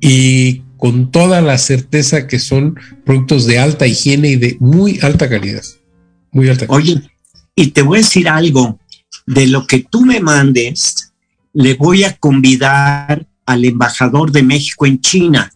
y 0.00 0.62
con 0.76 1.10
toda 1.10 1.40
la 1.40 1.58
certeza 1.58 2.28
que 2.28 2.38
son 2.38 2.78
productos 3.04 3.46
de 3.46 3.58
alta 3.58 3.88
higiene 3.88 4.28
y 4.28 4.36
de 4.36 4.56
muy 4.60 5.00
alta 5.02 5.28
calidad. 5.28 5.64
Muy 6.30 6.48
alta 6.48 6.66
Oye, 6.68 7.02
y 7.56 7.68
te 7.68 7.82
voy 7.82 7.98
a 7.98 8.02
decir 8.02 8.28
algo, 8.28 8.78
de 9.26 9.48
lo 9.48 9.66
que 9.66 9.80
tú 9.80 10.02
me 10.02 10.20
mandes, 10.20 11.12
le 11.52 11.74
voy 11.74 12.04
a 12.04 12.16
convidar 12.16 13.26
al 13.44 13.64
embajador 13.64 14.30
de 14.30 14.44
México 14.44 14.86
en 14.86 15.00
China, 15.00 15.52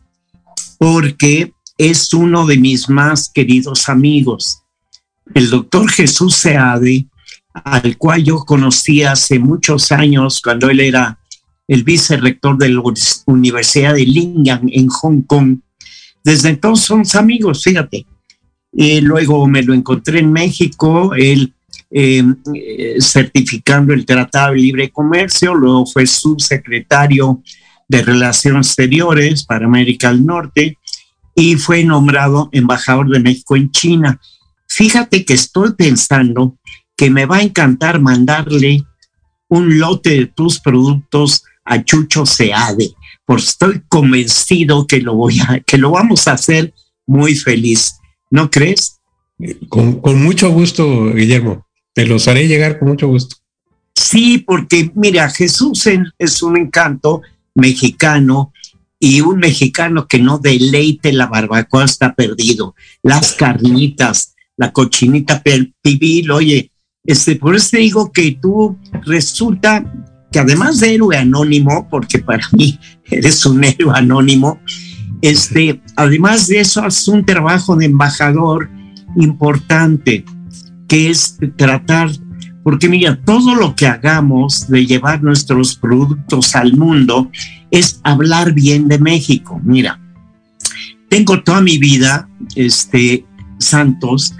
porque 0.78 1.52
es 1.78 2.12
uno 2.12 2.46
de 2.46 2.56
mis 2.56 2.88
más 2.88 3.30
queridos 3.32 3.88
amigos, 3.88 4.59
el 5.34 5.50
doctor 5.50 5.90
Jesús 5.90 6.34
Seade, 6.36 7.06
al 7.52 7.96
cual 7.96 8.22
yo 8.22 8.38
conocí 8.38 9.02
hace 9.02 9.38
muchos 9.38 9.92
años 9.92 10.40
cuando 10.42 10.70
él 10.70 10.80
era 10.80 11.18
el 11.68 11.84
vicerrector 11.84 12.58
de 12.58 12.68
la 12.70 12.82
Universidad 13.26 13.94
de 13.94 14.04
Lingang 14.04 14.68
en 14.72 14.88
Hong 14.88 15.22
Kong. 15.22 15.58
Desde 16.24 16.50
entonces 16.50 16.86
somos 16.86 17.14
amigos, 17.14 17.62
fíjate. 17.62 18.06
Y 18.72 19.00
luego 19.00 19.46
me 19.46 19.62
lo 19.62 19.74
encontré 19.74 20.20
en 20.20 20.32
México, 20.32 21.14
él 21.14 21.54
Em, 21.92 22.36
eh, 22.54 23.00
certificando 23.00 23.92
el 23.92 24.06
Tratado 24.06 24.52
de 24.52 24.60
Libre 24.60 24.90
Comercio, 24.90 25.52
luego 25.54 25.86
fue 25.86 26.06
subsecretario 26.06 27.42
de 27.88 28.02
Relaciones 28.02 28.68
Exteriores 28.68 29.44
para 29.44 29.66
América 29.66 30.12
del 30.12 30.24
Norte 30.24 30.78
y 31.34 31.56
fue 31.56 31.82
nombrado 31.82 32.48
embajador 32.52 33.10
de 33.10 33.18
México 33.18 33.56
en 33.56 33.72
China. 33.72 34.20
Fíjate 34.80 35.26
que 35.26 35.34
estoy 35.34 35.74
pensando 35.74 36.56
que 36.96 37.10
me 37.10 37.26
va 37.26 37.36
a 37.36 37.42
encantar 37.42 38.00
mandarle 38.00 38.82
un 39.46 39.78
lote 39.78 40.08
de 40.08 40.24
tus 40.24 40.58
productos 40.58 41.44
a 41.66 41.84
Chucho 41.84 42.24
Seade, 42.24 42.94
porque 43.26 43.42
estoy 43.42 43.82
convencido 43.90 44.86
que 44.86 45.02
lo 45.02 45.16
voy 45.16 45.38
a, 45.40 45.60
que 45.60 45.76
lo 45.76 45.90
vamos 45.90 46.26
a 46.26 46.32
hacer 46.32 46.72
muy 47.06 47.34
feliz. 47.34 47.96
¿No 48.30 48.50
crees? 48.50 48.98
Con, 49.68 50.00
con 50.00 50.22
mucho 50.22 50.50
gusto, 50.50 51.12
Guillermo. 51.12 51.66
Te 51.92 52.06
los 52.06 52.26
haré 52.26 52.48
llegar 52.48 52.78
con 52.78 52.88
mucho 52.88 53.06
gusto. 53.06 53.36
Sí, 53.94 54.38
porque 54.38 54.90
mira, 54.94 55.28
Jesús 55.28 55.86
es 56.16 56.42
un 56.42 56.56
encanto 56.56 57.20
mexicano 57.54 58.54
y 58.98 59.20
un 59.20 59.40
mexicano 59.40 60.08
que 60.08 60.20
no 60.20 60.38
deleite 60.38 61.12
la 61.12 61.26
barbacoa 61.26 61.84
está 61.84 62.14
perdido. 62.14 62.74
Las 63.02 63.34
carnitas, 63.34 64.36
la 64.60 64.72
cochinita 64.72 65.42
pibil, 65.82 66.30
oye, 66.30 66.70
este, 67.02 67.36
por 67.36 67.56
eso 67.56 67.70
te 67.70 67.78
digo 67.78 68.12
que 68.12 68.38
tú 68.42 68.78
resulta 69.06 69.90
que 70.30 70.38
además 70.38 70.80
de 70.80 70.94
héroe 70.94 71.16
anónimo, 71.16 71.88
porque 71.90 72.18
para 72.18 72.46
mí 72.52 72.78
eres 73.10 73.46
un 73.46 73.64
héroe 73.64 73.94
anónimo, 73.94 74.60
este, 75.22 75.80
además 75.96 76.46
de 76.46 76.60
eso 76.60 76.84
haces 76.84 77.08
un 77.08 77.24
trabajo 77.24 77.74
de 77.74 77.86
embajador 77.86 78.68
importante 79.16 80.26
que 80.86 81.08
es 81.08 81.38
tratar, 81.56 82.10
porque 82.62 82.86
mira, 82.90 83.18
todo 83.24 83.54
lo 83.54 83.74
que 83.74 83.86
hagamos 83.86 84.68
de 84.68 84.84
llevar 84.84 85.22
nuestros 85.22 85.74
productos 85.74 86.54
al 86.54 86.76
mundo 86.76 87.30
es 87.70 87.98
hablar 88.04 88.52
bien 88.52 88.88
de 88.88 88.98
México. 88.98 89.58
Mira, 89.64 89.98
tengo 91.08 91.42
toda 91.42 91.62
mi 91.62 91.78
vida, 91.78 92.28
este, 92.56 93.24
Santos, 93.58 94.34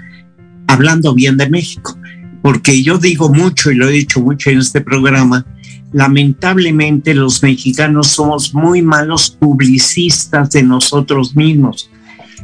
hablando 0.71 1.13
bien 1.13 1.37
de 1.37 1.49
México, 1.49 1.97
porque 2.41 2.81
yo 2.81 2.97
digo 2.97 3.29
mucho 3.29 3.71
y 3.71 3.75
lo 3.75 3.89
he 3.89 3.91
dicho 3.91 4.21
mucho 4.21 4.49
en 4.49 4.59
este 4.59 4.81
programa, 4.81 5.45
lamentablemente 5.91 7.13
los 7.13 7.43
mexicanos 7.43 8.07
somos 8.07 8.53
muy 8.53 8.81
malos 8.81 9.29
publicistas 9.29 10.51
de 10.51 10.63
nosotros 10.63 11.35
mismos. 11.35 11.89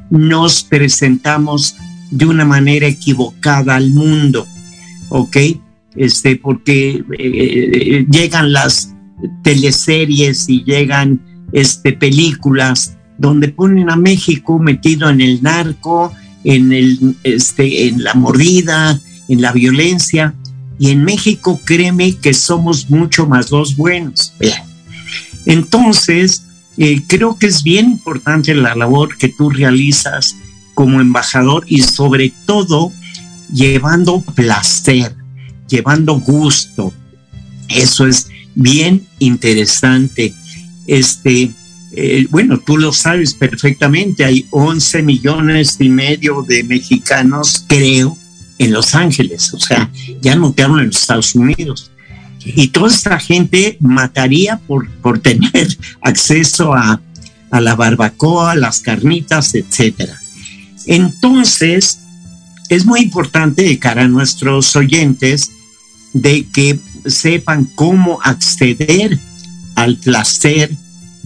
nos 0.10 0.64
presentamos 0.64 1.76
de 2.12 2.26
una 2.26 2.46
manera 2.46 2.88
equivocada 2.88 3.76
al 3.76 3.90
mundo, 3.92 4.46
¿ok? 5.10 5.38
Este, 5.96 6.38
porque 6.38 7.04
eh, 7.20 8.06
llegan 8.10 8.54
las 8.54 8.96
teleseries 9.44 10.48
y 10.48 10.64
llegan 10.64 11.20
este, 11.52 11.92
películas 11.92 12.98
donde 13.18 13.50
ponen 13.50 13.90
a 13.90 13.96
México 13.96 14.60
metido 14.60 15.10
en 15.10 15.20
el 15.22 15.42
narco, 15.42 16.14
este, 17.24 17.88
en 17.88 18.04
la 18.04 18.14
mordida, 18.14 19.00
en 19.28 19.42
la 19.42 19.52
violencia. 19.52 20.34
Y 20.80 20.92
en 20.92 21.04
México, 21.04 21.60
créeme 21.66 22.16
que 22.16 22.34
somos 22.34 22.90
mucho 22.90 23.28
más 23.28 23.52
los 23.52 23.76
buenos. 23.76 24.34
Entonces, 25.46 26.44
eh, 26.78 27.02
creo 27.08 27.38
que 27.38 27.48
es 27.48 27.64
bien 27.64 27.92
importante 27.92 28.54
la 28.54 28.76
labor 28.76 29.18
que 29.18 29.30
tú 29.30 29.50
realizas 29.50 30.36
como 30.74 31.02
embajador 31.02 31.66
y 31.68 31.82
sobre 31.82 32.32
todo 32.46 32.92
llevando 33.52 34.22
placer, 34.22 35.16
llevando 35.68 36.20
gusto. 36.20 36.94
Eso 37.68 38.06
es 38.06 38.28
bien 38.54 39.08
interesante. 39.20 40.34
Este, 40.86 41.52
eh, 42.00 42.28
bueno, 42.30 42.60
tú 42.60 42.78
lo 42.78 42.94
sabes 42.94 43.34
perfectamente, 43.34 44.24
hay 44.24 44.46
11 44.52 45.02
millones 45.02 45.78
y 45.80 45.90
medio 45.90 46.44
de 46.44 46.64
mexicanos, 46.64 47.66
creo, 47.68 48.16
en 48.60 48.72
Los 48.72 48.94
Ángeles, 48.94 49.52
o 49.52 49.60
sea, 49.60 49.90
ya 50.22 50.36
no 50.36 50.54
hablo 50.64 50.80
en 50.80 50.88
los 50.88 51.02
Estados 51.02 51.34
Unidos. 51.34 51.90
Y 52.46 52.68
toda 52.68 52.90
esta 52.90 53.18
gente 53.18 53.78
mataría 53.80 54.58
por, 54.68 54.88
por 55.02 55.18
tener 55.28 55.76
acceso 56.02 56.76
a, 56.76 57.02
a 57.50 57.62
la 57.62 57.76
barbacoa, 57.76 58.54
las 58.54 58.80
carnitas, 58.82 59.56
etcétera. 59.56 60.20
Entonces, 60.86 62.02
es 62.70 62.86
muy 62.86 63.00
importante 63.02 63.64
de 63.64 63.80
cara 63.80 64.04
a 64.04 64.08
nuestros 64.08 64.76
oyentes 64.76 65.50
de 66.14 66.46
que 66.54 66.78
sepan 67.08 67.66
cómo 67.74 68.20
acceder 68.22 69.18
al 69.74 69.98
placer 69.98 70.70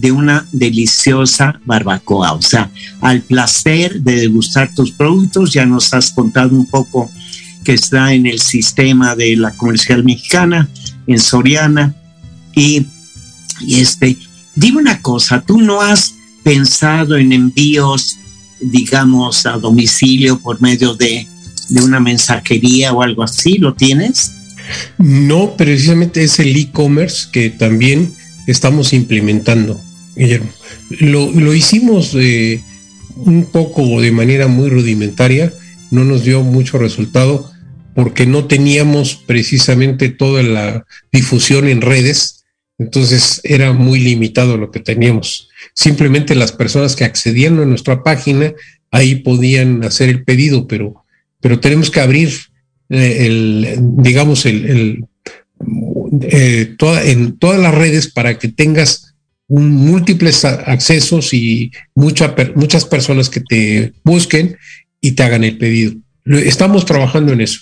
de 0.02 0.10
una 0.10 0.44
deliciosa 0.50 1.60
barbacoa, 1.64 2.32
o 2.32 2.42
sea, 2.42 2.68
al 3.00 3.22
placer 3.22 4.00
de 4.02 4.16
degustar 4.16 4.74
tus 4.74 4.90
productos. 4.90 5.52
Ya 5.52 5.64
nos 5.64 5.94
has 5.94 6.10
contado 6.10 6.56
un 6.56 6.66
poco 6.66 7.08
que 7.62 7.74
está 7.74 8.12
en 8.12 8.26
el 8.26 8.40
sistema 8.40 9.14
de 9.14 9.36
la 9.36 9.52
comercial 9.52 10.02
mexicana, 10.02 10.68
en 11.06 11.20
Soriana. 11.20 11.94
Y, 12.52 12.84
y 13.60 13.80
este, 13.80 14.18
dime 14.56 14.80
una 14.80 15.00
cosa, 15.00 15.40
¿tú 15.40 15.60
no 15.60 15.80
has 15.80 16.14
pensado 16.42 17.16
en 17.16 17.32
envíos, 17.32 18.16
digamos, 18.60 19.46
a 19.46 19.52
domicilio 19.52 20.40
por 20.40 20.60
medio 20.60 20.94
de, 20.94 21.28
de 21.68 21.80
una 21.80 22.00
mensajería 22.00 22.92
o 22.92 23.02
algo 23.02 23.22
así? 23.22 23.56
¿Lo 23.56 23.72
tienes? 23.72 24.32
No, 24.98 25.56
precisamente 25.56 26.24
es 26.24 26.40
el 26.40 26.56
e-commerce 26.56 27.28
que 27.30 27.50
también 27.50 28.12
estamos 28.46 28.92
implementando, 28.92 29.80
Guillermo. 30.16 30.50
Lo, 31.00 31.54
hicimos 31.54 32.14
eh, 32.14 32.62
un 33.16 33.46
poco 33.46 34.00
de 34.00 34.12
manera 34.12 34.48
muy 34.48 34.68
rudimentaria, 34.68 35.52
no 35.90 36.04
nos 36.04 36.24
dio 36.24 36.42
mucho 36.42 36.78
resultado 36.78 37.50
porque 37.94 38.26
no 38.26 38.46
teníamos 38.46 39.16
precisamente 39.26 40.08
toda 40.08 40.42
la 40.42 40.86
difusión 41.12 41.68
en 41.68 41.82
redes, 41.82 42.44
entonces 42.78 43.40
era 43.44 43.72
muy 43.72 44.00
limitado 44.00 44.56
lo 44.56 44.70
que 44.70 44.80
teníamos. 44.80 45.48
Simplemente 45.74 46.34
las 46.34 46.52
personas 46.52 46.96
que 46.96 47.04
accedían 47.04 47.58
a 47.58 47.66
nuestra 47.66 48.02
página 48.02 48.52
ahí 48.90 49.16
podían 49.16 49.84
hacer 49.84 50.08
el 50.08 50.24
pedido, 50.24 50.66
pero, 50.66 51.04
pero 51.40 51.60
tenemos 51.60 51.90
que 51.90 52.00
abrir 52.00 52.30
eh, 52.88 53.26
el, 53.26 53.78
digamos, 53.98 54.46
el, 54.46 55.04
eh, 56.20 56.76
en 57.04 57.38
todas 57.38 57.60
las 57.60 57.74
redes 57.74 58.10
para 58.12 58.38
que 58.38 58.48
tengas 58.48 59.11
múltiples 59.60 60.44
accesos 60.44 61.34
y 61.34 61.70
muchas 61.94 62.84
personas 62.84 63.28
que 63.28 63.40
te 63.40 63.92
busquen 64.04 64.56
y 65.00 65.12
te 65.12 65.22
hagan 65.22 65.44
el 65.44 65.58
pedido. 65.58 65.94
Estamos 66.24 66.84
trabajando 66.84 67.32
en 67.32 67.42
eso. 67.42 67.60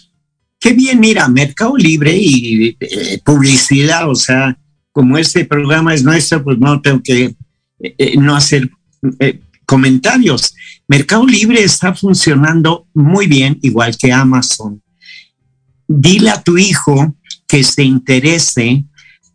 Qué 0.59 0.73
bien, 0.73 1.01
mira, 1.01 1.29
Mercado 1.29 1.77
Libre 1.77 2.17
y 2.17 2.77
eh, 2.79 3.19
publicidad, 3.25 4.09
o 4.09 4.15
sea, 4.15 4.57
como 4.93 5.17
este 5.17 5.45
programa 5.45 5.95
es 5.95 6.05
nuestro, 6.05 6.45
pues 6.45 6.59
no 6.59 6.81
tengo 6.81 7.01
que 7.03 7.35
no 8.19 8.37
hacer 8.37 8.69
comentarios. 9.65 10.55
Mercado 10.87 11.27
Libre 11.27 11.63
está 11.63 11.95
funcionando 11.95 12.87
muy 12.93 13.27
bien, 13.27 13.59
igual 13.63 13.97
que 13.97 14.13
Amazon 14.13 14.83
dile 15.93 16.31
a 16.31 16.41
tu 16.41 16.57
hijo 16.57 17.17
que 17.49 17.65
se 17.65 17.83
interese 17.83 18.85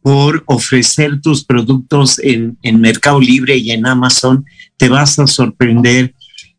por 0.05 0.43
ofrecer 0.45 1.19
tus 1.19 1.43
productos 1.43 2.19
en, 2.19 2.59
Mercado 2.79 3.19
Libre 3.19 3.57
y 3.57 3.71
en 3.71 3.87
Amazon, 3.87 4.45
te 4.77 4.87
vas 4.87 5.17
a 5.17 5.25
sorprender 5.25 6.13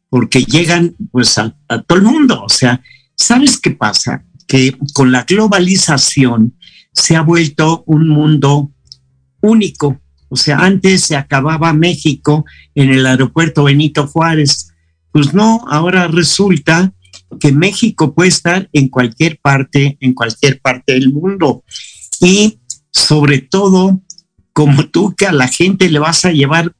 porque 0.09 0.43
llegan 0.43 0.97
pues 1.13 1.39
a, 1.39 1.57
a 1.69 1.81
todo 1.81 1.99
el 1.99 2.05
mundo. 2.05 2.43
O 2.43 2.49
sea, 2.49 2.83
¿sabes 3.15 3.61
qué 3.61 3.71
pasa? 3.71 4.25
Que 4.49 4.77
con 4.93 5.13
la 5.13 5.23
globalización 5.23 6.57
se 6.93 7.15
ha 7.15 7.21
vuelto 7.21 7.85
un 7.87 8.09
mundo 8.09 8.73
único. 9.41 10.01
O 10.29 10.35
sea, 10.35 10.59
antes 10.59 11.03
se 11.03 11.15
acababa 11.15 11.73
México 11.73 12.45
en 12.75 12.91
el 12.91 13.07
aeropuerto 13.07 13.63
Benito 13.63 14.09
Juárez. 14.09 14.73
Pues 15.13 15.35
no, 15.35 15.65
ahora 15.69 16.09
resulta 16.09 16.93
que 17.39 17.53
México 17.53 18.13
puede 18.13 18.31
estar 18.31 18.69
en 18.73 18.89
cualquier 18.89 19.39
parte, 19.39 19.99
en 20.01 20.15
cualquier 20.15 20.61
parte 20.61 20.95
del 20.95 21.13
mundo. 21.13 21.63
Y 22.21 22.59
sobre 22.97 23.41
todo, 23.41 24.01
como 24.55 24.87
tú 24.89 25.15
que 25.15 25.27
a 25.27 25.33
la 25.33 25.49
gente 25.49 25.91
le 25.91 25.99
vas 25.99 26.25
a 26.25 26.33
llevar 26.33 26.73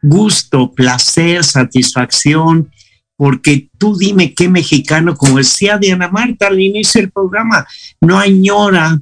gusto, 0.00 0.72
placer, 0.72 1.44
satisfacción, 1.44 2.70
porque 3.16 3.68
tú 3.76 3.96
dime 3.96 4.32
qué 4.32 4.48
mexicano, 4.48 5.16
como 5.16 5.38
decía 5.38 5.76
Diana 5.76 6.08
Marta 6.08 6.46
al 6.46 6.60
inicio 6.60 7.00
del 7.00 7.10
programa, 7.10 7.66
no 8.00 8.18
añora 8.18 9.00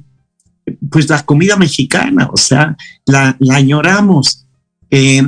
pues 0.89 1.07
la 1.07 1.23
comida 1.23 1.55
mexicana, 1.55 2.27
o 2.31 2.37
sea, 2.37 2.75
la, 3.05 3.37
añoramos. 3.51 4.45
Eh, 4.89 5.21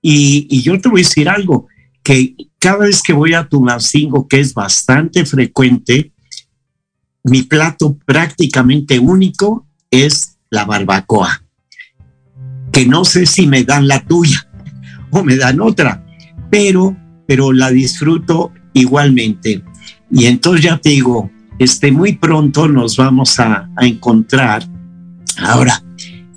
y, 0.00 0.46
y, 0.50 0.62
yo 0.62 0.80
te 0.80 0.88
voy 0.88 1.02
a 1.02 1.04
decir 1.04 1.28
algo, 1.28 1.68
que 2.02 2.34
cada 2.58 2.78
vez 2.78 3.02
que 3.02 3.12
voy 3.12 3.34
a 3.34 3.46
Tulancingo, 3.46 4.26
que 4.26 4.40
es 4.40 4.54
bastante 4.54 5.24
frecuente, 5.24 6.12
mi 7.24 7.42
plato 7.42 7.96
prácticamente 8.04 8.98
único 8.98 9.66
es 9.90 10.31
la 10.52 10.66
barbacoa, 10.66 11.42
que 12.70 12.84
no 12.86 13.06
sé 13.06 13.24
si 13.24 13.46
me 13.46 13.64
dan 13.64 13.88
la 13.88 14.04
tuya 14.04 14.46
o 15.10 15.24
me 15.24 15.36
dan 15.36 15.60
otra, 15.60 16.04
pero, 16.50 16.94
pero 17.26 17.52
la 17.54 17.70
disfruto 17.70 18.52
igualmente. 18.74 19.64
Y 20.10 20.26
entonces 20.26 20.64
ya 20.66 20.76
te 20.76 20.90
digo, 20.90 21.30
este, 21.58 21.90
muy 21.90 22.16
pronto 22.16 22.68
nos 22.68 22.98
vamos 22.98 23.40
a, 23.40 23.66
encontrar. 23.80 24.62
Ahora, 25.38 25.82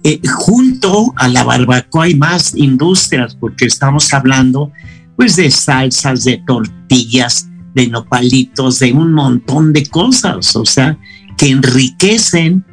eh, 0.02 0.22
junto 0.26 1.14
a 1.18 1.28
la 1.28 1.44
barbacoa 1.44 2.06
hay 2.06 2.16
más 2.16 2.56
industrias, 2.56 3.36
porque 3.36 3.66
estamos 3.66 4.14
hablando 4.14 4.72
pues 5.18 5.36
de 5.36 5.52
salsas, 5.52 6.24
de 6.24 6.42
tortillas, 6.48 7.50
de 7.74 7.88
nopalitos, 7.88 8.80
de 8.80 8.94
un 8.94 9.14
montón 9.14 9.74
de 9.74 9.86
cosas, 9.86 10.56
o 10.56 10.66
sea, 10.66 10.98
que 11.38 11.50
enriquecen, 11.50 12.66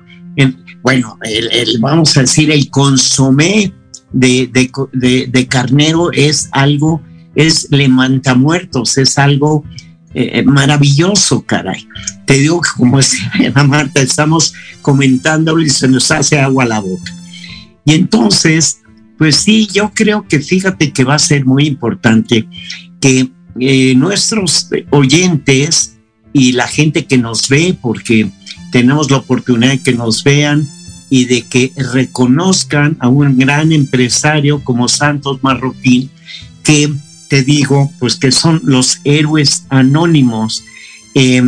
bueno, 0.83 1.19
el, 1.23 1.79
vamos 1.81 2.17
a 2.17 2.23
decir, 2.23 2.51
el 2.51 2.69
consomé 2.71 3.73
de, 4.13 4.51
de, 4.53 5.47
carnero 5.49 6.11
es 6.13 6.49
algo, 6.53 7.01
es 7.35 7.69
levanta 7.71 8.35
muertos, 8.35 8.99
es 8.99 9.17
algo 9.19 9.65
eh, 10.15 10.43
maravilloso, 10.43 11.43
caray. 11.43 11.87
Te 12.27 12.35
digo 12.35 12.61
que 12.61 12.69
como 12.77 12.99
decía 12.99 13.31
Marta, 13.67 14.03
estamos 14.03 14.53
comentándolo 14.83 15.63
y 15.63 15.71
se 15.71 15.89
nos 15.89 16.11
hace 16.11 16.39
agua 16.39 16.65
a 16.65 16.69
la 16.69 16.81
boca. 16.81 17.15
Y 17.85 17.95
entonces, 17.95 18.81
pues 19.19 19.37
sí, 19.37 19.69
yo 19.73 19.93
creo 19.95 20.27
que 20.27 20.41
fíjate 20.41 20.93
que 20.93 21.05
va 21.05 21.15
a 21.15 21.21
ser 21.21 21.47
muy 21.47 21.67
importante 21.67 22.47
que 23.01 23.31
eh, 23.61 23.95
nuestros 23.95 24.69
oyentes 24.91 25.97
y 26.33 26.53
la 26.53 26.67
gente 26.67 27.07
que 27.07 27.19
nos 27.19 27.49
ve, 27.49 27.77
porque 27.81 28.31
tenemos 28.73 29.11
la 29.11 29.19
oportunidad 29.19 29.71
de 29.73 29.83
que 29.83 29.93
nos 29.93 30.25
vean 30.25 30.67
y 31.11 31.27
de 31.27 31.43
que 31.43 31.73
reconozcan 31.77 32.97
a 32.99 33.09
un 33.09 33.37
gran 33.37 33.71
empresario 33.71 34.65
como 34.65 34.89
Santos 34.89 35.39
Marroquín, 35.43 36.11
que 36.65 36.91
te 37.29 37.45
digo, 37.45 37.93
pues 38.01 38.17
que 38.17 38.33
son 38.33 38.61
los 38.65 39.01
héroes 39.05 39.67
anónimos, 39.69 40.65
eh, 41.15 41.43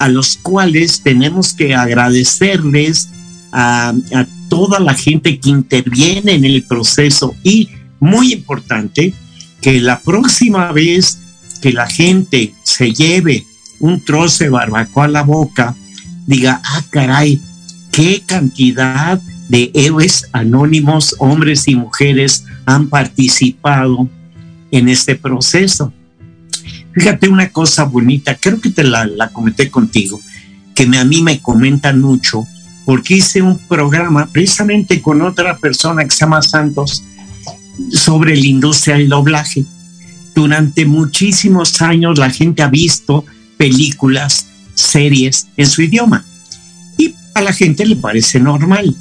a 0.00 0.08
los 0.08 0.36
cuales 0.36 1.02
tenemos 1.02 1.54
que 1.54 1.74
agradecerles 1.74 3.08
a, 3.52 3.94
a 4.12 4.26
toda 4.48 4.80
la 4.80 4.94
gente 4.94 5.38
que 5.38 5.50
interviene 5.50 6.32
en 6.32 6.44
el 6.44 6.64
proceso 6.64 7.34
y 7.44 7.68
muy 8.00 8.32
importante 8.32 9.14
que 9.60 9.80
la 9.80 10.00
próxima 10.00 10.72
vez 10.72 11.18
que 11.62 11.72
la 11.72 11.86
gente 11.86 12.52
se 12.64 12.92
lleve 12.92 13.46
un 13.78 14.04
trozo 14.04 14.44
de 14.44 14.50
barbacoa 14.50 15.04
a 15.04 15.08
la 15.08 15.22
boca, 15.22 15.76
diga, 16.26 16.60
ah, 16.64 16.84
caray, 16.90 17.40
qué 17.92 18.22
cantidad 18.26 19.20
de 19.48 19.70
héroes 19.74 20.28
anónimos, 20.32 21.14
hombres 21.18 21.68
y 21.68 21.76
mujeres, 21.76 22.44
han 22.66 22.88
participado 22.88 24.08
en 24.70 24.88
este 24.88 25.14
proceso. 25.14 25.92
Fíjate 26.92 27.28
una 27.28 27.50
cosa 27.50 27.84
bonita, 27.84 28.34
creo 28.34 28.60
que 28.60 28.70
te 28.70 28.82
la, 28.82 29.06
la 29.06 29.28
comenté 29.28 29.70
contigo, 29.70 30.20
que 30.74 30.84
a 30.84 31.04
mí 31.04 31.22
me 31.22 31.40
comentan 31.40 32.00
mucho, 32.00 32.46
porque 32.84 33.16
hice 33.16 33.42
un 33.42 33.58
programa 33.58 34.26
precisamente 34.26 35.02
con 35.02 35.22
otra 35.22 35.56
persona 35.58 36.04
que 36.04 36.10
se 36.10 36.20
llama 36.20 36.42
Santos 36.42 37.02
sobre 37.92 38.36
la 38.36 38.46
industria 38.46 38.96
del 38.96 39.08
doblaje. 39.08 39.64
Durante 40.34 40.86
muchísimos 40.86 41.80
años 41.82 42.18
la 42.18 42.30
gente 42.30 42.62
ha 42.62 42.68
visto 42.68 43.24
películas, 43.56 44.46
series 44.76 45.48
en 45.56 45.66
su 45.66 45.82
idioma 45.82 46.24
y 46.96 47.14
a 47.34 47.40
la 47.40 47.52
gente 47.52 47.84
le 47.84 47.96
parece 47.96 48.38
normal. 48.38 48.94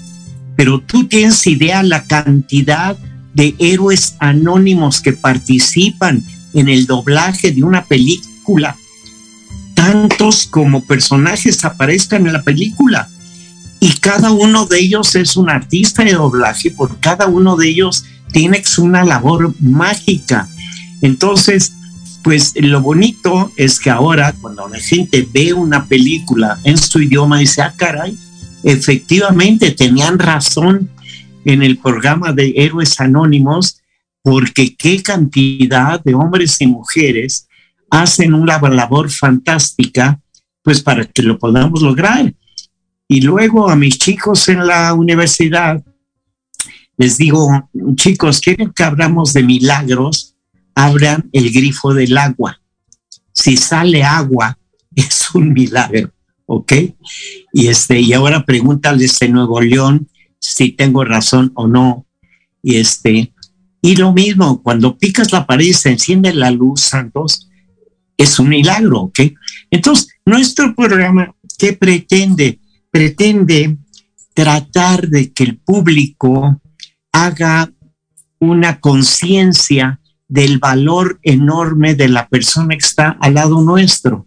Pero 0.56 0.80
tú 0.80 1.08
tienes 1.08 1.46
idea 1.48 1.84
la 1.84 2.04
cantidad 2.04 2.98
de 3.34 3.54
héroes 3.60 4.16
anónimos 4.20 5.02
que 5.02 5.14
participan 5.14 6.24
en 6.54 6.70
el 6.70 6.86
doblaje 6.86 7.52
de 7.52 7.64
una 7.64 7.84
película. 7.84 8.78
Tantos 9.74 10.48
como 10.48 10.86
personajes 10.86 11.64
aparezcan 11.66 12.26
en 12.26 12.34
la 12.34 12.42
película. 12.42 13.10
Y 13.82 13.92
cada 13.98 14.32
uno 14.32 14.66
de 14.66 14.80
ellos 14.80 15.16
es 15.16 15.36
un 15.36 15.50
artista 15.50 16.04
de 16.04 16.14
doblaje, 16.14 16.72
por 16.72 17.00
cada 17.02 17.28
uno 17.28 17.58
de 17.58 17.68
ellos 17.68 18.06
tiene 18.32 18.64
una 18.80 19.04
labor 19.04 19.54
mágica. 19.60 20.48
Entonces, 21.02 21.74
pues 22.26 22.54
lo 22.56 22.82
bonito 22.82 23.52
es 23.56 23.80
que 23.80 23.92
ahora 23.92 24.34
cuando 24.42 24.68
la 24.68 24.80
gente 24.80 25.28
ve 25.32 25.54
una 25.54 25.86
película 25.86 26.60
en 26.64 26.76
su 26.76 27.00
idioma 27.00 27.38
dice, 27.38 27.62
ah, 27.62 27.72
caray, 27.78 28.18
efectivamente 28.64 29.70
tenían 29.70 30.18
razón 30.18 30.90
en 31.46 31.62
el 31.62 31.78
programa 31.78 32.34
de 32.34 32.52
Héroes 32.58 33.00
Anónimos, 33.00 33.80
porque 34.24 34.76
qué 34.76 35.04
cantidad 35.04 36.04
de 36.04 36.16
hombres 36.16 36.60
y 36.62 36.66
mujeres 36.66 37.48
hacen 37.92 38.34
una 38.34 38.60
labor 38.60 39.12
fantástica, 39.12 40.20
pues 40.64 40.82
para 40.82 41.06
que 41.06 41.22
lo 41.22 41.38
podamos 41.38 41.84
lograr. 41.84 42.34
Y 43.08 43.22
luego 43.22 43.70
a 43.70 43.76
mis 43.76 44.00
chicos 44.00 44.50
en 44.50 44.66
la 44.66 44.96
universidad, 44.96 45.80
les 46.98 47.20
digo, 47.20 47.70
chicos, 47.98 48.42
¿quieren 48.42 48.72
que 48.72 48.84
hablamos 48.84 49.32
de 49.32 49.44
milagros? 49.44 50.35
Abran 50.76 51.30
el 51.32 51.52
grifo 51.52 51.94
del 51.94 52.18
agua. 52.18 52.62
Si 53.32 53.58
sale 53.58 54.04
agua, 54.04 54.58
es 54.96 55.34
un 55.34 55.54
milagro, 55.54 56.12
¿ok? 56.46 56.74
Y, 57.54 57.68
este, 57.68 58.00
y 58.00 58.14
ahora 58.14 58.46
pregúntales 58.46 59.18
de 59.20 59.30
Nuevo 59.30 59.60
León 59.62 60.08
si 60.40 60.72
tengo 60.72 61.04
razón 61.04 61.52
o 61.56 61.68
no. 61.68 62.06
Y 62.62 62.78
este, 62.78 63.34
y 63.82 63.96
lo 63.96 64.14
mismo, 64.14 64.64
cuando 64.64 64.98
picas 64.98 65.32
la 65.32 65.46
pared 65.46 65.66
y 65.68 65.74
se 65.74 65.92
enciende 65.92 66.34
la 66.34 66.52
luz, 66.52 66.82
Santos, 66.82 67.50
es 68.18 68.40
un 68.40 68.50
milagro, 68.50 69.02
¿ok? 69.02 69.20
Entonces, 69.70 70.08
nuestro 70.26 70.74
programa, 70.74 71.36
¿qué 71.58 71.74
pretende? 71.74 72.60
Pretende 72.90 73.78
tratar 74.34 75.08
de 75.08 75.32
que 75.32 75.44
el 75.44 75.58
público 75.58 76.62
haga 77.12 77.72
una 78.40 78.80
conciencia 78.80 80.00
del 80.28 80.58
valor 80.60 81.20
enorme 81.24 81.96
de 81.96 82.10
la 82.10 82.28
persona 82.28 82.70
que 82.70 82.86
está 82.86 83.18
al 83.20 83.36
lado 83.36 83.62
nuestro. 83.62 84.26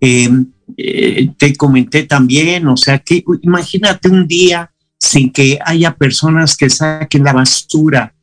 Em, 0.00 0.52
eh, 0.76 1.30
te 1.38 1.54
comenté 1.56 2.02
también, 2.02 2.66
o 2.68 2.76
sea, 2.76 2.98
que 2.98 3.24
imagínate 3.42 4.08
un 4.08 4.26
día 4.26 4.70
sin 4.98 5.30
que 5.32 5.58
haya 5.64 5.96
personas 5.96 6.56
que 6.56 6.68
saquen 6.68 7.24
la 7.24 7.32
basura 7.32 8.14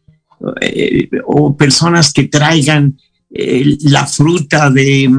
eh, 0.61 1.09
o 1.25 1.55
personas 1.55 2.11
que 2.11 2.25
traigan 2.25 2.97
eh, 3.31 3.77
la 3.83 4.05
fruta 4.05 4.69
de, 4.69 5.09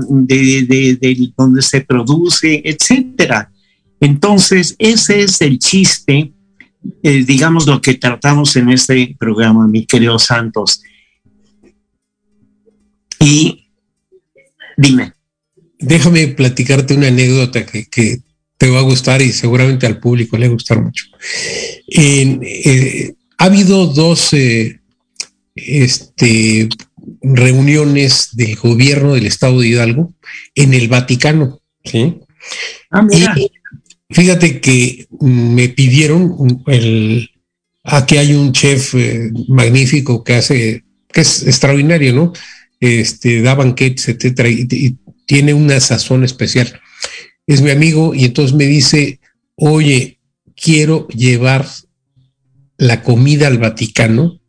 donde 1.37 1.63
se 1.63 1.81
produce, 1.81 2.63
etcétera. 2.65 3.51
Entonces, 4.01 4.77
ese 4.79 5.23
es 5.23 5.41
el 5.41 5.59
chiste, 5.59 6.33
digamos, 7.03 7.67
lo 7.67 7.81
que 7.81 7.95
tratamos 7.95 8.55
en 8.57 8.69
este 8.69 9.17
programa, 9.19 9.67
mi 9.67 9.87
querido 9.87 10.19
Santos. 10.19 10.83
Y 13.25 13.69
dime. 14.77 15.13
Déjame 15.79 16.29
platicarte 16.29 16.95
una 16.95 17.09
anécdota 17.09 17.67
que, 17.67 17.87
que 17.87 18.21
te 18.59 18.71
va 18.71 18.79
a 18.79 18.83
gustar 18.83 19.23
y 19.23 19.33
seguramente 19.33 19.87
al 19.87 19.99
público 19.99 20.37
le 20.37 20.47
va 20.47 20.53
a 20.53 20.55
gustar 20.55 20.83
mucho. 20.83 21.05
Eh, 21.89 23.15
ha 23.39 23.45
habido 23.45 23.87
dos 23.87 24.33
eh, 24.33 24.81
este, 25.55 26.69
reuniones 27.23 28.31
del 28.33 28.57
gobierno 28.57 29.15
del 29.15 29.27
estado 29.27 29.61
de 29.61 29.69
Hidalgo 29.69 30.15
en 30.55 30.75
el 30.75 30.89
Vaticano. 30.89 31.61
¿sí? 31.85 32.21
Ah, 32.91 33.07
fíjate 34.11 34.61
que 34.61 35.07
me 35.21 35.69
pidieron 35.69 36.63
el, 36.67 37.31
aquí 37.83 38.17
hay 38.17 38.35
un 38.35 38.53
chef 38.53 38.95
eh, 38.95 39.31
magnífico 39.49 40.23
que 40.25 40.35
hace, 40.35 40.85
que 41.13 41.21
es 41.21 41.47
extraordinario, 41.47 42.13
¿no? 42.15 42.33
Este, 42.85 43.41
da 43.41 43.55
banquetes, 43.55 44.09
etcétera, 44.09 44.49
y 44.49 44.97
tiene 45.27 45.55
una 45.55 45.81
sazón 45.81 46.25
especial 46.25 46.81
es 47.47 47.63
mi 47.63 47.71
amigo 47.71 48.15
y 48.15 48.25
entonces 48.25 48.55
me 48.57 48.65
dice, 48.65 49.21
oye, 49.57 50.19
quiero 50.57 51.07
llevar 51.09 51.67
la 52.79 53.03
comida 53.03 53.47
al 53.47 53.59
Vaticano, 53.59 54.41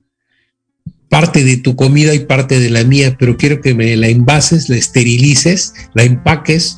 parte 1.10 1.44
de 1.44 1.58
tu 1.58 1.76
comida 1.76 2.14
y 2.14 2.20
parte 2.20 2.60
de 2.60 2.70
la 2.70 2.84
mía, 2.84 3.16
pero 3.20 3.38
quiero 3.38 3.62
que 3.62 3.74
me 3.74 3.96
la 3.96 4.08
envases, 4.08 4.70
la 4.70 4.78
esterilices, 4.78 5.74
la 5.94 6.04
empaques, 6.04 6.78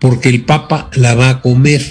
porque 0.00 0.28
el 0.28 0.44
Papa 0.44 0.90
la 0.94 1.14
va 1.14 1.30
a 1.30 1.40
comer. 1.40 1.82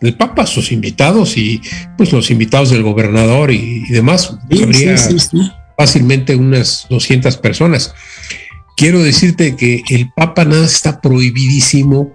El 0.00 0.14
Papa, 0.14 0.46
sus 0.46 0.72
invitados 0.72 1.36
y 1.36 1.60
pues 1.96 2.12
los 2.12 2.30
invitados 2.30 2.70
del 2.70 2.82
gobernador 2.82 3.50
y, 3.50 3.84
demás, 3.88 4.36
habría 4.50 4.96
fácilmente 5.76 6.36
unas 6.36 6.86
200 6.88 7.36
personas. 7.38 7.94
Quiero 8.76 9.02
decirte 9.02 9.56
que 9.56 9.82
el 9.88 10.12
Papa 10.12 10.44
nada 10.44 10.66
está 10.66 11.00
prohibidísimo 11.00 12.12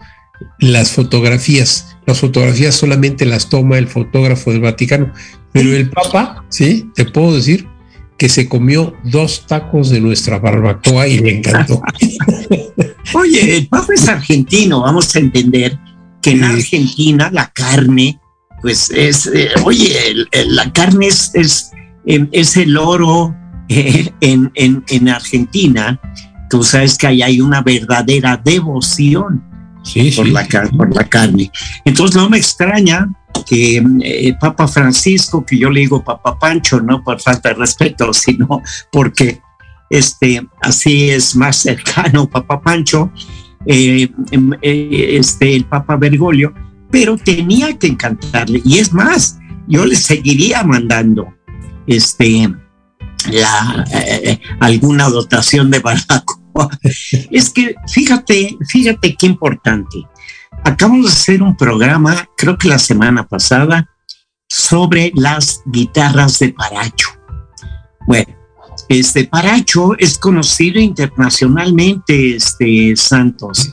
las 0.60 0.92
fotografías. 0.92 1.98
Las 2.06 2.20
fotografías 2.20 2.76
solamente 2.76 3.26
las 3.26 3.50
toma 3.50 3.78
el 3.78 3.88
fotógrafo 3.88 4.52
del 4.52 4.62
Vaticano. 4.62 5.12
Pero 5.52 5.76
el 5.76 5.90
Papa, 5.90 6.46
sí, 6.50 6.90
te 6.96 7.06
puedo 7.06 7.36
decir 7.36 7.68
que 8.18 8.30
se 8.30 8.48
comió 8.48 8.96
dos 9.04 9.48
tacos 9.48 9.90
de 9.90 10.00
nuestra 10.00 10.38
barbacoa 10.38 11.08
y 11.08 11.20
me 11.22 11.32
encantó. 11.38 11.82
Oye, 13.16 13.58
el 13.58 13.68
Papa 13.68 13.94
es 13.96 14.08
argentino, 14.08 14.82
vamos 14.82 15.16
a 15.16 15.20
entender 15.20 15.80
que 16.22 16.32
en 16.32 16.44
Argentina 16.44 17.32
la 17.34 17.52
carne, 17.52 18.20
pues 18.62 18.92
es, 18.92 19.26
eh, 19.34 19.50
oye, 19.66 19.92
la 20.46 20.72
carne 20.72 21.08
es, 21.08 21.32
es, 21.34 21.72
em, 22.06 22.30
el 22.32 22.78
oro 22.78 23.36
eh, 23.70 24.12
en, 24.22 24.52
en, 24.54 24.84
en 24.88 25.10
Argentina. 25.10 26.00
Tú 26.52 26.64
sabes 26.64 26.98
que 26.98 27.08
ahí 27.08 27.22
hay 27.22 27.40
una 27.40 27.62
verdadera 27.62 28.36
devoción 28.36 29.42
por, 30.18 30.28
La, 30.28 30.46
por 30.78 30.94
la 30.94 31.06
carne. 31.06 31.50
Entonces 31.86 32.18
no 32.18 32.30
me 32.30 32.38
extraña 32.38 33.10
que 33.48 33.82
eh, 34.04 34.34
Papa 34.38 34.68
Francisco, 34.68 35.46
que 35.46 35.58
yo 35.58 35.70
le 35.70 35.80
digo 35.80 36.04
Papa 36.04 36.38
Pancho, 36.38 36.82
no 36.82 37.02
por 37.06 37.22
falta 37.22 37.50
de 37.50 37.56
respeto, 37.56 38.14
sino 38.14 38.62
porque 38.92 39.40
este, 39.90 40.46
así 40.62 41.10
es 41.10 41.38
más 41.38 41.56
cercano 41.56 42.30
Papa 42.30 42.62
Pancho, 42.62 43.10
eh, 43.66 44.10
em, 44.32 44.52
eh, 44.62 45.16
este, 45.18 45.56
el 45.56 45.64
Papa 45.64 45.96
Bergoglio, 45.96 46.54
pero 46.90 47.16
tenía 47.16 47.78
que 47.78 47.88
encantarle. 47.88 48.62
Y 48.66 48.80
es 48.80 48.92
más, 48.92 49.40
yo 49.70 49.86
le 49.86 49.96
seguiría 49.96 50.64
mandando 50.64 51.34
este, 51.88 52.54
la, 53.32 53.86
alguna 54.60 55.08
dotación 55.08 55.72
de 55.72 55.80
baraco 55.80 56.41
es 57.32 57.50
que 57.50 57.76
fíjate, 57.88 58.58
fíjate 58.68 59.16
qué 59.16 59.26
importante. 59.26 60.04
Acabamos 60.64 61.06
de 61.06 61.12
hacer 61.12 61.44
un 61.44 61.56
programa, 61.56 62.30
creo 62.38 62.58
que 62.58 62.68
la 62.68 62.80
semana 62.80 63.28
pasada, 63.28 63.90
sobre 64.48 65.12
las 65.16 65.62
guitarras 65.66 66.40
de 66.40 66.54
Paracho. 66.54 67.08
Bueno, 68.06 68.36
este 68.90 69.26
Paracho 69.26 69.98
es 69.98 70.18
conocido 70.18 70.80
internacionalmente, 70.80 72.36
este 72.36 72.96
Santos, 72.96 73.72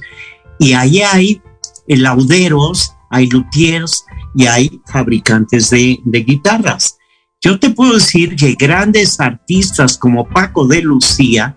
y 0.59 0.73
ahí 0.73 1.03
hay 1.03 1.43
lauderos, 1.89 2.93
hay 3.11 3.27
luthiers 3.29 4.05
y 4.35 4.47
hay 4.47 4.81
fabricantes 4.87 5.71
de, 5.71 5.99
de 6.05 6.21
guitarras. 6.21 6.97
Yo 7.41 7.59
te 7.59 7.71
puedo 7.71 7.95
decir 7.95 8.37
que 8.37 8.55
grandes 8.55 9.21
artistas 9.21 9.97
como 9.97 10.29
Paco 10.29 10.67
de 10.67 10.83
Lucía 10.83 11.57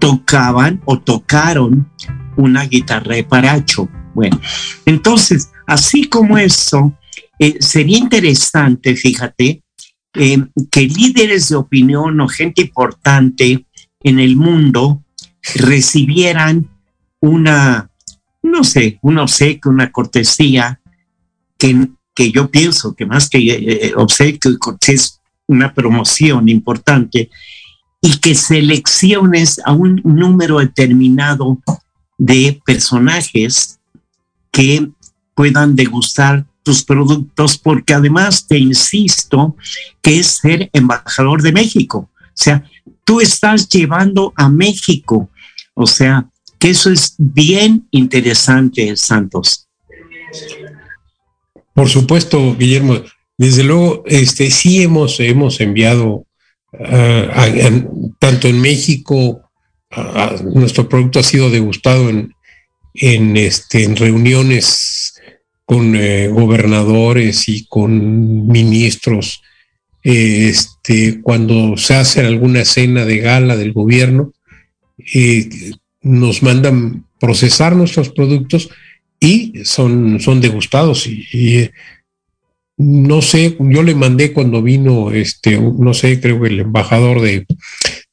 tocaban 0.00 0.82
o 0.86 0.98
tocaron 0.98 1.88
una 2.36 2.64
guitarra 2.64 3.14
de 3.14 3.24
paracho. 3.24 3.88
Bueno, 4.14 4.40
entonces, 4.86 5.52
así 5.66 6.08
como 6.08 6.36
eso, 6.36 6.98
eh, 7.38 7.56
sería 7.60 7.98
interesante, 7.98 8.96
fíjate, 8.96 9.62
eh, 10.14 10.44
que 10.70 10.80
líderes 10.82 11.50
de 11.50 11.56
opinión 11.56 12.20
o 12.20 12.28
gente 12.28 12.62
importante 12.62 13.64
en 14.02 14.18
el 14.18 14.34
mundo 14.34 15.04
recibieran 15.54 16.68
una, 17.20 17.90
no 18.42 18.64
sé, 18.64 18.98
un 19.02 19.18
obsequio, 19.18 19.70
una 19.70 19.92
cortesía, 19.92 20.80
que, 21.56 21.88
que 22.14 22.32
yo 22.32 22.50
pienso 22.50 22.94
que 22.94 23.06
más 23.06 23.28
que 23.28 23.38
eh, 23.38 23.92
obsequio 23.94 24.52
y 24.52 24.96
una 25.46 25.74
promoción 25.74 26.48
importante, 26.48 27.30
y 28.00 28.18
que 28.18 28.34
selecciones 28.34 29.60
a 29.64 29.72
un 29.72 30.00
número 30.04 30.58
determinado 30.58 31.58
de 32.18 32.60
personajes 32.64 33.78
que 34.50 34.90
puedan 35.34 35.76
degustar 35.76 36.46
tus 36.62 36.84
productos, 36.84 37.58
porque 37.58 37.94
además 37.94 38.46
te 38.46 38.58
insisto 38.58 39.56
que 40.02 40.18
es 40.18 40.26
ser 40.26 40.70
embajador 40.72 41.42
de 41.42 41.52
México. 41.52 42.10
O 42.14 42.42
sea, 42.42 42.64
tú 43.04 43.20
estás 43.20 43.68
llevando 43.68 44.32
a 44.36 44.48
México. 44.48 45.30
O 45.74 45.86
sea, 45.86 46.28
que 46.58 46.70
eso 46.70 46.90
es 46.90 47.14
bien 47.18 47.88
interesante, 47.90 48.94
Santos. 48.96 49.68
Por 51.74 51.88
supuesto, 51.88 52.54
Guillermo. 52.56 52.96
Desde 53.38 53.64
luego, 53.64 54.02
este, 54.06 54.50
sí 54.50 54.82
hemos, 54.82 55.18
hemos 55.20 55.60
enviado 55.60 56.26
tanto 58.18 58.48
en 58.48 58.60
México, 58.60 59.50
nuestro 60.54 60.88
producto 60.88 61.18
ha 61.18 61.22
sido 61.22 61.50
degustado 61.50 62.08
en, 62.08 62.34
en, 62.94 63.36
este, 63.36 63.84
en 63.84 63.96
reuniones 63.96 65.14
con 65.64 65.94
eh, 65.94 66.28
gobernadores 66.28 67.48
y 67.48 67.66
con 67.66 68.48
ministros. 68.48 69.42
este, 70.02 71.20
cuando 71.20 71.76
se 71.76 71.94
hace 71.94 72.20
alguna 72.20 72.64
cena 72.64 73.04
de 73.04 73.18
gala 73.18 73.56
del 73.56 73.72
gobierno, 73.72 74.32
eh, 75.14 75.48
nos 76.02 76.42
mandan 76.42 77.04
procesar 77.18 77.76
nuestros 77.76 78.08
productos 78.08 78.70
y 79.20 79.52
son, 79.64 80.18
son 80.20 80.40
degustados 80.40 81.06
y 81.06 81.70
no 82.82 83.20
sé, 83.20 83.58
yo 83.60 83.82
le 83.82 83.94
mandé 83.94 84.32
cuando 84.32 84.62
vino, 84.62 85.10
este, 85.10 85.60
no 85.60 85.92
sé, 85.92 86.18
creo 86.18 86.40
que 86.40 86.48
el 86.48 86.60
embajador 86.60 87.20
de, 87.20 87.46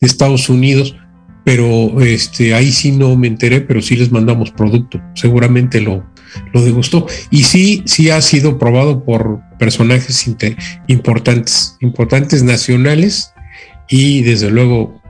Estados 0.01 0.49
Unidos, 0.49 0.95
pero 1.45 2.01
este, 2.01 2.53
ahí 2.53 2.71
sí 2.73 2.91
no 2.91 3.15
me 3.15 3.27
enteré, 3.27 3.61
pero 3.61 3.81
sí 3.81 3.95
les 3.95 4.11
mandamos 4.11 4.51
producto, 4.51 5.01
seguramente 5.15 5.79
lo, 5.79 6.05
lo 6.53 6.61
degustó. 6.61 7.07
Y 7.31 7.43
sí, 7.43 7.81
sí 7.85 8.09
ha 8.09 8.21
sido 8.21 8.59
probado 8.59 9.05
por 9.05 9.39
personajes 9.57 10.29
importantes, 10.87 11.77
importantes 11.79 12.43
nacionales 12.43 13.33
y 13.89 14.21
desde 14.23 14.51
luego 14.51 15.01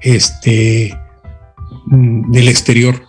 este, 0.00 0.98
mm, 1.86 2.32
del 2.32 2.48
exterior. 2.48 3.02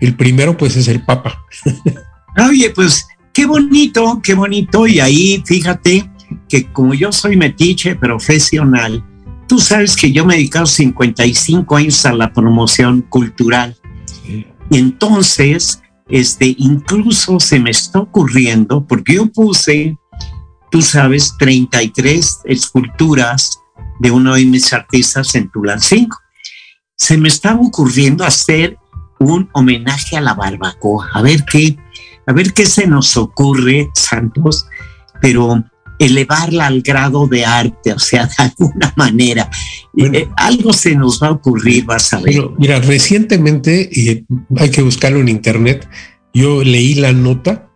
El 0.00 0.16
primero 0.16 0.56
pues 0.56 0.74
es 0.76 0.88
el 0.88 1.04
Papa. 1.04 1.38
Oye, 2.48 2.70
pues 2.70 3.06
Qué 3.38 3.46
bonito, 3.46 4.20
qué 4.20 4.34
bonito. 4.34 4.88
Y 4.88 4.98
ahí 4.98 5.40
fíjate 5.46 6.10
que 6.48 6.72
como 6.72 6.92
yo 6.92 7.12
soy 7.12 7.36
metiche 7.36 7.94
profesional, 7.94 9.04
tú 9.46 9.60
sabes 9.60 9.94
que 9.94 10.10
yo 10.10 10.26
me 10.26 10.34
he 10.34 10.38
dedicado 10.38 10.66
55 10.66 11.76
años 11.76 12.04
a 12.04 12.14
la 12.14 12.32
promoción 12.32 13.02
cultural. 13.02 13.76
Entonces, 14.72 15.80
este, 16.08 16.56
incluso 16.58 17.38
se 17.38 17.60
me 17.60 17.70
está 17.70 18.00
ocurriendo, 18.00 18.84
porque 18.84 19.14
yo 19.14 19.30
puse, 19.30 19.96
tú 20.72 20.82
sabes, 20.82 21.32
33 21.38 22.40
esculturas 22.44 23.60
de 24.00 24.10
uno 24.10 24.34
de 24.34 24.46
mis 24.46 24.72
artistas 24.72 25.36
en 25.36 25.48
Tulancingo. 25.48 26.16
Se 26.96 27.16
me 27.16 27.28
estaba 27.28 27.60
ocurriendo 27.60 28.24
hacer 28.24 28.76
un 29.20 29.48
homenaje 29.52 30.16
a 30.16 30.20
la 30.22 30.34
barbacoa, 30.34 31.08
a 31.12 31.22
ver 31.22 31.44
qué, 31.44 31.76
a 32.28 32.32
ver 32.34 32.52
qué 32.52 32.66
se 32.66 32.86
nos 32.86 33.16
ocurre, 33.16 33.88
Santos, 33.94 34.66
pero 35.22 35.64
elevarla 35.98 36.66
al 36.66 36.82
grado 36.82 37.26
de 37.26 37.46
arte, 37.46 37.94
o 37.94 37.98
sea, 37.98 38.26
de 38.38 38.44
alguna 38.44 38.92
manera. 38.96 39.50
Eh, 39.96 40.28
algo 40.36 40.74
se 40.74 40.94
nos 40.94 41.22
va 41.22 41.28
a 41.28 41.32
ocurrir, 41.32 41.86
vas 41.86 42.12
a 42.12 42.20
ver. 42.20 42.34
mira, 42.58 42.80
recientemente, 42.80 43.88
y 43.90 44.26
hay 44.56 44.70
que 44.70 44.82
buscarlo 44.82 45.20
en 45.20 45.30
internet, 45.30 45.88
yo 46.34 46.62
leí 46.62 46.96
la 46.96 47.14
nota 47.14 47.70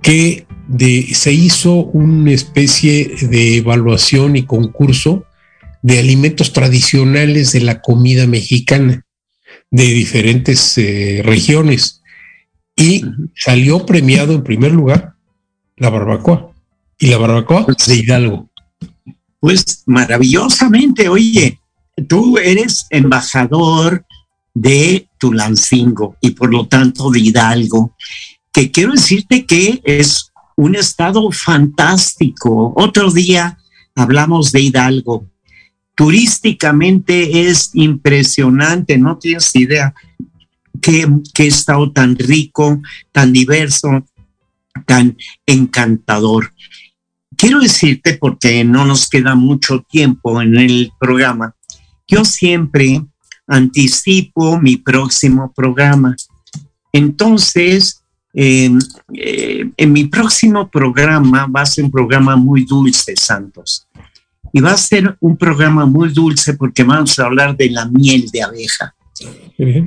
que 0.00 0.46
de, 0.66 1.08
se 1.12 1.34
hizo 1.34 1.74
una 1.74 2.32
especie 2.32 3.16
de 3.20 3.58
evaluación 3.58 4.34
y 4.36 4.44
concurso 4.44 5.26
de 5.82 5.98
alimentos 5.98 6.54
tradicionales 6.54 7.52
de 7.52 7.60
la 7.60 7.82
comida 7.82 8.26
mexicana 8.26 9.04
de 9.70 9.84
diferentes 9.84 10.78
eh, 10.78 11.20
regiones 11.22 11.99
y 12.80 13.04
salió 13.36 13.84
premiado 13.84 14.32
en 14.32 14.42
primer 14.42 14.72
lugar 14.72 15.14
la 15.76 15.90
barbacoa. 15.90 16.52
Y 16.98 17.06
la 17.08 17.18
barbacoa 17.18 17.66
pues, 17.66 17.86
de 17.86 17.96
Hidalgo. 17.96 18.50
Pues 19.38 19.82
maravillosamente, 19.86 21.08
oye, 21.08 21.60
tú 22.08 22.38
eres 22.38 22.86
embajador 22.90 24.04
de 24.54 25.08
Tulancingo 25.18 26.16
y 26.20 26.30
por 26.30 26.50
lo 26.50 26.66
tanto 26.66 27.10
de 27.10 27.20
Hidalgo, 27.20 27.94
que 28.52 28.70
quiero 28.70 28.92
decirte 28.92 29.46
que 29.46 29.80
es 29.84 30.32
un 30.56 30.74
estado 30.74 31.30
fantástico. 31.30 32.72
Otro 32.76 33.10
día 33.10 33.58
hablamos 33.94 34.52
de 34.52 34.60
Hidalgo. 34.60 35.26
Turísticamente 35.94 37.48
es 37.48 37.70
impresionante, 37.74 38.98
no 38.98 39.18
tienes 39.18 39.54
idea 39.54 39.94
qué, 40.80 41.06
estado 41.46 41.90
tan 41.92 42.16
rico, 42.16 42.80
tan 43.12 43.32
diverso, 43.32 44.06
tan 44.86 45.16
encantador. 45.46 46.52
Quiero 47.36 47.60
decirte, 47.60 48.14
porque 48.14 48.64
no 48.64 48.84
nos 48.84 49.08
queda 49.08 49.34
mucho 49.34 49.82
tiempo 49.88 50.42
en 50.42 50.56
el 50.56 50.92
programa, 50.98 51.54
yo 52.06 52.24
siempre 52.24 53.02
anticipo 53.46 54.60
mi 54.60 54.76
próximo 54.76 55.52
programa. 55.54 56.14
Entonces, 56.92 58.02
em, 58.32 58.78
eh, 59.14 59.70
en 59.76 59.92
mi 59.92 60.04
próximo 60.04 60.68
programa 60.68 61.46
va 61.46 61.62
a 61.62 61.66
ser 61.66 61.84
un 61.84 61.90
programa 61.90 62.36
muy 62.36 62.64
dulce, 62.64 63.14
Santos. 63.16 63.86
Y 64.52 64.60
va 64.60 64.72
a 64.72 64.76
ser 64.76 65.16
un 65.20 65.36
programa 65.36 65.86
muy 65.86 66.12
dulce 66.12 66.54
porque 66.54 66.82
vamos 66.82 67.18
a 67.18 67.24
hablar 67.24 67.56
de 67.56 67.70
la 67.70 67.86
miel 67.86 68.28
de 68.32 68.42
abeja. 68.42 68.94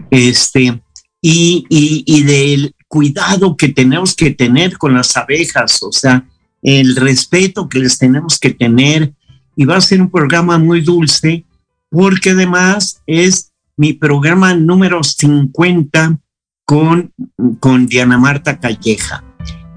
Este, 0.09 0.81
y, 1.21 1.65
y, 1.69 2.23
del 2.23 2.75
cuidado 2.87 3.55
que 3.55 3.69
tenemos 3.69 4.15
que 4.15 4.31
tener 4.31 4.77
con 4.77 4.93
las 4.93 5.15
abejas, 5.17 5.81
o 5.81 5.91
sea, 5.91 6.27
el 6.61 6.95
respeto 6.95 7.67
que 7.67 7.79
les 7.79 7.97
tenemos 7.97 8.37
que 8.39 8.51
tener. 8.51 9.13
Y 9.55 9.65
va 9.65 9.77
a 9.77 9.81
ser 9.81 10.01
un 10.01 10.09
programa 10.09 10.57
muy 10.57 10.81
dulce 10.81 11.45
porque 11.89 12.31
además 12.31 13.01
es 13.05 13.51
mi 13.77 13.93
programa 13.93 14.53
número 14.55 15.03
50 15.03 16.19
con, 16.65 17.13
con 17.59 17.85
Diana 17.85 18.17
Marta 18.17 18.59
Calleja. 18.59 19.23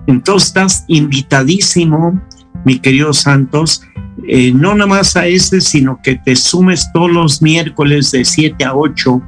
Entonces 0.07 0.49
estás 0.49 0.85
invitadísimo, 0.89 2.23
mi 2.65 2.79
querido 2.79 3.13
Santos, 3.13 3.83
eh, 4.27 4.53
no 4.53 4.75
nada 4.75 4.87
más 4.87 5.17
a 5.17 5.27
ese, 5.27 5.61
sino 5.61 6.01
que 6.03 6.17
te 6.17 6.37
sumes 6.37 6.91
todos 6.93 7.11
los 7.11 7.43
miércoles 7.43 8.11
de 8.13 8.25
7 8.25 8.65
a 8.65 8.75
8 8.75 9.23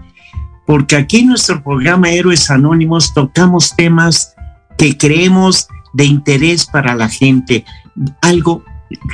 porque 0.69 0.97
aquí 0.97 1.21
en 1.21 1.29
nuestro 1.29 1.63
programa 1.65 2.11
Héroes 2.11 2.51
Anónimos 2.51 3.15
tocamos 3.15 3.75
temas 3.75 4.35
que 4.77 4.99
creemos 4.99 5.67
de 5.95 6.05
interés 6.05 6.67
para 6.67 6.95
la 6.95 7.09
gente, 7.09 7.65
algo 8.21 8.63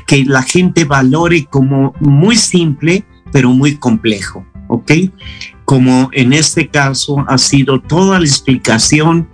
que 0.09 0.24
la 0.24 0.42
gente 0.42 0.84
valore 0.84 1.44
como 1.44 1.94
muy 2.00 2.34
simple, 2.34 3.05
pero 3.30 3.50
muy 3.50 3.76
complejo, 3.76 4.44
¿ok? 4.66 4.90
Como 5.64 6.09
en 6.11 6.32
este 6.32 6.66
caso 6.66 7.24
ha 7.28 7.38
sido 7.38 7.80
toda 7.80 8.18
la 8.18 8.26
explicación 8.26 9.28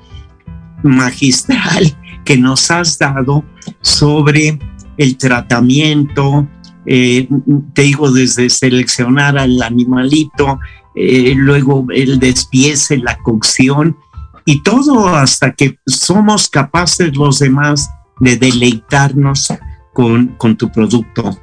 magistral 0.83 1.97
que 2.27 2.37
nos 2.37 2.71
has 2.71 2.99
dado 2.99 3.47
sobre 3.81 4.59
el 4.99 5.16
tratamiento, 5.16 6.47
eh, 6.85 7.27
te 7.73 7.81
digo, 7.81 8.11
desde 8.11 8.51
seleccionar 8.51 9.39
al 9.39 9.62
animalito, 9.62 10.59
eh, 10.95 11.34
luego 11.36 11.86
el 11.91 12.18
despiece, 12.18 12.99
la 12.99 13.18
cocción 13.18 13.97
y 14.45 14.62
todo 14.62 15.09
hasta 15.09 15.53
que 15.53 15.78
somos 15.86 16.49
capaces 16.49 17.16
los 17.16 17.38
demás 17.38 17.88
de 18.18 18.36
deleitarnos 18.36 19.53
con, 19.93 20.28
con 20.36 20.57
tu 20.57 20.70
producto. 20.70 21.38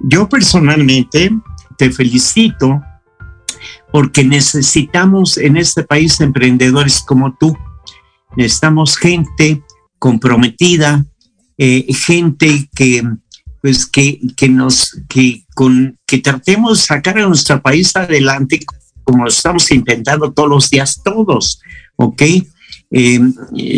Yo 0.00 0.28
personalmente 0.28 1.30
te 1.76 1.90
felicito 1.90 2.82
porque 3.92 4.24
necesitamos 4.24 5.36
en 5.36 5.56
este 5.56 5.82
país 5.82 6.20
emprendedores 6.20 7.00
como 7.00 7.36
tú. 7.38 7.56
Necesitamos 8.36 8.96
gente 8.96 9.62
comprometida, 9.98 11.04
eh, 11.58 11.86
gente 11.92 12.68
que 12.74 13.02
pues 13.60 13.86
que, 13.86 14.18
que 14.36 14.48
nos 14.48 14.98
que 15.08 15.44
con 15.54 15.98
que 16.06 16.18
tratemos 16.18 16.78
de 16.78 16.86
sacar 16.86 17.18
a 17.18 17.26
nuestro 17.26 17.60
país 17.60 17.94
adelante 17.94 18.60
como 19.04 19.24
lo 19.24 19.30
estamos 19.30 19.70
intentando 19.70 20.32
todos 20.32 20.48
los 20.48 20.70
días 20.70 21.00
todos, 21.02 21.60
¿ok? 21.96 22.22
Eh, 22.90 23.20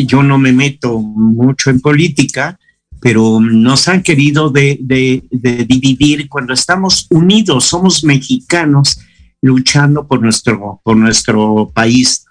yo 0.07 0.23
no 0.23 0.39
me 0.39 0.53
meto 0.53 0.99
mucho 1.01 1.71
en 1.71 1.81
política, 1.81 2.59
pero 3.01 3.41
nos 3.41 3.89
han 3.89 4.03
querido 4.03 4.51
dividir 4.51 6.29
cuando 6.29 6.55
estamos 6.55 7.07
unidos, 7.11 7.65
somos 7.65 8.05
mexicanos 8.05 9.01
luchando 9.43 10.07
por 10.07 10.23
nuestro, 10.23 10.81
por 10.85 10.97
nuestro 10.97 11.71
país. 11.75 12.25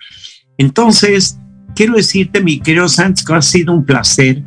Entonces, 0.57 1.37
quiero 1.75 1.95
decirte, 1.95 2.41
mi 2.41 2.59
querido 2.59 2.87
Santos, 2.87 3.25
que 3.25 3.33
ha 3.33 3.41
sido 3.41 3.73
un 3.73 3.85
placer, 3.85 4.43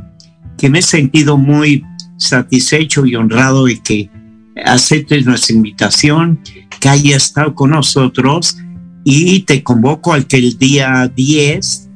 que 0.57 0.70
me 0.70 0.78
he 0.78 0.82
sentido 0.82 1.36
muy 1.36 1.84
satisfecho 2.16 3.05
y 3.05 3.16
honrado 3.16 3.66
de 3.66 3.80
que 3.82 4.09
aceptes 4.65 5.27
nuestra 5.27 5.55
invitación, 5.55 6.41
que 6.81 6.89
haya 6.89 7.17
estado 7.17 7.55
con 7.55 7.71
nosotros 7.71 8.57
y 9.05 9.41
te 9.41 9.63
convoco 9.63 10.13
al 10.13 10.27
que 10.27 10.39
el 10.39 10.59
día 10.59 11.11
10 11.15 11.91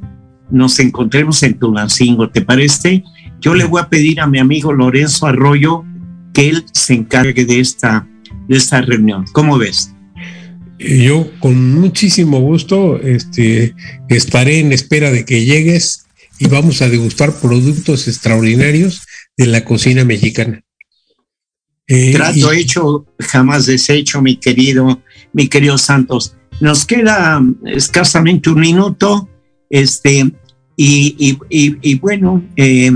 nos 0.51 0.79
encontremos 0.79 1.43
en 1.43 1.59
Tulancingo, 1.59 2.31
¿te 2.31 2.43
parece? 2.43 3.05
Yo 3.41 3.55
le 3.55 3.65
voy 3.65 3.81
a 3.81 3.89
pedir 3.89 4.21
a 4.21 4.27
mi 4.27 4.39
amigo 4.39 4.73
Lorenzo 4.73 5.27
Arroyo 5.27 5.85
que 6.33 6.49
él 6.49 6.65
se 6.73 6.95
encargue 6.95 7.45
de 7.45 7.61
esta, 7.61 8.07
de 8.49 8.57
esta 8.57 8.81
reunión. 8.81 9.25
¿Cómo 9.33 9.59
ves? 9.59 9.95
Yo 10.79 11.31
con 11.41 11.75
muchísimo 11.75 12.41
gusto 12.41 13.01
este, 13.01 13.75
estaré 14.09 14.61
en 14.61 14.73
espera 14.73 15.11
de 15.11 15.25
que 15.25 15.45
llegues 15.45 16.07
y 16.39 16.47
vamos 16.47 16.83
a 16.83 16.89
degustar 16.89 17.33
productos 17.41 18.07
extraordinarios 18.07 19.03
de 19.37 19.47
la 19.47 19.65
cocina 19.65 20.05
mexicana. 20.05 20.63
Eh, 21.89 22.13
Trato 22.13 22.53
y... 22.55 22.61
hecho, 22.61 23.07
jamás 23.19 23.67
deshecho, 23.67 24.21
mi 24.23 24.37
querido, 24.37 25.03
mi 25.33 25.49
querido 25.49 25.79
Santos. 25.79 26.37
Nos 26.61 26.85
queda 26.85 27.43
escasamente 27.65 28.51
un 28.51 28.61
minuto, 28.61 29.29
este, 29.71 30.33
y, 30.77 31.39
y, 31.51 31.77
y, 31.81 31.95
bueno, 31.99 32.45
eh, 32.57 32.93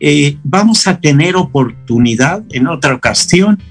eh, 0.00 0.36
vamos 0.42 0.86
a 0.86 0.98
tener 0.98 1.36
oportunidad 1.36 2.42
en 2.50 2.66
otra 2.66 2.94
ocasión 2.94 3.62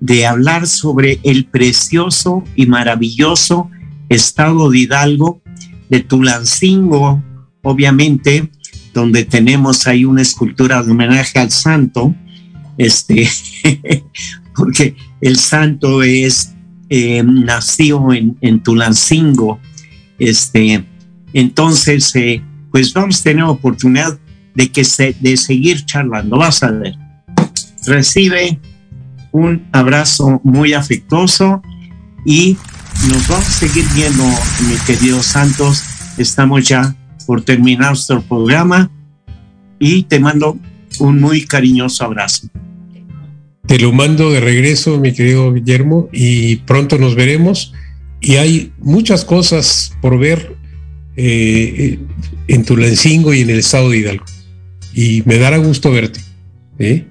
de 0.00 0.26
hablar 0.26 0.66
sobre 0.66 1.20
el 1.22 1.46
precioso 1.46 2.44
y 2.54 2.66
maravilloso 2.66 3.70
estado 4.08 4.70
de 4.70 4.80
Hidalgo, 4.80 5.40
de 5.88 6.00
Tulancingo, 6.00 7.22
obviamente, 7.62 8.50
donde 8.92 9.24
tenemos 9.24 9.86
ahí 9.86 10.04
una 10.04 10.22
escultura 10.22 10.82
de 10.82 10.92
homenaje 10.92 11.38
al 11.38 11.50
santo, 11.50 12.14
este, 12.78 13.28
porque 14.56 14.96
el 15.20 15.36
santo 15.36 16.02
es, 16.02 16.54
eh, 16.88 17.22
nació 17.22 18.12
en, 18.12 18.38
en, 18.40 18.62
Tulancingo, 18.62 19.60
este, 20.18 20.84
entonces, 21.32 22.14
eh, 22.16 22.42
pues 22.70 22.92
vamos 22.94 23.20
a 23.20 23.24
tener 23.24 23.44
oportunidad 23.44 24.18
de, 24.54 24.70
que 24.70 24.82
de 25.20 25.36
seguir 25.36 25.84
charlando, 25.84 26.38
vas 26.38 26.62
a 26.62 26.70
ver. 26.70 26.94
Recibe 27.86 28.58
un 29.32 29.66
abrazo 29.72 30.40
muy 30.42 30.72
afectuoso 30.72 31.62
y 32.24 32.56
nos 33.08 33.28
vamos 33.28 33.46
a 33.46 33.50
seguir 33.50 33.84
viendo, 33.94 34.24
mi 34.68 34.76
querido 34.86 35.22
Santos. 35.22 35.84
Estamos 36.16 36.66
ya 36.66 36.96
por 37.26 37.42
terminar 37.42 37.90
nuestro 37.90 38.22
programa 38.22 38.90
y 39.78 40.02
te 40.04 40.18
mando 40.18 40.58
un 40.98 41.20
muy 41.20 41.44
cariñoso 41.46 42.04
abrazo. 42.04 42.48
Te 43.68 43.78
lo 43.78 43.92
mando 43.92 44.30
de 44.30 44.40
regreso, 44.40 44.98
mi 44.98 45.12
querido 45.12 45.52
Guillermo, 45.52 46.08
y 46.10 46.56
pronto 46.56 46.96
nos 46.96 47.14
veremos. 47.14 47.74
Y 48.18 48.36
hay 48.36 48.72
muchas 48.78 49.26
cosas 49.26 49.92
por 50.00 50.18
ver 50.18 50.56
eh, 51.16 51.98
en 52.46 52.64
Tulancingo 52.64 53.34
y 53.34 53.42
en 53.42 53.50
el 53.50 53.58
estado 53.58 53.90
de 53.90 53.98
Hidalgo. 53.98 54.24
Y 54.94 55.22
me 55.26 55.36
dará 55.36 55.58
gusto 55.58 55.90
verte. 55.90 56.18
¿eh? 56.78 57.06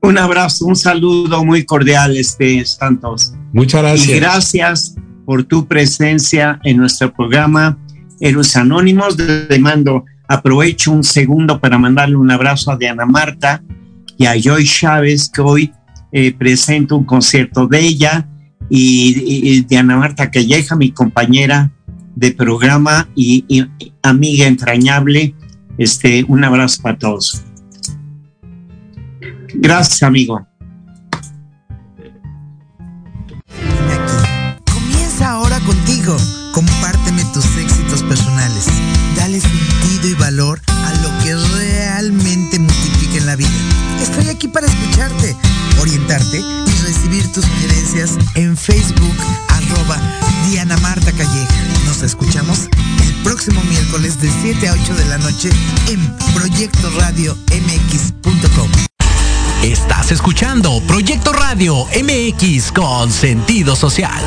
Un 0.00 0.16
abrazo, 0.16 0.64
un 0.64 0.76
saludo 0.76 1.44
muy 1.44 1.66
cordial, 1.66 2.16
este 2.16 2.64
Santos. 2.64 3.34
Muchas 3.52 3.82
gracias. 3.82 4.08
Y 4.08 4.14
gracias 4.18 4.94
por 5.26 5.44
tu 5.44 5.68
presencia 5.68 6.58
en 6.64 6.78
nuestro 6.78 7.12
programa 7.12 7.78
Héroes 8.18 8.56
Anónimos. 8.56 9.18
Le 9.18 9.58
mando, 9.58 10.06
aprovecho 10.26 10.90
un 10.90 11.04
segundo 11.04 11.60
para 11.60 11.76
mandarle 11.76 12.16
un 12.16 12.30
abrazo 12.30 12.72
a 12.72 12.78
Diana 12.78 13.04
Marta 13.04 13.62
y 14.16 14.24
a 14.24 14.40
Joy 14.40 14.64
Chávez, 14.64 15.28
que 15.28 15.42
hoy 15.42 15.70
eh, 16.12 16.32
presento 16.32 16.96
un 16.96 17.04
concierto 17.04 17.66
de 17.66 17.80
ella, 17.80 18.28
y, 18.68 19.14
y, 19.26 19.60
Diana 19.62 19.96
Marta 19.96 20.30
Calleja, 20.30 20.76
mi 20.76 20.92
compañera 20.92 21.70
de 22.14 22.32
programa 22.32 23.08
y, 23.14 23.66
amiga 24.02 24.46
entrañable. 24.46 25.34
Este, 25.78 26.24
un 26.28 26.44
abrazo 26.44 26.82
para 26.82 26.98
todos. 26.98 27.42
Gracias, 29.54 30.02
amigo. 30.02 30.46
Comienza 34.72 35.30
ahora 35.30 35.58
contigo. 35.60 36.16
Compárteme 36.52 37.22
tus 37.32 37.56
éxitos 37.56 38.02
personales. 38.02 38.66
Dale 39.16 39.40
sentido 39.40 40.08
y 40.08 40.14
valor 40.14 40.60
y 46.20 46.84
recibir 46.84 47.26
tus 47.32 47.42
sugerencias 47.42 48.18
en 48.34 48.54
Facebook, 48.54 49.16
arroba 49.48 49.96
Diana 50.46 50.76
Marta 50.78 51.10
Calleja. 51.10 51.54
Nos 51.86 52.02
escuchamos 52.02 52.68
el 53.02 53.14
próximo 53.24 53.62
miércoles 53.62 54.20
de 54.20 54.30
7 54.42 54.68
a 54.68 54.72
8 54.74 54.94
de 54.94 55.04
la 55.06 55.16
noche 55.16 55.48
en 55.88 56.16
Proyecto 56.34 56.90
Radio 56.98 57.34
MX.com. 57.50 58.68
Estás 59.62 60.12
escuchando 60.12 60.82
Proyecto 60.86 61.32
Radio 61.32 61.86
MX 61.86 62.72
con 62.72 63.10
sentido 63.10 63.74
social. 63.74 64.22